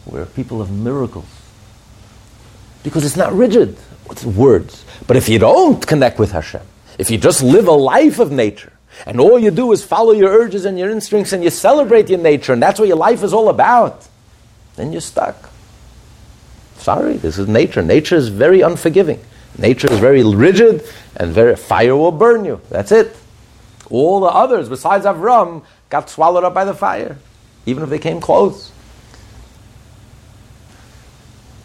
We're 0.05 0.27
people 0.27 0.61
of 0.61 0.69
miracles. 0.69 1.25
Because 2.83 3.03
it's 3.03 3.17
not 3.17 3.33
rigid. 3.33 3.75
It's 4.11 4.23
words. 4.23 4.85
But 5.07 5.17
if 5.17 5.27
you 5.27 5.39
don't 5.39 5.85
connect 5.85 6.19
with 6.19 6.31
Hashem, 6.31 6.61
if 6.99 7.09
you 7.09 7.17
just 7.17 7.41
live 7.41 7.67
a 7.67 7.79
life 7.95 8.19
of 8.19 8.31
nature, 8.31 8.73
and 9.07 9.19
all 9.19 9.39
you 9.39 9.49
do 9.49 9.71
is 9.71 9.83
follow 9.83 10.11
your 10.11 10.29
urges 10.29 10.65
and 10.65 10.77
your 10.77 10.91
instincts 10.91 11.33
and 11.33 11.43
you 11.43 11.49
celebrate 11.49 12.07
your 12.07 12.19
nature, 12.19 12.53
and 12.53 12.61
that's 12.61 12.79
what 12.79 12.87
your 12.87 12.97
life 12.97 13.23
is 13.23 13.33
all 13.33 13.49
about, 13.49 14.07
then 14.75 14.91
you're 14.91 15.01
stuck. 15.01 15.49
Sorry, 16.77 17.17
this 17.17 17.39
is 17.39 17.47
nature. 17.47 17.81
Nature 17.81 18.15
is 18.15 18.27
very 18.29 18.61
unforgiving. 18.61 19.19
Nature 19.59 19.91
is 19.91 19.99
very 19.99 20.23
rigid 20.23 20.83
and 21.17 21.31
very 21.33 21.55
fire 21.55 21.95
will 21.95 22.11
burn 22.11 22.45
you. 22.45 22.61
That's 22.69 22.91
it. 22.91 23.15
All 23.89 24.21
the 24.21 24.27
others 24.27 24.69
besides 24.69 25.05
Avram 25.05 25.63
got 25.89 26.09
swallowed 26.09 26.43
up 26.43 26.53
by 26.53 26.65
the 26.65 26.73
fire, 26.73 27.17
even 27.65 27.83
if 27.83 27.89
they 27.89 27.99
came 27.99 28.21
close. 28.21 28.71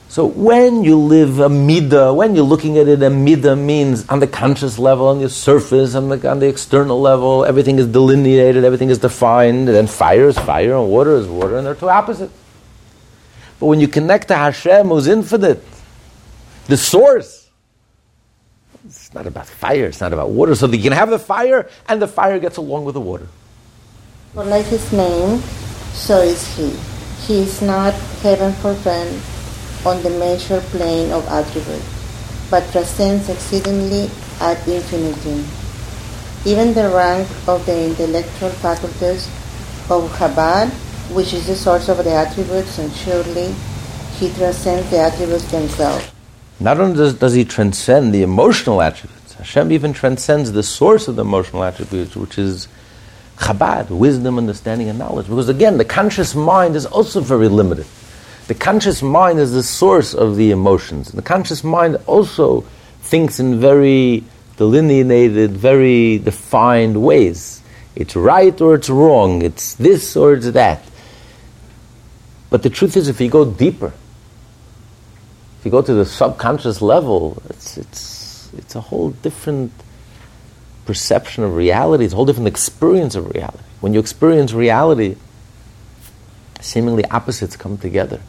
So 0.09 0.27
when 0.27 0.85
you 0.85 0.97
live 0.97 1.41
a 1.41 1.49
midah, 1.49 2.15
when 2.15 2.37
you're 2.37 2.45
looking 2.45 2.79
at 2.79 2.87
it, 2.87 3.03
a 3.03 3.11
midah 3.11 3.59
means 3.59 4.09
on 4.09 4.21
the 4.21 4.29
conscious 4.29 4.79
level, 4.79 5.09
on 5.09 5.21
the 5.21 5.29
surface, 5.29 5.97
on 5.97 6.09
the, 6.09 6.31
on 6.31 6.39
the 6.39 6.47
external 6.47 7.01
level, 7.01 7.45
everything 7.45 7.81
is 7.81 7.89
delineated, 7.89 8.65
everything 8.65 8.91
is 8.91 8.99
defined, 8.99 9.69
and 9.69 9.91
fire 9.91 10.29
is 10.29 10.39
fire, 10.39 10.77
and 10.77 10.89
water 10.89 11.17
is 11.17 11.27
water, 11.27 11.57
and 11.57 11.67
they're 11.67 11.75
two 11.75 11.89
opposites. 11.89 12.33
But 13.59 13.67
when 13.67 13.81
you 13.81 13.89
connect 13.89 14.29
to 14.29 14.37
Hashem, 14.37 14.87
who's 14.87 15.09
infinite, 15.09 15.65
the 16.67 16.77
source, 16.77 17.44
it's 19.15 19.23
not 19.23 19.27
about 19.29 19.47
fire, 19.47 19.87
it's 19.87 20.01
not 20.01 20.13
about 20.13 20.31
water. 20.31 20.55
So 20.57 20.67
you 20.67 20.83
can 20.83 20.93
have 20.93 21.09
the 21.09 21.21
fire, 21.21 21.69
and 21.89 22.03
the 22.03 22.09
fire 22.09 22.41
gets 22.41 22.57
along 22.57 22.85
with 22.85 22.95
the 22.95 23.01
water. 23.01 23.29
For 24.33 24.43
like 24.45 24.67
his 24.67 24.93
name, 24.93 25.39
so 25.93 26.19
is 26.21 26.43
he. 26.57 26.75
He 27.23 27.43
is 27.43 27.63
not 27.63 27.95
heaven 28.23 28.53
forbidden 28.55 29.23
on 29.87 30.03
the 30.03 30.11
measure 30.19 30.61
plane 30.75 31.13
of 31.13 31.25
attribute, 31.29 31.85
but 32.51 32.69
transcends 32.73 33.29
exceedingly 33.29 34.11
ad 34.41 34.59
infinitum. 34.67 35.47
Even 36.45 36.75
the 36.75 36.91
rank 36.91 37.29
of 37.47 37.65
the 37.67 37.87
intellectual 37.87 38.51
faculties 38.51 39.29
of 39.91 40.11
Chabad, 40.19 40.71
which 41.15 41.33
is 41.33 41.47
the 41.47 41.55
source 41.55 41.89
of 41.89 42.03
the 42.03 42.11
attributes, 42.11 42.79
and 42.79 42.93
surely 42.93 43.55
he 44.19 44.33
transcends 44.35 44.91
the 44.91 44.99
attributes 44.99 45.49
themselves. 45.53 46.14
Not 46.65 46.81
only 46.81 46.97
does, 46.97 47.13
does 47.13 47.35
he 47.35 47.45
transcend 47.45 48.15
the 48.15 48.23
emotional 48.23 48.81
attributes, 48.81 49.35
Hashem 49.35 49.71
even 49.71 49.93
transcends 49.93 50.51
the 50.53 50.63
source 50.63 51.09
of 51.09 51.17
the 51.17 51.21
emotional 51.21 51.63
attributes, 51.63 52.17
which 52.17 52.39
is 52.39 52.69
Chabad, 53.37 53.91
wisdom, 53.91 54.39
understanding, 54.39 54.89
and 54.89 54.99
knowledge. 54.99 55.27
Because 55.27 55.51
again, 55.51 55.77
the 55.77 55.85
conscious 55.85 56.35
mind 56.35 56.75
is 56.75 56.87
also 56.87 57.21
very 57.21 57.49
limited. 57.49 57.85
The 58.47 58.55
conscious 58.55 59.03
mind 59.03 59.41
is 59.41 59.53
the 59.53 59.63
source 59.63 60.15
of 60.15 60.37
the 60.37 60.53
emotions. 60.53 61.13
The 61.13 61.21
conscious 61.21 61.63
mind 61.63 61.99
also 62.07 62.63
thinks 63.03 63.39
in 63.39 63.61
very 63.61 64.25
delineated, 64.57 65.51
very 65.51 66.17
defined 66.17 67.03
ways. 67.03 67.61
It's 67.95 68.17
right 68.17 68.59
or 68.63 68.77
it's 68.77 68.89
wrong, 68.89 69.43
it's 69.43 69.75
this 69.75 70.17
or 70.17 70.33
it's 70.33 70.51
that. 70.53 70.83
But 72.49 72.63
the 72.63 72.71
truth 72.71 72.97
is, 72.97 73.09
if 73.09 73.21
you 73.21 73.29
go 73.29 73.45
deeper, 73.45 73.93
if 75.65 75.67
you 75.67 75.71
go 75.71 75.81
to 75.81 75.95
the 75.95 76.05
subconscious 76.05 76.83
level, 76.83 77.43
it's, 77.49 77.79
it's, 77.79 78.53
it's 78.53 78.75
a 78.75 78.83
whole 78.83 79.11
different 79.11 79.73
perception 80.85 81.43
of 81.43 81.57
reality, 81.57 82.05
it's 82.05 82.13
a 82.13 82.17
whole 82.17 82.27
different 82.27 82.49
experience 82.49 83.15
of 83.15 83.33
reality. 83.35 83.65
When 83.81 83.95
you 83.95 84.01
experience 84.01 84.53
reality, 84.53 85.17
seemingly 86.61 87.07
opposites 87.07 87.57
come 87.57 87.79
together 87.79 88.21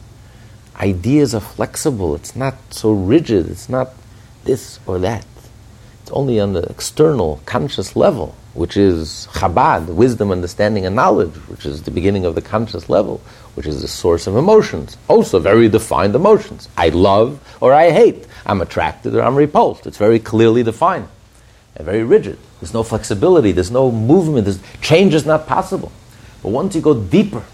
ideas 0.80 1.34
are 1.34 1.40
flexible. 1.40 2.14
It's 2.14 2.36
not 2.36 2.54
so 2.70 2.92
rigid. 2.92 3.48
It's 3.48 3.68
not 3.68 3.92
this 4.44 4.78
or 4.86 4.98
that. 5.00 5.26
It's 6.02 6.10
only 6.10 6.38
on 6.38 6.52
the 6.52 6.62
external, 6.62 7.40
conscious 7.46 7.96
level, 7.96 8.34
which 8.54 8.76
is 8.76 9.28
Chabad, 9.32 9.86
wisdom, 9.86 10.30
understanding, 10.30 10.86
and 10.86 10.94
knowledge, 10.94 11.34
which 11.48 11.66
is 11.66 11.82
the 11.82 11.90
beginning 11.90 12.24
of 12.24 12.34
the 12.34 12.42
conscious 12.42 12.88
level, 12.88 13.20
which 13.56 13.66
is 13.66 13.80
the 13.80 13.88
source 13.88 14.26
of 14.26 14.36
emotions. 14.36 14.98
Also, 15.08 15.38
very 15.38 15.68
defined 15.68 16.14
emotions. 16.14 16.68
I 16.76 16.90
love 16.90 17.40
or 17.60 17.72
I 17.72 17.90
hate. 17.90 18.26
I'm 18.44 18.60
attracted 18.60 19.14
or 19.14 19.22
I'm 19.22 19.34
repulsed. 19.34 19.86
It's 19.86 19.96
very 19.96 20.18
clearly 20.18 20.62
defined 20.62 21.08
and 21.74 21.86
very 21.86 22.04
rigid. 22.04 22.38
There's 22.60 22.74
no 22.74 22.82
flexibility. 22.82 23.52
There's 23.52 23.70
no 23.70 23.90
movement. 23.90 24.44
There's, 24.44 24.60
change 24.82 25.14
is 25.14 25.24
not 25.24 25.46
possible. 25.46 25.90
But 26.42 26.50
once 26.50 26.74
you 26.74 26.82
go 26.82 27.02
deeper 27.02 27.44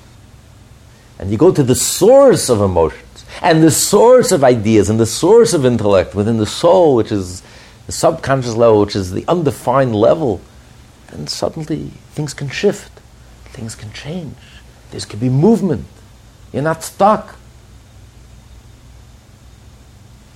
and 1.20 1.30
you 1.30 1.38
go 1.38 1.52
to 1.52 1.62
the 1.62 1.76
source 1.76 2.48
of 2.48 2.60
emotions 2.60 3.24
and 3.40 3.62
the 3.62 3.70
source 3.70 4.32
of 4.32 4.42
ideas 4.42 4.90
and 4.90 4.98
the 4.98 5.06
source 5.06 5.54
of 5.54 5.64
intellect 5.64 6.16
within 6.16 6.38
the 6.38 6.46
soul, 6.46 6.96
which 6.96 7.12
is 7.12 7.42
the 7.86 7.92
subconscious 7.92 8.56
level, 8.56 8.80
which 8.80 8.96
is 8.96 9.12
the 9.12 9.24
undefined 9.28 9.94
level, 9.94 10.40
then 11.12 11.28
suddenly 11.28 11.92
things 12.10 12.34
can 12.34 12.48
shift, 12.48 12.90
things 13.44 13.76
can 13.76 13.92
change, 13.92 14.34
there 14.92 15.00
could 15.00 15.20
be 15.20 15.28
movement. 15.28 15.86
You're 16.52 16.62
not 16.62 16.82
stuck. 16.82 17.36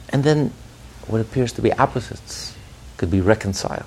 And 0.08 0.24
then 0.24 0.52
what 1.06 1.20
appears 1.20 1.52
to 1.52 1.62
be 1.62 1.72
opposites 1.72 2.56
could 2.96 3.10
be 3.10 3.20
reconciled 3.20 3.84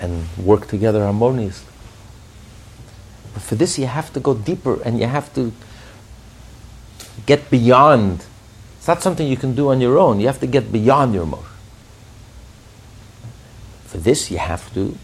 and 0.00 0.26
work 0.38 0.68
together 0.68 1.02
harmoniously. 1.02 1.72
But 3.32 3.42
for 3.42 3.56
this, 3.56 3.78
you 3.78 3.86
have 3.86 4.12
to 4.12 4.20
go 4.20 4.34
deeper 4.34 4.80
and 4.82 5.00
you 5.00 5.06
have 5.06 5.34
to 5.34 5.52
get 7.26 7.50
beyond. 7.50 8.24
It's 8.78 8.86
not 8.86 9.02
something 9.02 9.26
you 9.26 9.36
can 9.36 9.54
do 9.54 9.70
on 9.70 9.80
your 9.80 9.98
own. 9.98 10.20
You 10.20 10.28
have 10.28 10.40
to 10.40 10.46
get 10.46 10.70
beyond 10.70 11.14
your 11.14 11.24
emotion. 11.24 11.46
For 13.86 13.98
this, 13.98 14.30
you 14.30 14.38
have 14.38 14.72
to 14.74 14.96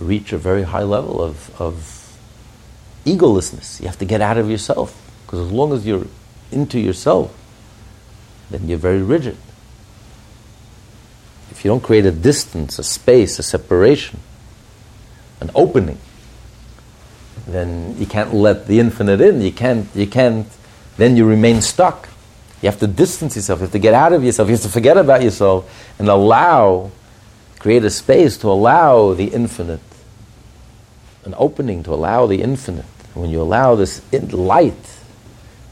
reach 0.00 0.32
a 0.32 0.38
very 0.38 0.62
high 0.62 0.82
level 0.82 1.22
of, 1.22 1.60
of 1.60 2.05
egolessness. 3.06 3.80
You 3.80 3.86
have 3.86 3.98
to 3.98 4.04
get 4.04 4.20
out 4.20 4.36
of 4.36 4.50
yourself. 4.50 5.02
Because 5.24 5.46
as 5.46 5.52
long 5.52 5.72
as 5.72 5.86
you're 5.86 6.06
into 6.52 6.78
yourself, 6.78 7.34
then 8.50 8.68
you're 8.68 8.78
very 8.78 9.02
rigid. 9.02 9.36
If 11.50 11.64
you 11.64 11.70
don't 11.70 11.82
create 11.82 12.04
a 12.04 12.12
distance, 12.12 12.78
a 12.78 12.84
space, 12.84 13.38
a 13.38 13.42
separation, 13.42 14.20
an 15.40 15.50
opening, 15.54 15.98
then 17.46 17.96
you 17.98 18.06
can't 18.06 18.34
let 18.34 18.66
the 18.66 18.78
infinite 18.78 19.20
in. 19.20 19.40
You 19.40 19.52
can't, 19.52 19.88
you 19.94 20.06
can't 20.06 20.46
then 20.96 21.16
you 21.16 21.26
remain 21.26 21.60
stuck. 21.60 22.08
You 22.62 22.70
have 22.70 22.80
to 22.80 22.86
distance 22.86 23.36
yourself, 23.36 23.60
you 23.60 23.64
have 23.64 23.72
to 23.72 23.78
get 23.78 23.94
out 23.94 24.12
of 24.12 24.24
yourself, 24.24 24.48
you 24.48 24.54
have 24.54 24.62
to 24.62 24.68
forget 24.68 24.96
about 24.96 25.22
yourself 25.22 25.94
and 25.98 26.08
allow, 26.08 26.90
create 27.58 27.84
a 27.84 27.90
space 27.90 28.38
to 28.38 28.48
allow 28.48 29.12
the 29.12 29.26
infinite, 29.26 29.80
an 31.24 31.34
opening 31.36 31.82
to 31.82 31.92
allow 31.92 32.26
the 32.26 32.40
infinite. 32.42 32.86
When 33.16 33.30
you 33.30 33.40
allow 33.40 33.74
this 33.74 34.02
light, 34.12 34.98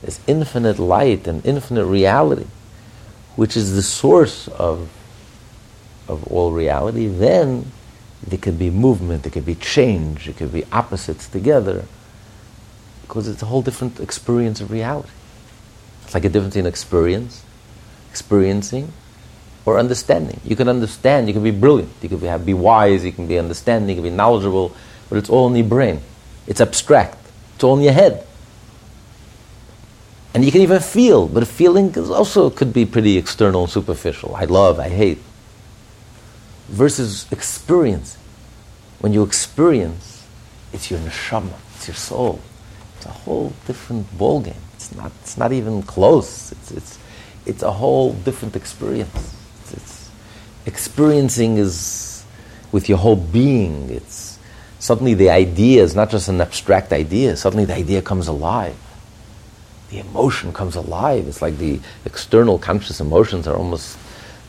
this 0.01 0.19
infinite 0.27 0.79
light 0.79 1.27
and 1.27 1.45
infinite 1.45 1.85
reality, 1.85 2.47
which 3.37 3.55
is 3.55 3.75
the 3.75 3.83
source 3.83 4.49
of, 4.49 4.89
of 6.09 6.27
all 6.29 6.53
reality, 6.53 7.07
then 7.07 7.71
there 8.27 8.39
could 8.39 8.59
be 8.59 8.71
movement, 8.71 9.25
there 9.25 9.31
could 9.31 9.45
be 9.45 9.57
change, 9.57 10.25
there 10.25 10.33
could 10.33 10.55
be 10.55 10.65
opposites 10.73 11.29
together 11.29 11.85
because 13.03 13.29
it's 13.29 13.43
a 13.43 13.47
whole 13.47 13.61
different 13.61 14.01
experience 14.01 14.63
of 14.63 14.71
reality. 14.71 15.11
It's 16.05 16.15
like 16.15 16.25
a 16.25 16.31
difference 16.31 16.57
in 16.57 16.65
experience, 16.65 17.45
experiencing, 18.11 18.91
or 19.67 19.79
understanding. 19.79 20.41
You 20.45 20.57
can 20.57 20.69
understand, 20.69 21.29
you 21.29 21.35
can 21.35 21.43
be 21.43 21.51
brilliant, 21.51 21.93
you 22.01 22.09
can 22.09 22.19
be, 22.19 22.45
be 22.45 22.55
wise, 22.55 23.05
you 23.05 23.13
can 23.13 23.27
be 23.27 23.39
understanding, 23.39 23.91
you 23.91 24.03
can 24.03 24.11
be 24.11 24.17
knowledgeable, 24.17 24.75
but 25.11 25.19
it's 25.19 25.29
all 25.29 25.49
in 25.49 25.57
your 25.57 25.67
brain. 25.67 26.01
It's 26.47 26.63
abstract. 26.63 27.19
All 27.65 27.77
in 27.79 27.83
your 27.85 27.93
head. 27.93 28.27
And 30.35 30.45
you 30.45 30.53
can 30.53 30.63
even 30.63 30.81
feel, 30.81 31.29
but 31.29 31.43
a 31.43 31.47
feeling 31.47 31.97
also 31.99 32.51
could 32.51 32.73
be 32.73 32.85
pretty 32.85 33.17
external 33.17 33.63
and 33.63 33.71
superficial. 33.71 34.35
I 34.35 34.45
love, 34.45 34.81
I 34.81 34.89
hate. 34.89 35.19
versus 36.69 37.31
experience. 37.31 38.17
When 39.01 39.13
you 39.13 39.23
experience, 39.23 40.27
it's 40.73 40.91
your 40.91 41.01
neshama, 41.01 41.53
it's 41.77 41.89
your 41.89 41.95
soul. 41.95 42.41
It's 42.97 43.07
a 43.07 43.11
whole 43.11 43.53
different 43.67 44.07
ballgame. 44.19 44.57
It's 44.75 44.95
not, 44.95 45.13
it's 45.21 45.37
not 45.37 45.53
even 45.53 45.83
close. 45.83 46.53
It's, 46.53 46.71
it's, 46.71 46.99
it's 47.47 47.63
a 47.63 47.71
whole 47.71 48.13
different 48.13 48.57
experience. 48.57 49.37
It's, 49.63 49.75
it's 49.75 50.11
experiencing 50.67 51.59
is 51.59 52.25
with 52.73 52.89
your 52.89 52.99
whole 52.99 53.17
being. 53.17 53.91
It's 53.91 54.24
suddenly 54.85 55.15
the 55.15 55.31
idea 55.31 55.83
is 55.83 55.95
not 55.95 56.11
just 56.11 56.29
an 56.29 56.43
abstract 56.43 56.93
idea. 56.93 57.35
Suddenly 57.39 57.65
the 57.65 57.75
idea 57.75 58.03
comes 58.03 58.29
alive. 58.29 58.77
The 59.89 59.99
emotion 59.99 60.53
comes 60.53 60.77
alive. 60.77 61.27
It's 61.27 61.41
like 61.41 61.57
the 61.57 61.81
external 62.05 62.59
conscious 62.59 63.01
emotions 63.01 63.49
are 63.49 63.57
almost 63.57 63.97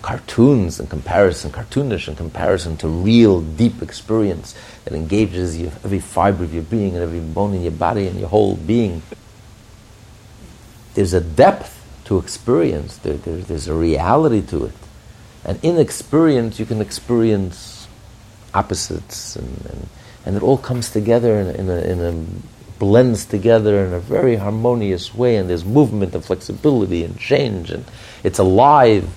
cartoons 0.01 0.81
in 0.81 0.87
comparison, 0.87 1.51
cartoonish 1.51 2.09
in 2.09 2.17
comparison 2.17 2.75
to 2.77 2.87
real 2.89 3.39
deep 3.39 3.81
experience 3.81 4.53
that 4.83 4.93
engages 4.93 5.57
you, 5.57 5.67
every 5.85 6.01
fiber 6.01 6.43
of 6.43 6.53
your 6.53 6.63
being 6.63 6.95
and 6.95 7.01
every 7.01 7.21
bone 7.21 7.53
in 7.53 7.61
your 7.61 7.71
body 7.71 8.05
and 8.05 8.19
your 8.19 8.27
whole 8.27 8.57
being. 8.57 9.01
There's 10.95 11.13
a 11.13 11.21
depth 11.21 11.81
to 12.05 12.17
experience, 12.17 12.97
there, 12.97 13.13
there, 13.13 13.37
there's 13.37 13.69
a 13.69 13.73
reality 13.73 14.41
to 14.47 14.65
it. 14.65 14.73
And 15.45 15.63
in 15.63 15.79
experience, 15.79 16.59
you 16.59 16.65
can 16.65 16.81
experience 16.81 17.87
opposites, 18.53 19.37
and, 19.37 19.65
and, 19.71 19.87
and 20.25 20.35
it 20.35 20.43
all 20.43 20.57
comes 20.57 20.89
together 20.89 21.39
in, 21.39 21.47
in, 21.55 21.69
a, 21.69 21.79
in 21.81 22.01
a 22.01 22.25
blends 22.79 23.25
together 23.25 23.85
in 23.85 23.93
a 23.93 23.99
very 23.99 24.35
harmonious 24.35 25.13
way, 25.13 25.37
and 25.37 25.49
there's 25.49 25.63
movement 25.63 26.13
and 26.13 26.25
flexibility 26.25 27.03
and 27.03 27.17
change, 27.17 27.71
and 27.71 27.85
it's 28.23 28.39
alive 28.39 29.07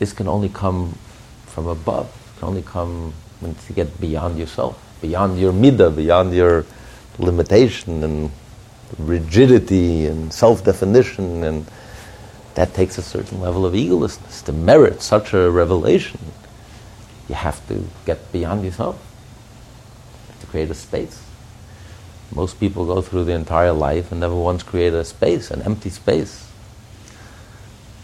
this 0.00 0.14
can 0.14 0.26
only 0.28 0.48
come 0.48 0.98
from 1.46 1.66
above. 1.66 2.06
It 2.06 2.40
can 2.40 2.48
only 2.48 2.62
come 2.62 3.12
when 3.40 3.54
you 3.68 3.74
get 3.74 4.00
beyond 4.00 4.38
yourself, 4.38 4.82
beyond 5.02 5.38
your 5.38 5.52
midah, 5.52 5.94
beyond 5.94 6.34
your 6.34 6.64
limitation 7.18 8.02
and 8.02 8.30
rigidity 8.98 10.06
and 10.06 10.32
self-definition, 10.32 11.44
and 11.44 11.66
that 12.54 12.72
takes 12.72 12.96
a 12.96 13.02
certain 13.02 13.40
level 13.40 13.66
of 13.66 13.74
egolessness 13.74 14.42
to 14.46 14.52
merit 14.52 15.02
such 15.02 15.34
a 15.34 15.50
revelation. 15.50 16.18
You 17.30 17.36
have 17.36 17.66
to 17.68 17.82
get 18.04 18.30
beyond 18.32 18.64
yourself 18.64 19.00
to 20.40 20.46
create 20.46 20.70
a 20.70 20.74
space. 20.74 21.22
Most 22.34 22.60
people 22.60 22.84
go 22.86 23.00
through 23.00 23.24
their 23.24 23.38
entire 23.38 23.72
life 23.72 24.12
and 24.12 24.20
never 24.20 24.34
once 24.34 24.62
create 24.62 24.92
a 24.92 25.04
space, 25.04 25.50
an 25.50 25.62
empty 25.62 25.90
space 25.90 26.50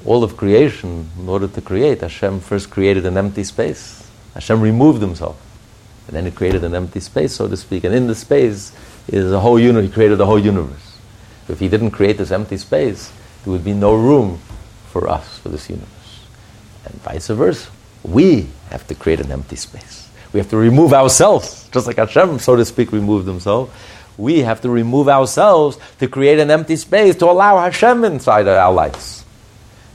all 0.07 0.23
of 0.23 0.37
creation, 0.37 1.11
in 1.19 1.29
order 1.29 1.49
to 1.49 1.61
create, 1.61 2.01
Hashem 2.01 2.41
first 2.41 2.71
created 2.71 3.05
an 3.07 3.17
empty 3.19 3.43
space. 3.43 4.09
Hashem 4.35 4.61
removed 4.61 5.03
himself. 5.03 5.41
And 6.07 6.17
then 6.17 6.25
he 6.25 6.31
created 6.31 6.63
an 6.63 6.75
empty 6.75 7.01
space, 7.01 7.35
so 7.35 7.49
to 7.49 7.57
speak. 7.57 7.83
And 7.83 7.95
in 7.95 8.07
the 8.07 8.15
space 8.15 8.73
is 9.09 9.33
a 9.33 9.41
whole 9.41 9.59
universe. 9.59 9.89
He 9.89 9.93
created 9.93 10.21
a 10.21 10.27
whole 10.27 10.39
universe. 10.39 10.99
If 11.49 11.59
he 11.59 11.69
didn't 11.69 11.91
create 11.91 12.19
this 12.19 12.31
empty 12.31 12.57
space, 12.57 13.13
there 13.43 13.53
would 13.53 13.65
be 13.65 13.73
no 13.73 13.95
room 13.95 14.39
for 14.91 15.09
us, 15.09 15.39
for 15.39 15.49
this 15.49 15.69
universe. 15.69 15.91
And 16.85 16.95
vice 17.03 17.27
versa. 17.27 17.71
We 18.07 18.49
have 18.71 18.87
to 18.87 18.95
create 18.95 19.21
an 19.21 19.33
empty 19.33 19.57
space. 19.57 20.09
We 20.33 20.39
have 20.39 20.49
to 20.51 20.57
remove 20.57 20.93
ourselves, 20.93 21.69
just 21.73 21.87
like 21.87 21.97
Hashem, 21.97 22.39
so 22.39 22.57
to 22.57 22.65
speak, 22.65 22.93
removed 22.93 23.27
himself. 23.27 23.75
We 24.17 24.41
have 24.41 24.61
to 24.63 24.71
remove 24.71 25.09
ourselves 25.09 25.79
to 25.99 26.09
create 26.09 26.39
an 26.39 26.51
empty 26.51 26.77
space 26.77 27.17
to 27.17 27.27
allow 27.27 27.59
Hashem 27.59 28.05
inside 28.05 28.47
our 28.49 28.73
lives. 28.73 29.25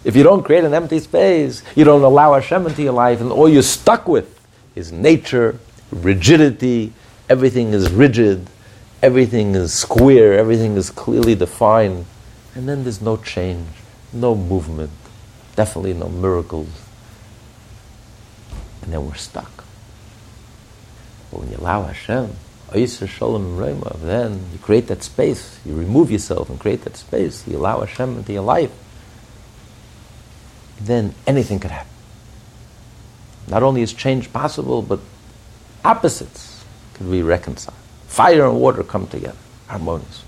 If 0.03 0.15
you 0.15 0.23
don't 0.23 0.43
create 0.43 0.63
an 0.63 0.73
empty 0.73 0.99
space, 0.99 1.63
you 1.75 1.83
don't 1.83 2.01
allow 2.01 2.33
Hashem 2.33 2.67
into 2.67 2.81
your 2.81 2.93
life, 2.93 3.21
and 3.21 3.31
all 3.31 3.47
you're 3.47 3.61
stuck 3.61 4.07
with 4.07 4.39
is 4.75 4.91
nature, 4.91 5.59
rigidity, 5.91 6.91
everything 7.29 7.73
is 7.73 7.91
rigid, 7.91 8.47
everything 9.01 9.55
is 9.55 9.73
square, 9.73 10.33
everything 10.33 10.75
is 10.75 10.89
clearly 10.89 11.35
defined, 11.35 12.05
and 12.55 12.67
then 12.67 12.83
there's 12.83 13.01
no 13.01 13.17
change, 13.17 13.67
no 14.11 14.35
movement, 14.35 14.91
definitely 15.55 15.93
no 15.93 16.09
miracles. 16.09 16.67
And 18.81 18.91
then 18.91 19.05
we're 19.05 19.15
stuck. 19.15 19.63
But 21.29 21.41
when 21.41 21.51
you 21.51 21.57
allow 21.57 21.83
Hashem, 21.83 22.35
then 22.73 24.39
you 24.53 24.59
create 24.61 24.87
that 24.87 25.03
space, 25.03 25.59
you 25.65 25.75
remove 25.75 26.09
yourself 26.09 26.49
and 26.49 26.59
create 26.59 26.83
that 26.83 26.95
space, 26.97 27.47
you 27.47 27.57
allow 27.57 27.81
Hashem 27.81 28.17
into 28.17 28.33
your 28.33 28.43
life 28.43 28.71
then 30.85 31.13
anything 31.27 31.59
could 31.59 31.71
happen. 31.71 31.91
Not 33.47 33.63
only 33.63 33.81
is 33.81 33.93
change 33.93 34.31
possible, 34.31 34.81
but 34.81 34.99
opposites 35.83 36.63
could 36.93 37.09
be 37.09 37.21
reconciled. 37.21 37.77
Fire 38.07 38.45
and 38.45 38.59
water 38.59 38.83
come 38.83 39.07
together, 39.07 39.37
harmonious. 39.67 40.23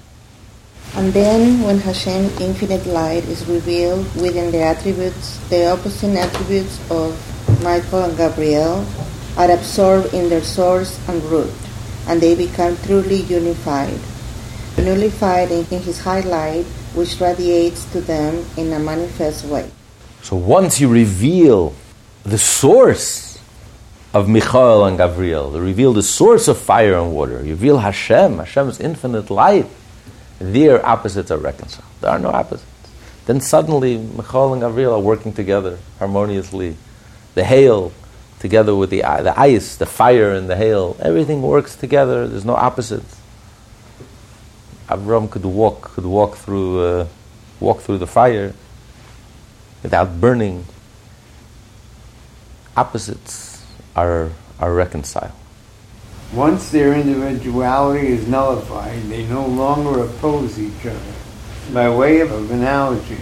And 0.95 1.13
then, 1.13 1.61
when 1.63 1.79
Hashem, 1.79 2.25
infinite 2.39 2.85
light, 2.85 3.23
is 3.25 3.45
revealed 3.47 4.05
within 4.15 4.51
the 4.51 4.61
attributes, 4.61 5.37
the 5.49 5.71
opposite 5.71 6.15
attributes 6.15 6.79
of 6.91 7.17
Michael 7.63 8.03
and 8.03 8.17
Gabriel 8.17 8.85
are 9.37 9.49
absorbed 9.49 10.13
in 10.13 10.29
their 10.29 10.43
source 10.43 10.99
and 11.07 11.23
root, 11.23 11.53
and 12.07 12.19
they 12.19 12.35
become 12.35 12.75
truly 12.83 13.21
unified. 13.23 13.99
Unified 14.77 15.49
in 15.49 15.79
his 15.79 16.01
high 16.01 16.19
light, 16.21 16.65
which 16.93 17.19
radiates 17.19 17.85
to 17.93 18.01
them 18.01 18.45
in 18.57 18.71
a 18.73 18.79
manifest 18.79 19.45
way. 19.45 19.71
So 20.21 20.35
once 20.35 20.79
you 20.79 20.89
reveal 20.89 21.73
the 22.23 22.37
source 22.37 23.39
of 24.13 24.27
Michael 24.27 24.85
and 24.85 24.97
Gabriel, 24.97 25.53
you 25.53 25.59
reveal 25.59 25.93
the 25.93 26.03
source 26.03 26.47
of 26.47 26.57
fire 26.57 26.95
and 26.95 27.13
water, 27.13 27.43
you 27.43 27.51
reveal 27.51 27.79
Hashem, 27.79 28.37
Hashem's 28.37 28.79
infinite 28.79 29.29
light, 29.29 29.67
their 30.39 30.85
opposites 30.85 31.31
are 31.31 31.37
reconciled. 31.37 31.87
There 32.01 32.11
are 32.11 32.19
no 32.19 32.29
opposites. 32.29 32.67
Then 33.25 33.39
suddenly 33.39 33.97
Michael 33.97 34.53
and 34.53 34.61
Gabriel 34.61 34.93
are 34.93 34.99
working 34.99 35.33
together 35.33 35.79
harmoniously. 35.99 36.75
The 37.35 37.43
hail 37.43 37.91
together 38.39 38.75
with 38.75 38.89
the, 38.89 39.01
the 39.01 39.33
ice, 39.37 39.77
the 39.77 39.85
fire 39.85 40.33
and 40.33 40.49
the 40.49 40.55
hail, 40.55 40.97
everything 40.99 41.41
works 41.41 41.75
together. 41.75 42.27
There's 42.27 42.45
no 42.45 42.55
opposites. 42.55 43.19
Avram 44.89 45.31
could 45.31 45.45
walk, 45.45 45.81
could 45.93 46.05
walk 46.05 46.35
through, 46.35 46.79
uh, 46.83 47.07
walk 47.59 47.79
through 47.79 47.99
the 47.99 48.07
fire 48.07 48.53
without 49.81 50.19
burning, 50.19 50.65
opposites 52.75 53.65
are, 53.95 54.31
are 54.59 54.73
reconciled. 54.73 55.31
Once 56.33 56.71
their 56.71 56.93
individuality 56.93 58.07
is 58.07 58.27
nullified, 58.27 59.03
they 59.03 59.25
no 59.27 59.45
longer 59.45 60.03
oppose 60.03 60.59
each 60.59 60.85
other. 60.85 61.13
By 61.71 61.89
way 61.89 62.21
of 62.21 62.51
analogy, 62.51 63.21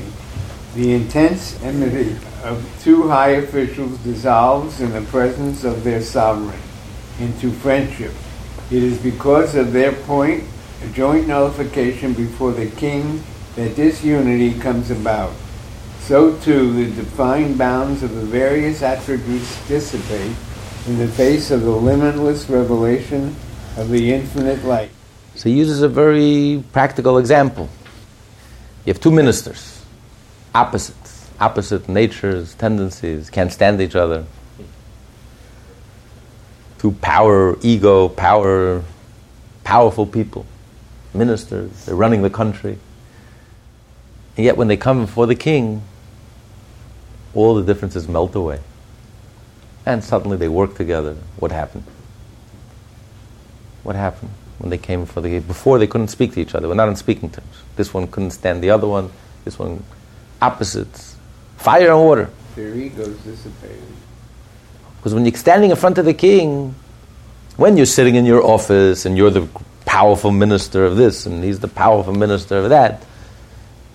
the 0.75 0.93
intense 0.93 1.61
enmity 1.61 2.15
of 2.43 2.65
two 2.81 3.07
high 3.07 3.31
officials 3.31 3.97
dissolves 3.99 4.81
in 4.81 4.91
the 4.91 5.01
presence 5.01 5.63
of 5.63 5.83
their 5.83 6.01
sovereign 6.01 6.59
into 7.19 7.51
friendship. 7.51 8.13
It 8.71 8.83
is 8.83 8.97
because 8.97 9.55
of 9.55 9.73
their 9.73 9.91
point, 9.91 10.43
a 10.83 10.87
joint 10.89 11.27
nullification 11.27 12.13
before 12.13 12.51
the 12.51 12.69
king, 12.71 13.23
that 13.55 13.75
this 13.75 14.03
unity 14.03 14.57
comes 14.59 14.91
about 14.91 15.33
so 16.11 16.35
too 16.39 16.73
the 16.73 16.95
defined 16.95 17.57
bounds 17.57 18.03
of 18.03 18.13
the 18.13 18.25
various 18.25 18.81
attributes 18.81 19.67
dissipate 19.67 20.35
in 20.87 20.97
the 20.97 21.07
face 21.07 21.51
of 21.51 21.61
the 21.61 21.69
limitless 21.69 22.49
revelation 22.49 23.35
of 23.77 23.89
the 23.89 24.11
infinite 24.11 24.61
light. 24.65 24.89
So 25.35 25.47
he 25.47 25.55
uses 25.57 25.81
a 25.83 25.87
very 25.87 26.63
practical 26.73 27.17
example. 27.17 27.69
You 28.85 28.93
have 28.93 28.99
two 28.99 29.11
ministers, 29.11 29.85
opposites, 30.53 31.00
opposite 31.41 31.89
natures, 31.89 32.53
tendencies, 32.53 33.29
can't 33.31 33.51
stand 33.51 33.81
each 33.81 33.95
other. 33.95 34.25
Two 36.77 36.91
power, 36.93 37.57
ego, 37.61 38.07
power, 38.07 38.83
powerful 39.63 40.05
people, 40.05 40.45
ministers, 41.13 41.85
they're 41.85 41.95
running 41.95 42.21
the 42.21 42.29
country. 42.29 42.77
And 44.37 44.45
yet 44.45 44.55
when 44.55 44.67
they 44.67 44.77
come 44.77 45.01
before 45.01 45.25
the 45.25 45.35
king, 45.35 45.81
all 47.33 47.55
the 47.55 47.63
differences 47.63 48.07
melt 48.07 48.35
away. 48.35 48.59
And 49.85 50.03
suddenly 50.03 50.37
they 50.37 50.47
work 50.47 50.75
together. 50.75 51.15
What 51.37 51.51
happened? 51.51 51.85
What 53.83 53.95
happened 53.95 54.31
when 54.59 54.69
they 54.69 54.77
came 54.77 55.07
for 55.07 55.21
the 55.21 55.29
king? 55.29 55.41
before 55.41 55.79
they 55.79 55.87
couldn't 55.87 56.09
speak 56.09 56.33
to 56.33 56.39
each 56.39 56.53
other? 56.53 56.67
We're 56.67 56.75
not 56.75 56.87
on 56.87 56.95
speaking 56.95 57.31
terms. 57.31 57.63
This 57.77 57.93
one 57.93 58.07
couldn't 58.07 58.31
stand 58.31 58.63
the 58.63 58.69
other 58.69 58.87
one. 58.87 59.09
This 59.43 59.57
one 59.57 59.83
opposites. 60.39 61.10
Fire 61.61 61.91
and 61.91 61.99
water. 61.99 62.29
Their 62.55 62.73
egos 62.73 63.15
dissipated. 63.19 63.83
Because 64.97 65.13
when 65.13 65.25
you're 65.25 65.35
standing 65.35 65.69
in 65.69 65.77
front 65.77 65.99
of 65.99 66.05
the 66.05 66.13
king, 66.13 66.73
when 67.55 67.77
you're 67.77 67.85
sitting 67.85 68.15
in 68.15 68.25
your 68.25 68.43
office 68.43 69.05
and 69.05 69.15
you're 69.15 69.29
the 69.29 69.47
powerful 69.85 70.31
minister 70.31 70.85
of 70.85 70.97
this 70.97 71.27
and 71.27 71.43
he's 71.43 71.59
the 71.59 71.67
powerful 71.67 72.13
minister 72.13 72.57
of 72.57 72.69
that, 72.69 73.05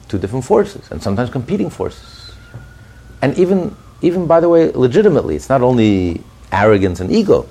two 0.09 0.17
different 0.19 0.45
forces 0.45 0.89
and 0.93 1.03
sometimes 1.03 1.29
competing 1.31 1.69
forces. 1.69 2.35
And 3.21 3.37
even 3.37 3.77
even 4.01 4.27
by 4.27 4.39
the 4.39 4.49
way, 4.49 4.71
legitimately. 4.71 5.35
It's 5.35 5.49
not 5.49 5.63
only 5.63 6.23
arrogance 6.53 7.01
and 7.01 7.11
ego. 7.11 7.49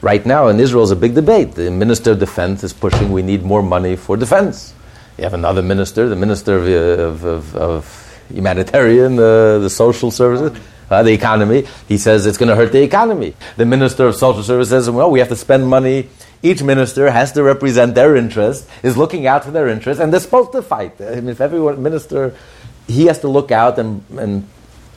Right 0.00 0.24
now 0.24 0.48
in 0.48 0.58
Israel 0.58 0.84
is 0.84 0.90
a 0.90 0.96
big 0.96 1.14
debate. 1.14 1.52
The 1.52 1.70
Minister 1.70 2.12
of 2.12 2.18
Defense 2.18 2.64
is 2.64 2.72
pushing 2.72 3.12
we 3.12 3.22
need 3.22 3.42
more 3.42 3.62
money 3.62 3.96
for 3.96 4.16
defense. 4.16 4.72
You 5.18 5.24
have 5.24 5.34
another 5.34 5.62
minister, 5.62 6.08
the 6.08 6.16
Minister 6.16 6.56
of, 6.56 6.66
of, 6.66 7.24
of, 7.24 7.56
of 7.56 8.05
Humanitarian, 8.32 9.18
uh, 9.18 9.58
the 9.58 9.70
Social 9.70 10.10
Services, 10.10 10.58
uh, 10.90 11.02
the 11.02 11.12
economy. 11.12 11.66
He 11.88 11.98
says 11.98 12.26
it's 12.26 12.38
going 12.38 12.48
to 12.48 12.56
hurt 12.56 12.72
the 12.72 12.82
economy. 12.82 13.34
The 13.56 13.66
Minister 13.66 14.06
of 14.06 14.14
Social 14.14 14.42
Services 14.42 14.70
says, 14.70 14.90
well, 14.90 15.10
we 15.10 15.18
have 15.18 15.28
to 15.28 15.36
spend 15.36 15.66
money. 15.68 16.08
Each 16.42 16.62
minister 16.62 17.10
has 17.10 17.32
to 17.32 17.42
represent 17.42 17.94
their 17.94 18.14
interest, 18.14 18.68
is 18.82 18.96
looking 18.96 19.26
out 19.26 19.44
for 19.44 19.50
their 19.50 19.68
interest, 19.68 20.00
and 20.00 20.12
they're 20.12 20.20
supposed 20.20 20.52
to 20.52 20.62
fight. 20.62 21.00
I 21.00 21.16
mean, 21.16 21.30
if 21.30 21.40
every 21.40 21.60
minister, 21.76 22.36
he 22.86 23.06
has 23.06 23.18
to 23.20 23.28
look 23.28 23.50
out 23.50 23.78
and, 23.78 24.04
and 24.16 24.48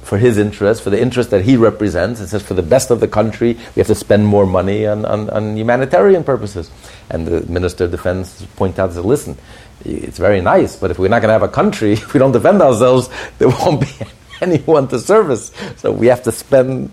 for 0.04 0.18
his 0.18 0.38
interest, 0.38 0.82
for 0.82 0.90
the 0.90 1.00
interest 1.00 1.30
that 1.30 1.44
he 1.44 1.56
represents. 1.58 2.20
It 2.20 2.28
says 2.28 2.42
for 2.42 2.54
the 2.54 2.64
best 2.64 2.90
of 2.90 3.00
the 3.00 3.08
country, 3.08 3.54
we 3.54 3.80
have 3.80 3.88
to 3.88 3.96
spend 3.96 4.28
more 4.28 4.46
money 4.46 4.86
on, 4.86 5.06
on, 5.06 5.30
on 5.30 5.58
humanitarian 5.58 6.24
purposes. 6.24 6.72
And 7.10 7.28
the 7.28 7.42
Minister 7.52 7.86
of 7.86 7.92
Defense 7.92 8.46
pointed 8.56 8.80
out, 8.80 8.94
said, 8.94 9.06
listen, 9.06 9.38
it's 9.86 10.18
very 10.18 10.42
nice, 10.42 10.76
but 10.76 10.92
if 10.92 11.00
we're 11.00 11.08
not 11.08 11.22
going 11.22 11.30
to 11.30 11.34
have 11.34 11.44
a 11.44 11.48
country, 11.48 11.94
if 11.94 12.14
we 12.14 12.20
don't 12.20 12.32
defend 12.32 12.62
ourselves, 12.62 13.10
there 13.38 13.50
won't 13.50 13.82
be 13.82 14.08
anyone 14.42 14.88
to 14.90 15.00
service. 15.00 15.52
So 15.78 15.92
we 15.92 16.08
have 16.08 16.24
to 16.24 16.32
spend, 16.32 16.92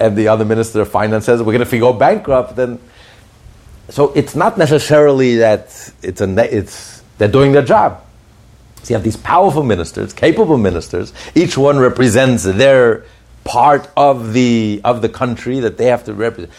and 0.00 0.16
the 0.16 0.28
other 0.28 0.44
Minister 0.44 0.80
of 0.80 0.90
Finance 0.90 1.24
says, 1.24 1.42
we're 1.42 1.56
going 1.56 1.68
to 1.68 1.78
go 1.78 1.92
bankrupt, 1.92 2.56
then... 2.56 2.78
So 3.90 4.12
it's 4.14 4.34
not 4.34 4.56
necessarily 4.56 5.36
that 5.36 5.92
it's 6.02 6.22
a, 6.22 6.56
it's, 6.56 7.02
they're 7.18 7.28
doing 7.28 7.52
their 7.52 7.62
job. 7.62 8.02
So 8.82 8.90
you 8.90 8.96
have 8.96 9.04
these 9.04 9.16
powerful 9.16 9.62
ministers, 9.62 10.14
capable 10.14 10.56
ministers. 10.56 11.12
Each 11.34 11.56
one 11.56 11.78
represents 11.78 12.44
their 12.44 13.04
part 13.44 13.88
of 13.96 14.32
the 14.32 14.80
of 14.84 15.02
the 15.02 15.08
country 15.08 15.60
that 15.60 15.78
they 15.78 15.86
have 15.86 16.04
to 16.04 16.14
represent, 16.14 16.52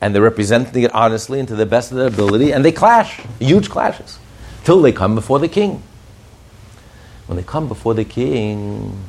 and 0.00 0.14
they're 0.14 0.22
representing 0.22 0.82
it 0.82 0.94
honestly 0.94 1.38
and 1.38 1.48
to 1.48 1.56
the 1.56 1.66
best 1.66 1.90
of 1.90 1.98
their 1.98 2.08
ability. 2.08 2.52
And 2.52 2.64
they 2.64 2.72
clash, 2.72 3.20
huge 3.38 3.70
clashes, 3.70 4.18
till 4.64 4.82
they 4.82 4.92
come 4.92 5.14
before 5.14 5.38
the 5.38 5.48
king. 5.48 5.82
When 7.26 7.36
they 7.36 7.42
come 7.42 7.68
before 7.68 7.94
the 7.94 8.04
king, 8.04 9.04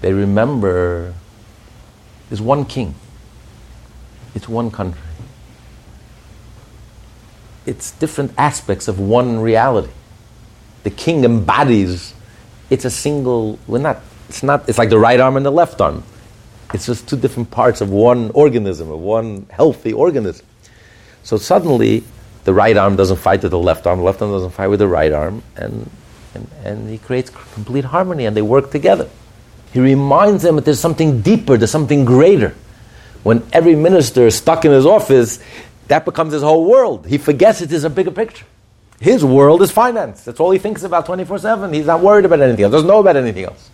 they 0.00 0.12
remember 0.12 1.14
there's 2.28 2.40
one 2.40 2.64
king. 2.64 2.94
It's 4.34 4.48
one 4.48 4.70
country. 4.70 5.00
It's 7.66 7.90
different 7.92 8.32
aspects 8.38 8.88
of 8.88 8.98
one 8.98 9.40
reality 9.40 9.90
the 10.88 10.90
king 10.90 11.24
embodies, 11.24 12.14
it's 12.70 12.84
a 12.84 12.90
single, 12.90 13.58
we're 13.66 13.78
not, 13.78 14.00
it's 14.28 14.42
not, 14.42 14.68
it's 14.68 14.78
like 14.78 14.90
the 14.90 14.98
right 14.98 15.20
arm 15.20 15.36
and 15.36 15.44
the 15.44 15.50
left 15.50 15.80
arm. 15.80 16.02
It's 16.72 16.86
just 16.86 17.08
two 17.08 17.16
different 17.16 17.50
parts 17.50 17.80
of 17.80 17.90
one 17.90 18.30
organism, 18.30 18.90
of 18.90 19.00
one 19.00 19.46
healthy 19.50 19.92
organism. 19.92 20.46
So 21.22 21.36
suddenly, 21.36 22.04
the 22.44 22.54
right 22.54 22.76
arm 22.76 22.96
doesn't 22.96 23.18
fight 23.18 23.42
with 23.42 23.50
the 23.50 23.58
left 23.58 23.86
arm, 23.86 23.98
the 23.98 24.04
left 24.04 24.22
arm 24.22 24.30
doesn't 24.30 24.50
fight 24.50 24.68
with 24.68 24.78
the 24.78 24.88
right 24.88 25.12
arm, 25.12 25.42
and, 25.56 25.90
and, 26.34 26.48
and 26.64 26.88
he 26.88 26.98
creates 26.98 27.30
complete 27.30 27.84
harmony 27.84 28.26
and 28.26 28.36
they 28.36 28.42
work 28.42 28.70
together. 28.70 29.08
He 29.72 29.80
reminds 29.80 30.42
them 30.42 30.56
that 30.56 30.64
there's 30.64 30.80
something 30.80 31.20
deeper, 31.20 31.56
there's 31.56 31.70
something 31.70 32.04
greater. 32.04 32.54
When 33.22 33.46
every 33.52 33.74
minister 33.74 34.26
is 34.26 34.36
stuck 34.36 34.64
in 34.64 34.72
his 34.72 34.86
office, 34.86 35.40
that 35.88 36.04
becomes 36.04 36.32
his 36.32 36.42
whole 36.42 36.64
world. 36.64 37.06
He 37.06 37.18
forgets 37.18 37.60
it 37.60 37.72
is 37.72 37.84
a 37.84 37.90
bigger 37.90 38.10
picture. 38.10 38.46
His 39.00 39.24
world 39.24 39.62
is 39.62 39.70
finance. 39.70 40.24
That's 40.24 40.40
all 40.40 40.50
he 40.50 40.58
thinks 40.58 40.82
about 40.82 41.06
24 41.06 41.38
7. 41.38 41.72
He's 41.72 41.86
not 41.86 42.00
worried 42.00 42.24
about 42.24 42.40
anything 42.40 42.64
else, 42.64 42.72
doesn't 42.72 42.88
know 42.88 43.00
about 43.00 43.16
anything 43.16 43.44
else. 43.44 43.70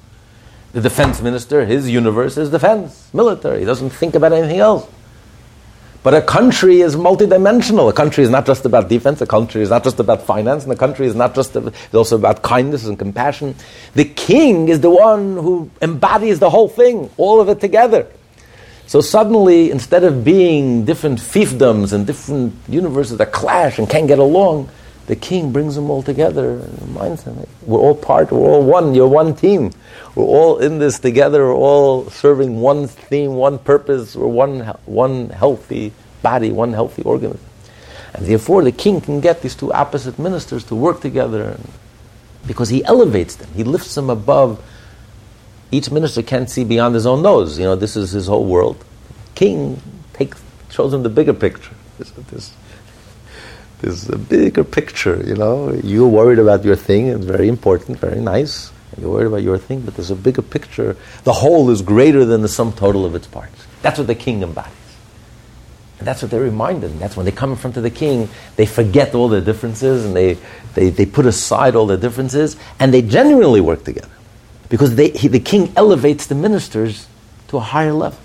The 0.73 0.81
defense 0.81 1.23
minister, 1.23 1.65
his 1.65 1.89
universe 1.89 2.37
is 2.37 2.51
defense, 2.51 3.09
military. 3.15 3.61
He 3.61 3.65
doesn't 3.65 3.91
think 3.91 4.17
about 4.17 4.33
anything 4.33 4.59
else. 4.59 4.89
But 6.05 6.13
a 6.13 6.21
country 6.21 6.83
is 6.83 6.97
multidimensional. 6.97 7.89
A 7.89 7.93
country 7.95 8.25
is 8.25 8.29
not 8.29 8.45
just 8.45 8.67
about 8.67 8.91
defense. 8.91 9.23
A 9.23 9.27
country 9.27 9.63
is 9.63 9.71
not 9.71 9.83
just 9.83 9.99
about 9.99 10.21
finance. 10.21 10.65
And 10.65 10.73
a 10.73 10.77
country 10.77 11.07
is 11.07 11.15
not 11.15 11.35
just, 11.35 11.57
it's 11.57 11.95
also 11.95 12.17
about 12.17 12.43
kindness 12.43 12.85
and 12.85 12.99
compassion. 12.99 13.55
The 13.95 14.05
king 14.05 14.69
is 14.69 14.81
the 14.81 14.91
one 14.91 15.33
who 15.39 15.71
embodies 15.81 16.41
the 16.41 16.51
whole 16.51 16.69
thing, 16.69 17.09
all 17.17 17.41
of 17.41 17.49
it 17.49 17.59
together. 17.59 18.07
So 18.87 19.01
suddenly, 19.01 19.71
instead 19.71 20.05
of 20.05 20.25
being 20.25 20.85
different 20.85 21.21
fiefdoms 21.21 21.95
and 21.95 22.07
different 22.07 22.53
universes 22.69 23.17
that 23.17 23.33
clash 23.33 23.79
and 23.79 23.89
can't 23.89 24.07
get 24.07 24.19
along, 24.19 24.69
the 25.07 25.17
king 25.17 25.53
brings 25.53 25.75
them 25.75 25.91
all 25.91 26.03
together 26.03 26.59
and 26.61 26.83
reminds 26.83 27.25
them 27.25 27.47
we're 27.63 27.81
all 27.81 27.95
part, 27.95 28.31
we're 28.31 28.41
all 28.41 28.63
one, 28.63 28.95
you're 28.95 29.09
one 29.09 29.35
team. 29.35 29.71
We're 30.15 30.25
all 30.25 30.59
in 30.59 30.79
this 30.79 31.01
together, 31.01 31.45
we're 31.47 31.55
all 31.55 32.09
serving 32.09 32.61
one 32.61 32.87
theme, 32.87 33.35
one 33.35 33.59
purpose, 33.59 34.15
we're 34.15 34.29
one, 34.29 34.61
one 34.87 35.31
healthy 35.31 35.93
body, 36.23 36.53
one 36.53 36.73
healthy 36.73 37.03
organism. 37.03 37.41
And 38.15 38.25
therefore, 38.27 38.63
the 38.63 38.71
king 38.71 39.01
can 39.01 39.21
get 39.21 39.43
these 39.43 39.57
two 39.57 39.73
opposite 39.73 40.19
ministers 40.19 40.63
to 40.65 40.77
work 40.77 41.01
together 41.01 41.59
because 42.47 42.69
he 42.69 42.85
elevates 42.85 43.35
them, 43.37 43.49
he 43.55 43.65
lifts 43.65 43.95
them 43.97 44.09
above. 44.09 44.63
Each 45.73 45.91
minister 45.91 46.23
can't 46.23 46.49
see 46.49 46.63
beyond 46.63 46.95
his 46.95 47.07
own 47.07 47.23
nose. 47.23 47.59
You 47.59 47.65
know, 47.65 47.75
this 47.75 47.97
is 47.97 48.13
his 48.13 48.29
whole 48.29 48.45
world. 48.45 48.85
King 49.35 49.83
takes, 50.13 50.41
shows 50.71 50.95
him 50.95 51.03
the 51.03 51.09
bigger 51.09 51.35
picture. 51.35 51.75
This, 51.99 52.11
this, 52.11 52.55
there's 53.81 54.09
a 54.09 54.19
bigger 54.19 54.63
picture, 54.63 55.21
you 55.27 55.35
know. 55.35 55.73
You're 55.83 56.09
worried 56.09 56.39
about 56.39 56.65
your 56.65 56.77
thing, 56.77 57.09
it's 57.09 57.25
very 57.25 57.49
important, 57.49 57.99
very 57.99 58.21
nice. 58.21 58.71
You're 58.99 59.11
worried 59.11 59.27
about 59.27 59.43
your 59.43 59.59
thing, 59.59 59.81
but 59.81 59.95
there's 59.95 60.11
a 60.11 60.17
bigger 60.17 60.43
picture. 60.43 60.97
The 61.25 61.33
whole 61.33 61.71
is 61.71 61.83
greater 61.83 62.25
than 62.25 62.43
the 62.43 62.49
sum 62.49 62.73
total 62.73 63.05
of 63.05 63.15
its 63.15 63.27
parts. 63.27 63.67
That's 63.83 63.99
what 63.99 64.07
the 64.07 64.15
king 64.15 64.43
embodies. 64.43 64.73
And 65.99 66.09
that's 66.09 66.23
what 66.23 66.31
they're 66.31 66.41
reminded. 66.41 66.99
That's 66.99 67.17
when 67.17 67.27
they 67.27 67.33
come 67.33 67.51
in 67.51 67.57
front 67.57 67.77
of 67.77 67.83
the 67.83 67.91
king, 67.91 68.29
they 68.57 68.67
forget 68.67 69.15
all 69.15 69.29
their 69.29 69.41
differences 69.41 70.05
and 70.05 70.15
they, 70.15 70.39
they, 70.75 70.91
they 70.91 71.07
put 71.07 71.27
aside 71.27 71.75
all 71.77 71.87
their 71.87 71.97
differences 71.97 72.57
and 72.79 72.93
they 72.93 73.03
genuinely 73.03 73.61
work 73.61 73.85
together. 73.85 74.11
Because 74.69 74.97
they, 74.97 75.11
he, 75.11 75.29
the 75.29 75.41
king 75.41 75.73
elevates 75.77 76.27
the 76.27 76.35
ministers 76.35 77.07
to 77.49 77.59
a 77.59 77.61
higher 77.61 77.93
level. 77.93 78.19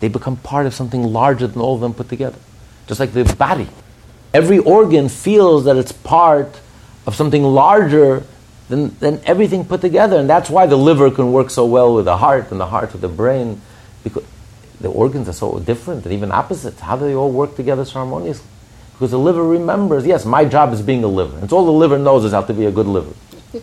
They 0.00 0.08
become 0.08 0.36
part 0.36 0.66
of 0.66 0.74
something 0.74 1.02
larger 1.02 1.46
than 1.46 1.60
all 1.60 1.74
of 1.74 1.80
them 1.80 1.94
put 1.94 2.08
together. 2.08 2.38
Just 2.86 3.00
like 3.00 3.12
the 3.12 3.24
body 3.38 3.68
every 4.34 4.58
organ 4.58 5.08
feels 5.08 5.64
that 5.64 5.76
it's 5.76 5.92
part 5.92 6.60
of 7.06 7.14
something 7.14 7.44
larger 7.44 8.24
than, 8.68 8.96
than 8.98 9.20
everything 9.24 9.64
put 9.64 9.80
together. 9.80 10.18
And 10.18 10.28
that's 10.28 10.50
why 10.50 10.66
the 10.66 10.76
liver 10.76 11.10
can 11.10 11.32
work 11.32 11.50
so 11.50 11.64
well 11.66 11.94
with 11.94 12.04
the 12.04 12.16
heart 12.16 12.50
and 12.50 12.60
the 12.60 12.66
heart 12.66 12.92
with 12.92 13.00
the 13.00 13.08
brain, 13.08 13.60
because 14.02 14.24
the 14.80 14.88
organs 14.88 15.28
are 15.28 15.32
so 15.32 15.58
different 15.60 16.04
and 16.04 16.12
even 16.12 16.32
opposites. 16.32 16.80
How 16.80 16.96
do 16.96 17.04
they 17.06 17.14
all 17.14 17.30
work 17.30 17.56
together 17.56 17.84
so 17.84 17.94
harmoniously? 17.94 18.46
Because 18.92 19.10
the 19.10 19.18
liver 19.18 19.42
remembers, 19.42 20.06
yes, 20.06 20.24
my 20.24 20.44
job 20.44 20.72
is 20.72 20.80
being 20.80 21.02
a 21.04 21.08
liver. 21.08 21.38
It's 21.42 21.52
all 21.52 21.64
the 21.64 21.72
liver 21.72 21.98
knows 21.98 22.24
is 22.24 22.32
how 22.32 22.42
to 22.42 22.54
be 22.54 22.66
a 22.66 22.72
good 22.72 22.86
liver. 22.86 23.14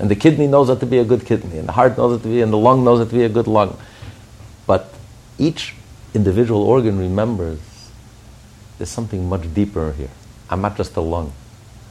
And 0.00 0.08
the 0.08 0.14
kidney 0.14 0.46
knows 0.46 0.68
how 0.68 0.76
to 0.76 0.86
be 0.86 0.98
a 0.98 1.04
good 1.04 1.26
kidney, 1.26 1.58
and 1.58 1.66
the 1.66 1.72
heart 1.72 1.98
knows 1.98 2.16
how 2.16 2.22
to 2.22 2.28
be, 2.28 2.40
and 2.40 2.52
the 2.52 2.56
lung 2.56 2.84
knows 2.84 3.00
how 3.00 3.06
to 3.06 3.12
be 3.12 3.24
a 3.24 3.28
good 3.28 3.48
lung. 3.48 3.76
But 4.64 4.94
each 5.38 5.74
individual 6.14 6.62
organ 6.62 7.00
remembers 7.00 7.58
there's 8.78 8.90
something 8.90 9.28
much 9.28 9.52
deeper 9.52 9.92
here. 9.92 10.10
I'm 10.48 10.62
not 10.62 10.76
just 10.76 10.96
a 10.96 11.00
lung. 11.00 11.32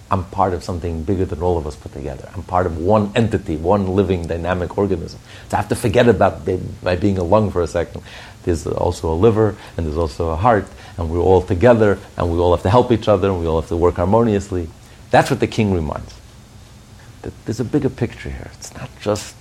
I'm 0.10 0.24
part 0.26 0.54
of 0.54 0.64
something 0.64 1.04
bigger 1.04 1.26
than 1.26 1.42
all 1.42 1.58
of 1.58 1.68
us 1.68 1.76
put 1.76 1.92
together. 1.92 2.30
I'm 2.34 2.44
part 2.44 2.66
of 2.66 2.78
one 2.78 3.12
entity, 3.16 3.58
one 3.58 3.88
living 3.88 4.26
dynamic 4.28 4.78
organism. 4.78 5.20
So 5.50 5.58
I 5.58 5.60
have 5.60 5.70
to 5.70 5.76
forget 5.76 6.08
about 6.08 6.48
my 6.82 6.96
being 6.96 7.18
a 7.18 7.24
lung 7.24 7.52
for 7.52 7.62
a 7.62 7.68
second. 7.68 8.04
There's 8.44 8.66
also 8.66 9.12
a 9.12 9.16
liver, 9.16 9.58
and 9.76 9.86
there's 9.86 9.98
also 9.98 10.30
a 10.30 10.38
heart, 10.38 10.66
and 10.98 11.10
we're 11.10 11.20
all 11.20 11.42
together, 11.42 12.00
and 12.16 12.32
we 12.32 12.38
all 12.38 12.56
have 12.56 12.64
to 12.64 12.70
help 12.70 12.94
each 12.94 13.10
other, 13.10 13.30
and 13.30 13.40
we 13.42 13.48
all 13.48 13.60
have 13.60 13.68
to 13.70 13.76
work 13.76 13.96
harmoniously. 13.96 14.70
That's 15.12 15.30
what 15.30 15.42
the 15.42 15.48
king 15.48 15.74
reminds. 15.74 16.16
That 17.24 17.34
there's 17.46 17.60
a 17.60 17.66
bigger 17.66 17.90
picture 17.90 18.30
here. 18.30 18.50
It's 18.54 18.74
not 18.76 18.90
just, 19.02 19.36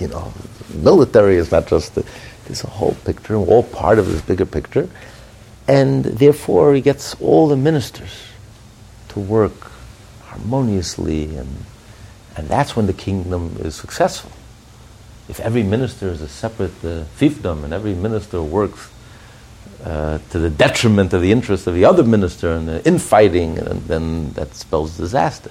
you 0.00 0.08
know, 0.08 0.32
military 0.72 1.36
is 1.36 1.52
not 1.52 1.66
just, 1.66 1.94
the, 1.94 2.06
there's 2.46 2.64
a 2.64 2.68
whole 2.68 2.94
picture, 3.04 3.38
we're 3.38 3.46
all 3.46 3.64
part 3.64 3.98
of 3.98 4.06
this 4.06 4.22
bigger 4.22 4.46
picture. 4.46 4.88
And 5.66 6.06
therefore, 6.06 6.72
he 6.72 6.80
gets 6.80 7.14
all 7.20 7.48
the 7.48 7.56
ministers 7.56 8.27
to 9.10 9.20
work 9.20 9.70
harmoniously, 10.24 11.36
and, 11.36 11.64
and 12.36 12.48
that's 12.48 12.76
when 12.76 12.86
the 12.86 12.92
kingdom 12.92 13.56
is 13.60 13.74
successful. 13.74 14.30
If 15.28 15.40
every 15.40 15.62
minister 15.62 16.08
is 16.08 16.20
a 16.20 16.28
separate 16.28 16.84
uh, 16.84 17.04
fiefdom 17.18 17.64
and 17.64 17.72
every 17.72 17.94
minister 17.94 18.42
works 18.42 18.90
uh, 19.84 20.18
to 20.30 20.38
the 20.38 20.50
detriment 20.50 21.12
of 21.12 21.20
the 21.22 21.32
interests 21.32 21.66
of 21.66 21.74
the 21.74 21.84
other 21.84 22.02
minister 22.02 22.52
and 22.52 22.66
the 22.66 22.86
infighting, 22.86 23.56
then 23.86 24.32
that 24.32 24.54
spells 24.54 24.96
disaster. 24.96 25.50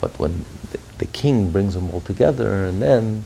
But 0.00 0.18
when 0.18 0.44
the, 0.70 0.78
the 0.98 1.06
king 1.06 1.50
brings 1.50 1.74
them 1.74 1.90
all 1.90 2.00
together, 2.02 2.64
and 2.64 2.80
then 2.80 3.24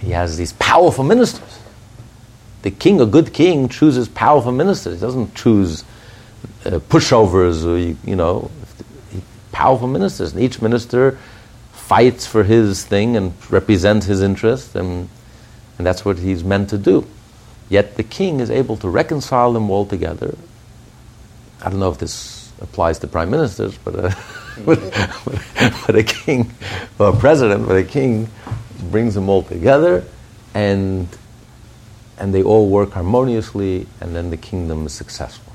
he 0.00 0.10
has 0.10 0.36
these 0.36 0.52
powerful 0.54 1.04
ministers 1.04 1.60
the 2.66 2.70
king, 2.72 3.00
a 3.00 3.06
good 3.06 3.32
king, 3.32 3.68
chooses 3.68 4.08
powerful 4.08 4.50
ministers. 4.50 4.94
He 4.94 5.00
doesn't 5.00 5.36
choose 5.36 5.84
uh, 6.64 6.78
pushovers 6.78 7.64
or, 7.64 7.78
you, 7.78 7.96
you 8.04 8.16
know, 8.16 8.50
powerful 9.52 9.88
ministers. 9.88 10.32
And 10.32 10.42
each 10.42 10.60
minister 10.60 11.18
fights 11.72 12.26
for 12.26 12.44
his 12.44 12.84
thing 12.84 13.16
and 13.16 13.32
represents 13.50 14.06
his 14.06 14.20
interest, 14.20 14.74
and, 14.74 15.08
and 15.78 15.86
that's 15.86 16.04
what 16.04 16.18
he's 16.18 16.42
meant 16.42 16.68
to 16.70 16.78
do. 16.78 17.06
Yet 17.68 17.96
the 17.96 18.02
king 18.02 18.40
is 18.40 18.50
able 18.50 18.76
to 18.78 18.88
reconcile 18.88 19.52
them 19.52 19.70
all 19.70 19.86
together. 19.86 20.36
I 21.62 21.70
don't 21.70 21.78
know 21.78 21.90
if 21.90 21.98
this 21.98 22.52
applies 22.60 22.98
to 23.00 23.06
prime 23.06 23.30
ministers, 23.30 23.78
but 23.78 23.94
a, 23.94 24.16
but, 24.64 24.80
but 25.86 25.96
a 25.96 26.02
king, 26.02 26.52
or 26.98 27.08
a 27.10 27.16
president, 27.16 27.66
but 27.66 27.76
a 27.76 27.84
king 27.84 28.28
brings 28.90 29.14
them 29.14 29.28
all 29.28 29.42
together, 29.42 30.04
and 30.54 31.08
and 32.18 32.34
they 32.34 32.42
all 32.42 32.68
work 32.68 32.92
harmoniously, 32.92 33.86
and 34.00 34.16
then 34.16 34.30
the 34.30 34.36
kingdom 34.36 34.86
is 34.86 34.92
successful. 34.92 35.45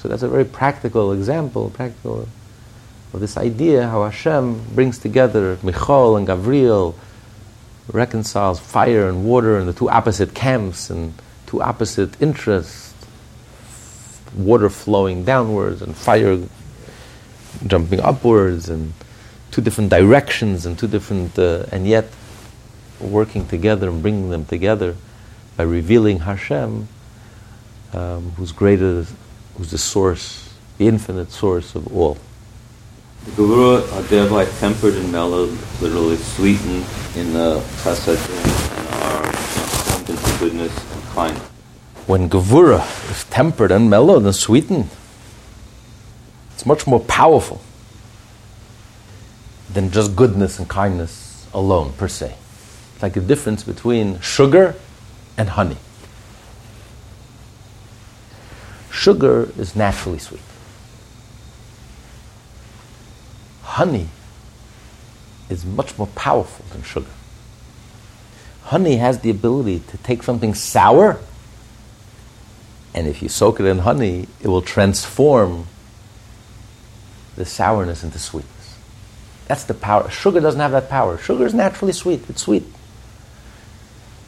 So 0.00 0.08
that's 0.08 0.22
a 0.22 0.28
very 0.28 0.46
practical 0.46 1.12
example, 1.12 1.68
practical 1.68 2.26
of 3.12 3.20
this 3.20 3.36
idea 3.36 3.86
how 3.86 4.04
Hashem 4.04 4.74
brings 4.74 4.98
together 4.98 5.58
Michal 5.62 6.16
and 6.16 6.26
Gavriel, 6.26 6.94
reconciles 7.92 8.58
fire 8.60 9.08
and 9.08 9.26
water 9.26 9.58
and 9.58 9.68
the 9.68 9.74
two 9.74 9.90
opposite 9.90 10.32
camps 10.32 10.88
and 10.88 11.12
two 11.46 11.60
opposite 11.60 12.20
interests, 12.22 12.94
water 14.34 14.70
flowing 14.70 15.24
downwards 15.24 15.82
and 15.82 15.94
fire 15.94 16.38
jumping 17.66 18.00
upwards 18.00 18.70
and 18.70 18.94
two 19.50 19.60
different 19.60 19.90
directions 19.90 20.64
and 20.64 20.78
two 20.78 20.88
different, 20.88 21.38
uh, 21.38 21.66
and 21.72 21.86
yet 21.86 22.06
working 23.00 23.46
together 23.46 23.90
and 23.90 24.00
bringing 24.00 24.30
them 24.30 24.46
together 24.46 24.96
by 25.58 25.64
revealing 25.64 26.20
Hashem, 26.20 26.88
um, 27.92 28.30
who's 28.36 28.52
greater, 28.52 29.04
who's 29.60 29.72
the 29.72 29.76
source, 29.76 30.48
the 30.78 30.88
infinite 30.88 31.30
source 31.30 31.74
of 31.74 31.94
all. 31.94 32.16
The 33.26 33.32
Gevura 33.32 33.92
are 33.92 34.02
thereby 34.04 34.46
tempered 34.46 34.94
and 34.94 35.12
mellowed, 35.12 35.50
literally 35.82 36.16
sweetened 36.16 36.86
in 37.14 37.34
the 37.34 37.60
chesed 37.82 38.16
and 38.16 38.88
are 39.04 39.22
transformed 39.30 40.08
into 40.08 40.38
goodness 40.38 40.92
and 40.94 41.02
kindness. 41.12 41.42
When 42.06 42.30
Gevura 42.30 42.80
is 43.10 43.24
tempered 43.24 43.70
and 43.70 43.90
mellowed 43.90 44.24
and 44.24 44.34
sweetened, 44.34 44.88
it's 46.54 46.64
much 46.64 46.86
more 46.86 47.00
powerful 47.00 47.60
than 49.74 49.90
just 49.90 50.16
goodness 50.16 50.58
and 50.58 50.70
kindness 50.70 51.46
alone, 51.52 51.92
per 51.98 52.08
se. 52.08 52.34
It's 52.94 53.02
like 53.02 53.12
the 53.12 53.20
difference 53.20 53.62
between 53.62 54.20
sugar 54.20 54.74
and 55.36 55.50
honey. 55.50 55.76
Sugar 58.90 59.50
is 59.56 59.74
naturally 59.74 60.18
sweet. 60.18 60.42
honey 63.80 64.08
is 65.48 65.64
much 65.64 65.96
more 65.96 66.08
powerful 66.08 66.64
than 66.70 66.82
sugar. 66.82 67.10
Honey 68.64 68.96
has 68.96 69.20
the 69.20 69.30
ability 69.30 69.80
to 69.88 69.96
take 69.98 70.22
something 70.22 70.54
sour, 70.54 71.18
and 72.92 73.06
if 73.06 73.22
you 73.22 73.28
soak 73.28 73.58
it 73.60 73.64
in 73.64 73.78
honey, 73.78 74.26
it 74.42 74.48
will 74.48 74.60
transform 74.60 75.66
the 77.36 77.46
sourness 77.46 78.04
into 78.04 78.18
sweetness. 78.18 78.76
That's 79.46 79.64
the 79.64 79.74
power. 79.74 80.10
Sugar 80.10 80.40
doesn't 80.40 80.60
have 80.60 80.72
that 80.72 80.90
power. 80.90 81.16
Sugar 81.16 81.46
is 81.46 81.54
naturally 81.54 81.92
sweet. 81.92 82.28
It's 82.28 82.42
sweet. 82.42 82.64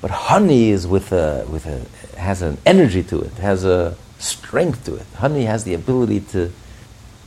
But 0.01 0.11
honey 0.11 0.71
is 0.71 0.87
with 0.87 1.13
a, 1.13 1.47
with 1.49 1.67
a, 1.67 1.85
has 2.19 2.43
an 2.43 2.59
energy 2.65 3.03
to 3.05 3.21
it, 3.21 3.33
has 3.35 3.65
a 3.65 3.97
strength 4.23 4.85
to 4.85 4.95
it. 4.95 5.07
Honey 5.17 5.45
has 5.45 5.65
the 5.65 5.75
ability 5.75 6.21
to 6.21 6.53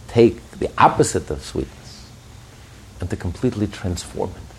take 0.08 0.40
the 0.52 0.72
opposite 0.78 1.30
of 1.30 1.44
sweetness 1.44 2.10
and 3.00 3.10
to 3.10 3.16
completely 3.16 3.68
transform 3.68 4.32
it. 4.32 4.56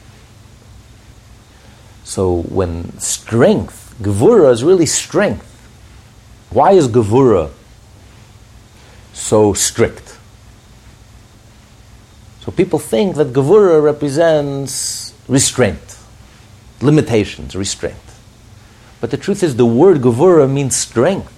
So 2.05 2.43
when 2.43 2.99
strength, 2.99 3.97
Gevura 4.01 4.53
is 4.53 4.63
really 4.63 4.87
strength. 4.87 5.53
Why 6.51 6.73
is 6.73 6.89
Gevura 6.89 7.51
so 9.13 9.55
strict? 9.55 10.17
So 12.43 12.53
people 12.53 12.79
think 12.79 13.17
that 13.17 13.33
Gevura 13.33 13.83
represents 13.83 15.15
restraint, 15.27 15.99
limitations, 16.81 17.57
restraint. 17.57 17.97
But 19.01 19.11
the 19.11 19.17
truth 19.17 19.43
is, 19.43 19.57
the 19.57 19.67
word 19.67 19.99
Gevura 19.99 20.49
means 20.51 20.77
strength. 20.77 21.33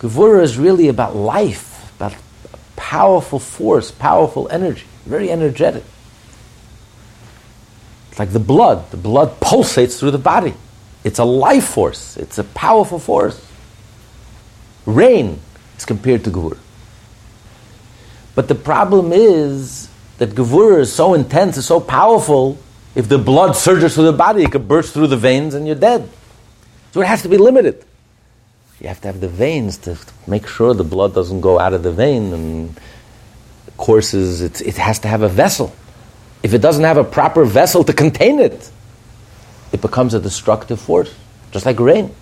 Gevura 0.00 0.42
is 0.42 0.56
really 0.56 0.88
about 0.88 1.14
life, 1.14 1.92
about 1.96 2.14
powerful 2.74 3.38
force, 3.38 3.90
powerful 3.90 4.48
energy, 4.50 4.86
very 5.04 5.30
energetic 5.30 5.84
It's 8.10 8.18
like 8.18 8.32
the 8.32 8.40
blood. 8.40 8.90
The 8.90 8.96
blood 8.96 9.38
pulsates 9.40 9.98
through 9.98 10.12
the 10.12 10.18
body. 10.18 10.54
It's 11.04 11.18
a 11.18 11.24
life 11.24 11.66
force. 11.66 12.16
It's 12.16 12.38
a 12.38 12.44
powerful 12.44 12.98
force. 12.98 13.46
Rain 14.86 15.38
is 15.76 15.84
compared 15.84 16.24
to 16.24 16.30
Gevura. 16.30 16.58
But 18.34 18.48
the 18.48 18.54
problem 18.54 19.12
is 19.12 19.88
that 20.16 20.30
Gevura 20.30 20.80
is 20.80 20.90
so 20.90 21.12
intense, 21.12 21.58
is 21.58 21.66
so 21.66 21.78
powerful, 21.78 22.58
if 22.94 23.06
the 23.06 23.18
blood 23.18 23.54
surges 23.54 23.94
through 23.94 24.06
the 24.06 24.12
body, 24.14 24.44
it 24.44 24.50
could 24.50 24.66
burst 24.66 24.94
through 24.94 25.08
the 25.08 25.16
veins 25.18 25.52
and 25.54 25.66
you're 25.66 25.76
dead. 25.76 26.08
So 26.92 27.02
it 27.02 27.06
has 27.06 27.20
to 27.22 27.28
be 27.28 27.36
limited. 27.36 27.84
You 28.80 28.88
have 28.88 29.00
to 29.02 29.08
have 29.08 29.20
the 29.20 29.28
veins 29.28 29.76
to 29.78 29.98
make 30.26 30.46
sure 30.46 30.72
the 30.72 30.84
blood 30.84 31.14
doesn't 31.14 31.42
go 31.42 31.58
out 31.58 31.74
of 31.74 31.82
the 31.82 31.92
vein 31.92 32.32
and 32.32 32.80
courses, 33.76 34.40
it 34.40 34.76
has 34.76 34.98
to 35.00 35.08
have 35.08 35.22
a 35.22 35.28
vessel. 35.28 35.74
If 36.42 36.54
it 36.54 36.58
doesn't 36.58 36.84
have 36.84 36.96
a 36.96 37.04
proper 37.04 37.44
vessel 37.44 37.84
to 37.84 37.92
contain 37.92 38.40
it, 38.40 38.70
it 39.72 39.80
becomes 39.80 40.14
a 40.14 40.20
destructive 40.20 40.80
force, 40.80 41.14
just 41.52 41.66
like 41.66 41.78
rain. 41.78 42.14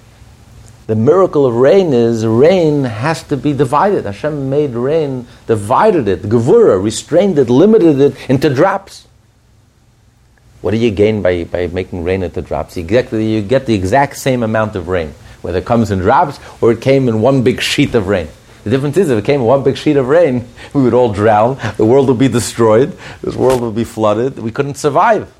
The 0.89 0.97
miracle 0.97 1.47
of 1.47 1.55
rain 1.55 1.93
is 1.93 2.27
rain 2.27 2.85
has 2.85 3.23
to 3.25 3.37
be 3.37 3.53
divided. 3.53 4.05
Hashem 4.07 4.49
made 4.49 4.71
rain, 4.71 5.27
divided 5.47 6.09
it, 6.09 6.23
gevura, 6.23 6.83
restrained 6.83 7.39
it, 7.39 7.51
limited 7.51 8.01
it 8.01 8.31
into 8.31 8.53
drops. 8.53 9.07
What 10.61 10.73
do 10.73 10.79
you 10.79 10.91
gain 10.91 11.23
by, 11.23 11.45
by 11.45 11.69
making 11.69 12.05
rain 12.05 12.23
into 12.23 12.43
drops? 12.43 12.77
Exactly, 12.77 13.33
you 13.33 13.43
get 13.43 13.67
the 13.67 13.75
exact 13.75 14.17
same 14.17 14.43
amount 14.43 14.75
of 14.77 14.89
rain, 14.89 15.15
whether 15.43 15.59
it 15.59 15.65
comes 15.67 15.91
in 15.91 16.01
drops 16.01 16.39
or 16.61 16.73
it 16.73 16.81
came 16.81 17.09
in 17.09 17.21
one 17.21 17.43
big 17.43 17.61
sheet 17.61 17.95
of 17.95 18.09
rain. 18.09 18.29
The 18.65 18.71
difference 18.71 18.97
is 18.97 19.11
if 19.11 19.19
it 19.19 19.25
came 19.25 19.41
in 19.41 19.47
one 19.47 19.63
big 19.63 19.77
sheet 19.77 19.97
of 19.97 20.09
rain, 20.09 20.47
we 20.75 20.83
would 20.83 20.95
all 20.95 21.13
drown, 21.13 21.59
the 21.77 21.87
world 21.87 22.09
would 22.09 22.19
be 22.19 22.29
destroyed, 22.29 22.97
this 23.23 23.37
world 23.37 23.61
would 23.61 23.75
be 23.75 23.85
flooded, 23.85 24.39
we 24.39 24.51
couldn't 24.51 24.77
survive. 24.77 25.33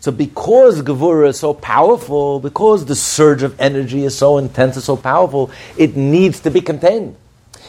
So 0.00 0.10
because 0.10 0.80
Gevura 0.80 1.28
is 1.28 1.38
so 1.38 1.52
powerful, 1.52 2.40
because 2.40 2.86
the 2.86 2.96
surge 2.96 3.42
of 3.42 3.60
energy 3.60 4.04
is 4.04 4.16
so 4.16 4.38
intense 4.38 4.76
and 4.76 4.82
so 4.82 4.96
powerful, 4.96 5.50
it 5.76 5.94
needs 5.94 6.40
to 6.40 6.50
be 6.50 6.62
contained. 6.62 7.16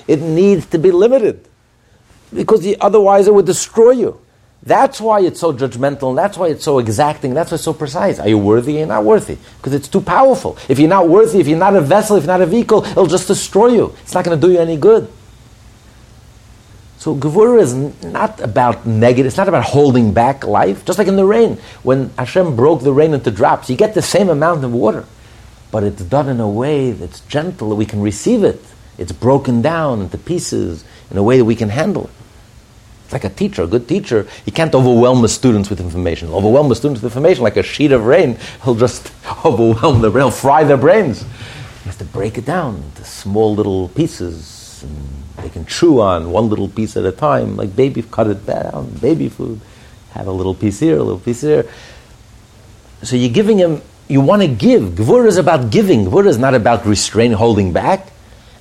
It 0.07 0.21
needs 0.21 0.65
to 0.67 0.77
be 0.77 0.91
limited. 0.91 1.45
Because 2.33 2.65
otherwise 2.79 3.27
it 3.27 3.33
would 3.33 3.45
destroy 3.45 3.91
you. 3.91 4.21
That's 4.63 5.01
why 5.01 5.21
it's 5.21 5.39
so 5.39 5.53
judgmental, 5.53 6.15
that's 6.15 6.37
why 6.37 6.49
it's 6.49 6.63
so 6.63 6.77
exacting, 6.77 7.33
that's 7.33 7.49
why 7.49 7.55
it's 7.55 7.63
so 7.63 7.73
precise. 7.73 8.19
Are 8.19 8.29
you 8.29 8.37
worthy? 8.37 8.73
You're 8.73 8.85
not 8.85 9.03
worthy. 9.03 9.37
Because 9.57 9.73
it's 9.73 9.87
too 9.87 10.01
powerful. 10.01 10.55
If 10.69 10.77
you're 10.77 10.89
not 10.89 11.09
worthy, 11.09 11.39
if 11.39 11.47
you're 11.47 11.57
not 11.57 11.75
a 11.75 11.81
vessel, 11.81 12.15
if 12.17 12.23
you're 12.23 12.33
not 12.33 12.41
a 12.41 12.45
vehicle, 12.45 12.85
it'll 12.85 13.07
just 13.07 13.27
destroy 13.27 13.67
you. 13.67 13.95
It's 14.03 14.13
not 14.13 14.23
going 14.23 14.39
to 14.39 14.47
do 14.47 14.53
you 14.53 14.59
any 14.59 14.77
good. 14.77 15.11
So 16.99 17.15
Gevura 17.15 17.59
is 17.59 17.73
not 18.03 18.39
about 18.39 18.85
negative, 18.85 19.25
it's 19.25 19.37
not 19.37 19.47
about 19.47 19.63
holding 19.63 20.13
back 20.13 20.45
life. 20.45 20.85
Just 20.85 20.99
like 20.99 21.07
in 21.07 21.15
the 21.15 21.25
rain, 21.25 21.57
when 21.81 22.11
Hashem 22.15 22.55
broke 22.55 22.83
the 22.83 22.93
rain 22.93 23.15
into 23.15 23.31
drops, 23.31 23.71
you 23.71 23.75
get 23.75 23.95
the 23.95 24.03
same 24.03 24.29
amount 24.29 24.63
of 24.63 24.71
water. 24.71 25.05
But 25.71 25.83
it's 25.83 26.03
done 26.03 26.29
in 26.29 26.39
a 26.39 26.47
way 26.47 26.91
that's 26.91 27.21
gentle, 27.21 27.69
that 27.69 27.75
we 27.75 27.87
can 27.87 28.01
receive 28.01 28.43
it. 28.43 28.63
It's 28.99 29.11
broken 29.11 29.63
down 29.63 30.01
into 30.01 30.19
pieces 30.19 30.83
in 31.09 31.17
a 31.17 31.23
way 31.23 31.39
that 31.39 31.45
we 31.45 31.55
can 31.55 31.69
handle 31.69 32.05
it. 32.05 32.11
It's 33.11 33.23
like 33.23 33.29
a 33.29 33.35
teacher, 33.35 33.63
a 33.63 33.67
good 33.67 33.89
teacher. 33.89 34.25
He 34.45 34.51
can't 34.51 34.73
overwhelm 34.73 35.21
the 35.21 35.27
students 35.27 35.69
with 35.69 35.81
information. 35.81 36.29
He'll 36.29 36.37
overwhelm 36.37 36.69
the 36.69 36.75
students 36.75 37.01
with 37.01 37.11
information 37.11 37.43
like 37.43 37.57
a 37.57 37.63
sheet 37.63 37.91
of 37.91 38.05
rain. 38.05 38.37
He'll 38.63 38.73
just 38.73 39.11
overwhelm 39.45 39.99
them. 39.99 40.13
He'll 40.13 40.31
fry 40.31 40.63
their 40.63 40.77
brains. 40.77 41.23
He 41.23 41.87
has 41.87 41.97
to 41.97 42.05
break 42.05 42.37
it 42.37 42.45
down 42.45 42.75
into 42.77 43.03
small 43.03 43.53
little 43.53 43.89
pieces. 43.89 44.85
They 45.41 45.49
can 45.49 45.65
chew 45.65 45.99
on 45.99 46.31
one 46.31 46.47
little 46.47 46.69
piece 46.69 46.95
at 46.95 47.03
a 47.03 47.11
time. 47.11 47.57
Like 47.57 47.75
baby, 47.75 48.01
cut 48.01 48.27
it 48.27 48.45
down. 48.45 48.89
Baby 49.01 49.27
food. 49.27 49.59
Have 50.11 50.27
a 50.27 50.31
little 50.31 50.55
piece 50.55 50.79
here, 50.79 50.95
a 50.95 51.03
little 51.03 51.19
piece 51.19 51.41
there. 51.41 51.65
So 53.03 53.17
you're 53.17 53.33
giving 53.33 53.57
him, 53.57 53.81
you 54.07 54.21
want 54.21 54.41
to 54.41 54.47
give. 54.47 54.83
Gevura 54.91 55.27
is 55.27 55.35
about 55.35 55.69
giving. 55.69 56.05
Gevura 56.05 56.27
is 56.27 56.37
not 56.37 56.53
about 56.53 56.85
restraining, 56.85 57.35
holding 57.35 57.73
back 57.73 58.10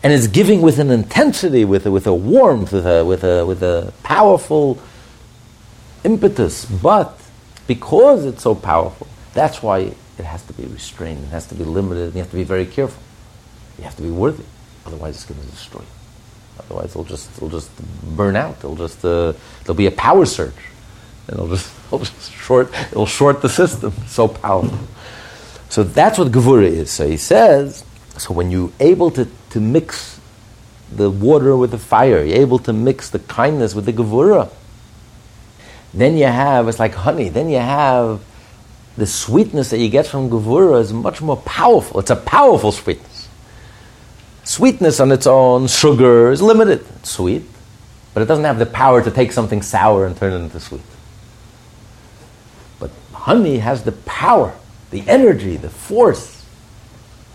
and 0.03 0.12
it's 0.12 0.26
giving 0.26 0.62
with 0.62 0.78
an 0.78 0.90
intensity, 0.90 1.64
with 1.64 1.86
a, 1.86 1.90
with 1.90 2.07
a 2.07 2.14
warmth, 2.14 2.72
with 2.72 2.86
a, 2.86 3.05
with, 3.05 3.22
a, 3.24 3.44
with 3.44 3.62
a 3.62 3.92
powerful 4.03 4.78
impetus. 6.05 6.64
But 6.64 7.20
because 7.66 8.24
it's 8.24 8.42
so 8.42 8.55
powerful, 8.55 9.07
that's 9.34 9.62
why 9.62 9.78
it 10.18 10.24
has 10.24 10.42
to 10.46 10.53
be 10.53 10.64
restrained, 10.64 11.24
it 11.24 11.28
has 11.28 11.46
to 11.48 11.55
be 11.55 11.64
limited, 11.64 12.05
and 12.05 12.14
you 12.14 12.20
have 12.20 12.30
to 12.30 12.36
be 12.36 12.44
very 12.44 12.66
careful. 12.66 13.03
You 13.78 13.84
have 13.84 13.96
to 13.96 14.03
be 14.03 14.11
worthy, 14.11 14.44
otherwise 14.86 15.16
it's 15.16 15.24
going 15.24 15.40
to 15.40 15.46
destroy 15.46 15.80
you. 15.80 15.86
Otherwise, 16.61 16.90
it'll 16.90 17.05
just, 17.05 17.30
it'll 17.36 17.48
just 17.48 17.70
burn 18.16 18.36
out. 18.36 18.59
It'll 18.59 18.76
just, 18.76 19.05
uh, 19.05 19.32
there'll 19.64 19.74
be 19.74 19.86
a 19.86 19.90
power 19.92 20.26
surge, 20.26 20.53
and 21.26 21.36
it'll 21.36 21.48
just 21.48 21.72
it'll 21.86 21.98
just 22.01 22.32
short, 22.32 22.72
it'll 22.90 23.07
short 23.07 23.42
the 23.42 23.48
system. 23.48 23.92
So 24.07 24.28
powerful. 24.28 24.78
So 25.68 25.84
that's 25.84 26.18
what 26.18 26.32
Gevura 26.32 26.66
is. 26.66 26.90
So 26.90 27.09
he 27.09 27.16
says, 27.16 27.84
so 28.21 28.35
when 28.35 28.51
you're 28.51 28.73
able 28.81 29.11
to, 29.12 29.27
to 29.51 29.61
mix 29.61 30.21
the 30.93 31.11
water 31.11 31.57
with 31.57 31.71
the 31.71 31.79
fire, 31.79 32.23
you're 32.23 32.39
able 32.39 32.59
to 32.61 32.73
mix 32.73 33.11
the 33.11 33.18
kindness 33.18 33.75
with 33.75 33.87
the 33.87 33.93
Gevura, 33.93 34.51
then 35.95 36.16
you 36.16 36.27
have, 36.27 36.68
it's 36.68 36.79
like 36.79 36.95
honey, 36.95 37.29
then 37.29 37.49
you 37.49 37.59
have 37.59 38.21
the 38.97 39.07
sweetness 39.07 39.71
that 39.71 39.79
you 39.79 39.89
get 39.89 40.07
from 40.07 40.29
Gevura 40.29 40.81
is 40.81 40.93
much 40.93 41.23
more 41.23 41.39
powerful. 41.39 42.01
It's 42.01 42.11
a 42.11 42.16
powerful 42.16 42.73
sweetness. 42.73 43.29
Sweetness 44.45 45.01
on 45.01 45.12
its 45.12 45.27
own, 45.27 45.68
sugar 45.68 46.31
is 46.31 46.43
limited. 46.43 46.85
It's 46.97 47.11
sweet, 47.11 47.45
but 48.12 48.23
it 48.23 48.27
doesn't 48.27 48.45
have 48.45 48.59
the 48.59 48.66
power 48.66 49.03
to 49.03 49.11
take 49.11 49.33
something 49.33 49.62
sour 49.62 50.07
and 50.07 50.16
turn 50.16 50.33
it 50.33 50.45
into 50.45 50.61
sweet. 50.61 50.83
But 52.79 52.91
honey 53.12 53.59
has 53.59 53.85
the 53.85 53.93
power, 53.93 54.55
the 54.91 55.09
energy, 55.09 55.57
the 55.57 55.71
force. 55.71 56.39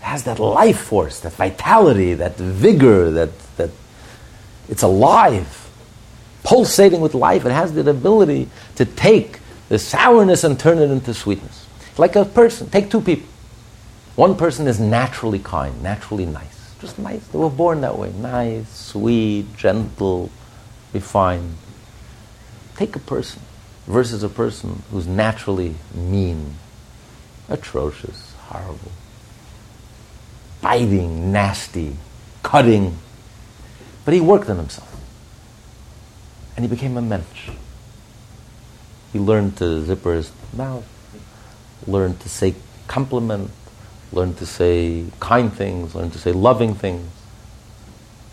Has 0.06 0.22
that 0.22 0.38
life 0.38 0.78
force, 0.78 1.18
that 1.20 1.32
vitality, 1.32 2.14
that 2.14 2.36
vigor, 2.36 3.10
that, 3.10 3.30
that 3.56 3.70
it's 4.68 4.84
alive, 4.84 5.68
pulsating 6.44 7.00
with 7.00 7.12
life. 7.12 7.44
It 7.44 7.50
has 7.50 7.72
the 7.72 7.90
ability 7.90 8.48
to 8.76 8.84
take 8.84 9.40
the 9.68 9.80
sourness 9.80 10.44
and 10.44 10.60
turn 10.60 10.78
it 10.78 10.92
into 10.92 11.12
sweetness. 11.12 11.66
Like 11.98 12.14
a 12.14 12.24
person, 12.24 12.70
take 12.70 12.88
two 12.88 13.00
people. 13.00 13.28
One 14.14 14.36
person 14.36 14.68
is 14.68 14.78
naturally 14.78 15.40
kind, 15.40 15.82
naturally 15.82 16.24
nice. 16.24 16.74
Just 16.80 17.00
nice. 17.00 17.26
They 17.26 17.38
were 17.38 17.50
born 17.50 17.80
that 17.80 17.98
way. 17.98 18.12
Nice, 18.12 18.68
sweet, 18.70 19.56
gentle, 19.56 20.30
refined. 20.92 21.56
Take 22.76 22.94
a 22.94 23.00
person 23.00 23.42
versus 23.88 24.22
a 24.22 24.28
person 24.28 24.84
who's 24.92 25.08
naturally 25.08 25.74
mean, 25.92 26.54
atrocious, 27.48 28.34
horrible, 28.46 28.92
biting, 30.66 31.30
nasty, 31.30 31.94
cutting. 32.42 32.98
But 34.04 34.14
he 34.14 34.20
worked 34.20 34.50
on 34.50 34.56
himself. 34.56 35.00
And 36.56 36.64
he 36.64 36.68
became 36.68 36.96
a 36.96 37.02
mensch. 37.02 37.50
He 39.12 39.20
learned 39.20 39.56
to 39.58 39.84
zipper 39.84 40.14
his 40.14 40.32
mouth, 40.52 40.84
learned 41.86 42.18
to 42.18 42.28
say 42.28 42.56
compliment, 42.88 43.52
learned 44.10 44.38
to 44.38 44.46
say 44.46 45.06
kind 45.20 45.52
things, 45.52 45.94
learned 45.94 46.12
to 46.14 46.18
say 46.18 46.32
loving 46.32 46.74
things, 46.74 47.08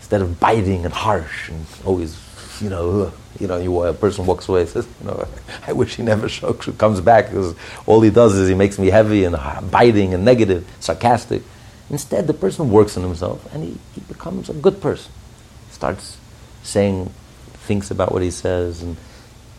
instead 0.00 0.20
of 0.20 0.40
biting 0.40 0.84
and 0.84 0.92
harsh 0.92 1.50
and 1.50 1.64
always, 1.84 2.18
you 2.60 2.68
know, 2.68 3.12
you 3.38 3.46
know, 3.46 3.58
you, 3.58 3.82
a 3.84 3.94
person 3.94 4.26
walks 4.26 4.48
away 4.48 4.62
and 4.62 4.70
says, 4.70 4.88
you 5.00 5.06
know, 5.06 5.28
I 5.68 5.72
wish 5.72 5.94
he 5.94 6.02
never 6.02 6.28
shokes, 6.28 6.68
comes 6.78 7.00
back 7.00 7.26
because 7.26 7.54
all 7.86 8.00
he 8.00 8.10
does 8.10 8.34
is 8.34 8.48
he 8.48 8.56
makes 8.56 8.76
me 8.76 8.88
heavy 8.88 9.22
and 9.22 9.36
biting 9.70 10.14
and 10.14 10.24
negative, 10.24 10.68
sarcastic. 10.80 11.42
Instead, 11.90 12.26
the 12.26 12.34
person 12.34 12.70
works 12.70 12.96
on 12.96 13.02
himself 13.02 13.52
and 13.52 13.62
he, 13.62 13.78
he 13.94 14.00
becomes 14.02 14.48
a 14.48 14.54
good 14.54 14.80
person. 14.80 15.12
Starts 15.70 16.18
saying, 16.62 17.12
thinks 17.52 17.90
about 17.90 18.12
what 18.12 18.22
he 18.22 18.30
says 18.30 18.82
and 18.82 18.96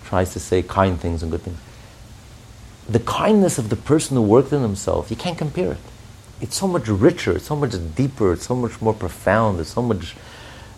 tries 0.04 0.34
to 0.34 0.40
say 0.40 0.62
kind 0.62 1.00
things 1.00 1.22
and 1.22 1.32
good 1.32 1.42
things. 1.42 1.60
The 2.88 3.00
kindness 3.00 3.58
of 3.58 3.70
the 3.70 3.76
person 3.76 4.16
who 4.16 4.24
worked 4.24 4.54
on 4.54 4.62
himself, 4.62 5.10
you 5.10 5.18
can't 5.18 5.38
compare 5.38 5.74
it. 5.74 5.78
It's 6.42 6.56
so 6.56 6.68
much 6.68 6.88
richer, 6.88 7.36
it's 7.36 7.46
so 7.46 7.56
much 7.56 7.74
deeper, 7.96 8.34
it's 8.34 8.46
so 8.46 8.56
much 8.56 8.82
more 8.82 8.94
profound, 8.94 9.60
it's 9.60 9.74
so 9.74 9.82
much 9.82 10.16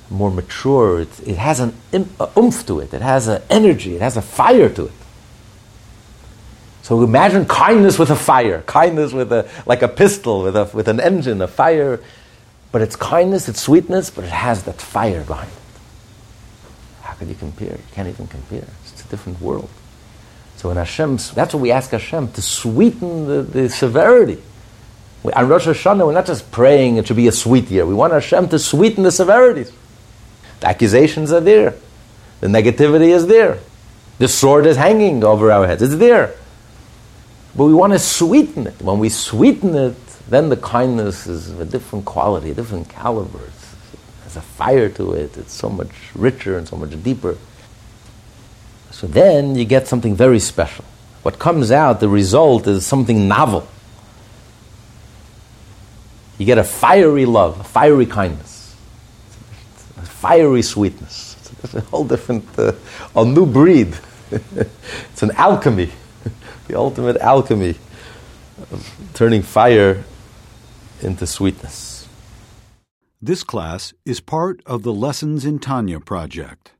more 0.09 0.31
mature. 0.31 1.01
It, 1.01 1.27
it 1.27 1.37
has 1.37 1.59
an 1.59 1.75
oomph 2.37 2.65
to 2.67 2.79
it, 2.79 2.93
it 2.93 3.01
has 3.01 3.27
an 3.27 3.41
energy, 3.49 3.95
it 3.95 4.01
has 4.01 4.15
a 4.15 4.21
fire 4.21 4.69
to 4.69 4.85
it. 4.85 4.91
So 6.82 7.03
imagine 7.03 7.45
kindness 7.45 7.99
with 7.99 8.11
a 8.11 8.15
fire, 8.15 8.61
kindness 8.61 9.11
with 9.11 9.32
a 9.34 9.49
like 9.65 9.82
a 9.82 9.88
pistol 9.88 10.43
with 10.43 10.55
a 10.55 10.69
with 10.73 10.88
an 10.88 10.99
engine, 10.99 11.41
a 11.41 11.47
fire. 11.47 11.99
But 12.71 12.82
it's 12.82 12.95
kindness, 12.95 13.49
it's 13.49 13.61
sweetness, 13.61 14.09
but 14.09 14.23
it 14.25 14.32
has 14.32 14.63
that 14.63 14.80
fire 14.82 15.23
behind 15.23 15.49
it. 15.49 15.57
How 17.01 17.13
could 17.13 17.28
you 17.30 17.36
compare? 17.36 17.71
You 17.71 17.84
can't 17.93 18.07
even 18.07 18.28
compare. 18.28 18.67
It's 18.84 19.03
a 19.03 19.07
different 19.07 19.41
world. 19.41 19.69
So 20.57 20.71
in 20.71 20.78
Hashem, 20.78 21.17
that's 21.34 21.53
what 21.53 21.61
we 21.61 21.71
ask 21.71 21.91
Hashem 21.91 22.32
to 22.34 22.41
sweeten 22.41 23.28
the, 23.28 23.41
the 23.43 23.69
severity. 23.69 24.41
We, 25.23 25.32
on 25.32 25.47
Rosh 25.47 25.67
Hashanah, 25.67 26.05
we're 26.05 26.13
not 26.13 26.25
just 26.25 26.51
praying 26.51 26.97
it 26.97 27.07
should 27.07 27.15
be 27.15 27.28
a 27.28 27.32
sweet 27.32 27.69
year. 27.69 27.86
We 27.86 27.93
want 27.93 28.13
Hashem 28.13 28.49
to 28.49 28.59
sweeten 28.59 29.03
the 29.03 29.11
severities. 29.11 29.71
The 30.59 30.67
accusations 30.67 31.32
are 31.32 31.41
there. 31.41 31.75
The 32.41 32.47
negativity 32.47 33.09
is 33.09 33.28
there. 33.28 33.59
The 34.17 34.28
sword 34.28 34.65
is 34.65 34.78
hanging 34.78 35.23
over 35.23 35.51
our 35.51 35.67
heads. 35.67 35.82
It's 35.82 35.95
there. 35.95 36.34
But 37.58 37.66
we 37.66 37.74
want 37.74 37.93
to 37.93 37.99
sweeten 37.99 38.68
it. 38.68 38.80
When 38.82 38.99
we 38.99 39.10
sweeten 39.10 39.74
it, 39.76 39.95
then 40.30 40.49
the 40.49 40.58
kindness 40.58 41.26
is 41.26 41.49
of 41.49 41.60
a 41.60 41.66
different 41.66 42.05
quality, 42.05 42.51
a 42.51 42.53
different 42.53 42.88
caliber. 42.88 43.49
Has 44.24 44.36
a 44.36 44.41
fire 44.41 44.89
to 44.89 45.14
it. 45.14 45.36
It's 45.38 45.53
so 45.53 45.68
much 45.68 45.89
richer 46.14 46.58
and 46.58 46.68
so 46.68 46.76
much 46.76 47.01
deeper. 47.03 47.38
So 48.91 49.08
then 49.08 49.55
you 49.55 49.66
get 49.66 49.88
something 49.88 50.16
very 50.16 50.39
special. 50.39 50.86
What 51.24 51.39
comes 51.39 51.72
out, 51.72 51.99
the 51.99 52.10
result 52.10 52.68
is 52.68 52.86
something 52.86 53.28
novel. 53.28 53.68
You 56.38 56.45
get 56.45 56.60
a 56.60 56.64
fiery 56.64 57.26
love, 57.26 57.60
a 57.60 57.64
fiery 57.64 58.05
kindness, 58.05 58.76
a 59.97 60.01
fiery 60.01 60.62
sweetness. 60.62 61.36
It's 61.64 61.74
a 61.74 61.82
whole 61.82 62.05
different, 62.05 62.45
uh, 62.60 62.74
a 63.16 63.26
new 63.26 63.47
breed. 63.47 63.97
it's 64.32 65.24
an 65.24 65.32
alchemy, 65.32 65.91
the 66.68 66.76
ultimate 66.76 67.18
alchemy 67.18 67.76
of 68.72 69.11
turning 69.13 69.41
fire 69.41 70.03
into 71.01 71.28
sweetness. 71.28 72.07
This 73.22 73.43
class 73.43 73.93
is 74.05 74.20
part 74.20 74.61
of 74.65 74.84
the 74.84 74.93
Lessons 74.93 75.45
in 75.45 75.59
Tanya 75.59 75.99
project. 75.99 76.74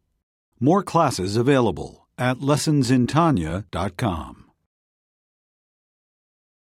More 0.60 0.84
classes 0.84 1.36
available 1.36 2.08
at 2.18 2.38
lessonsintanya.com. 2.38 4.37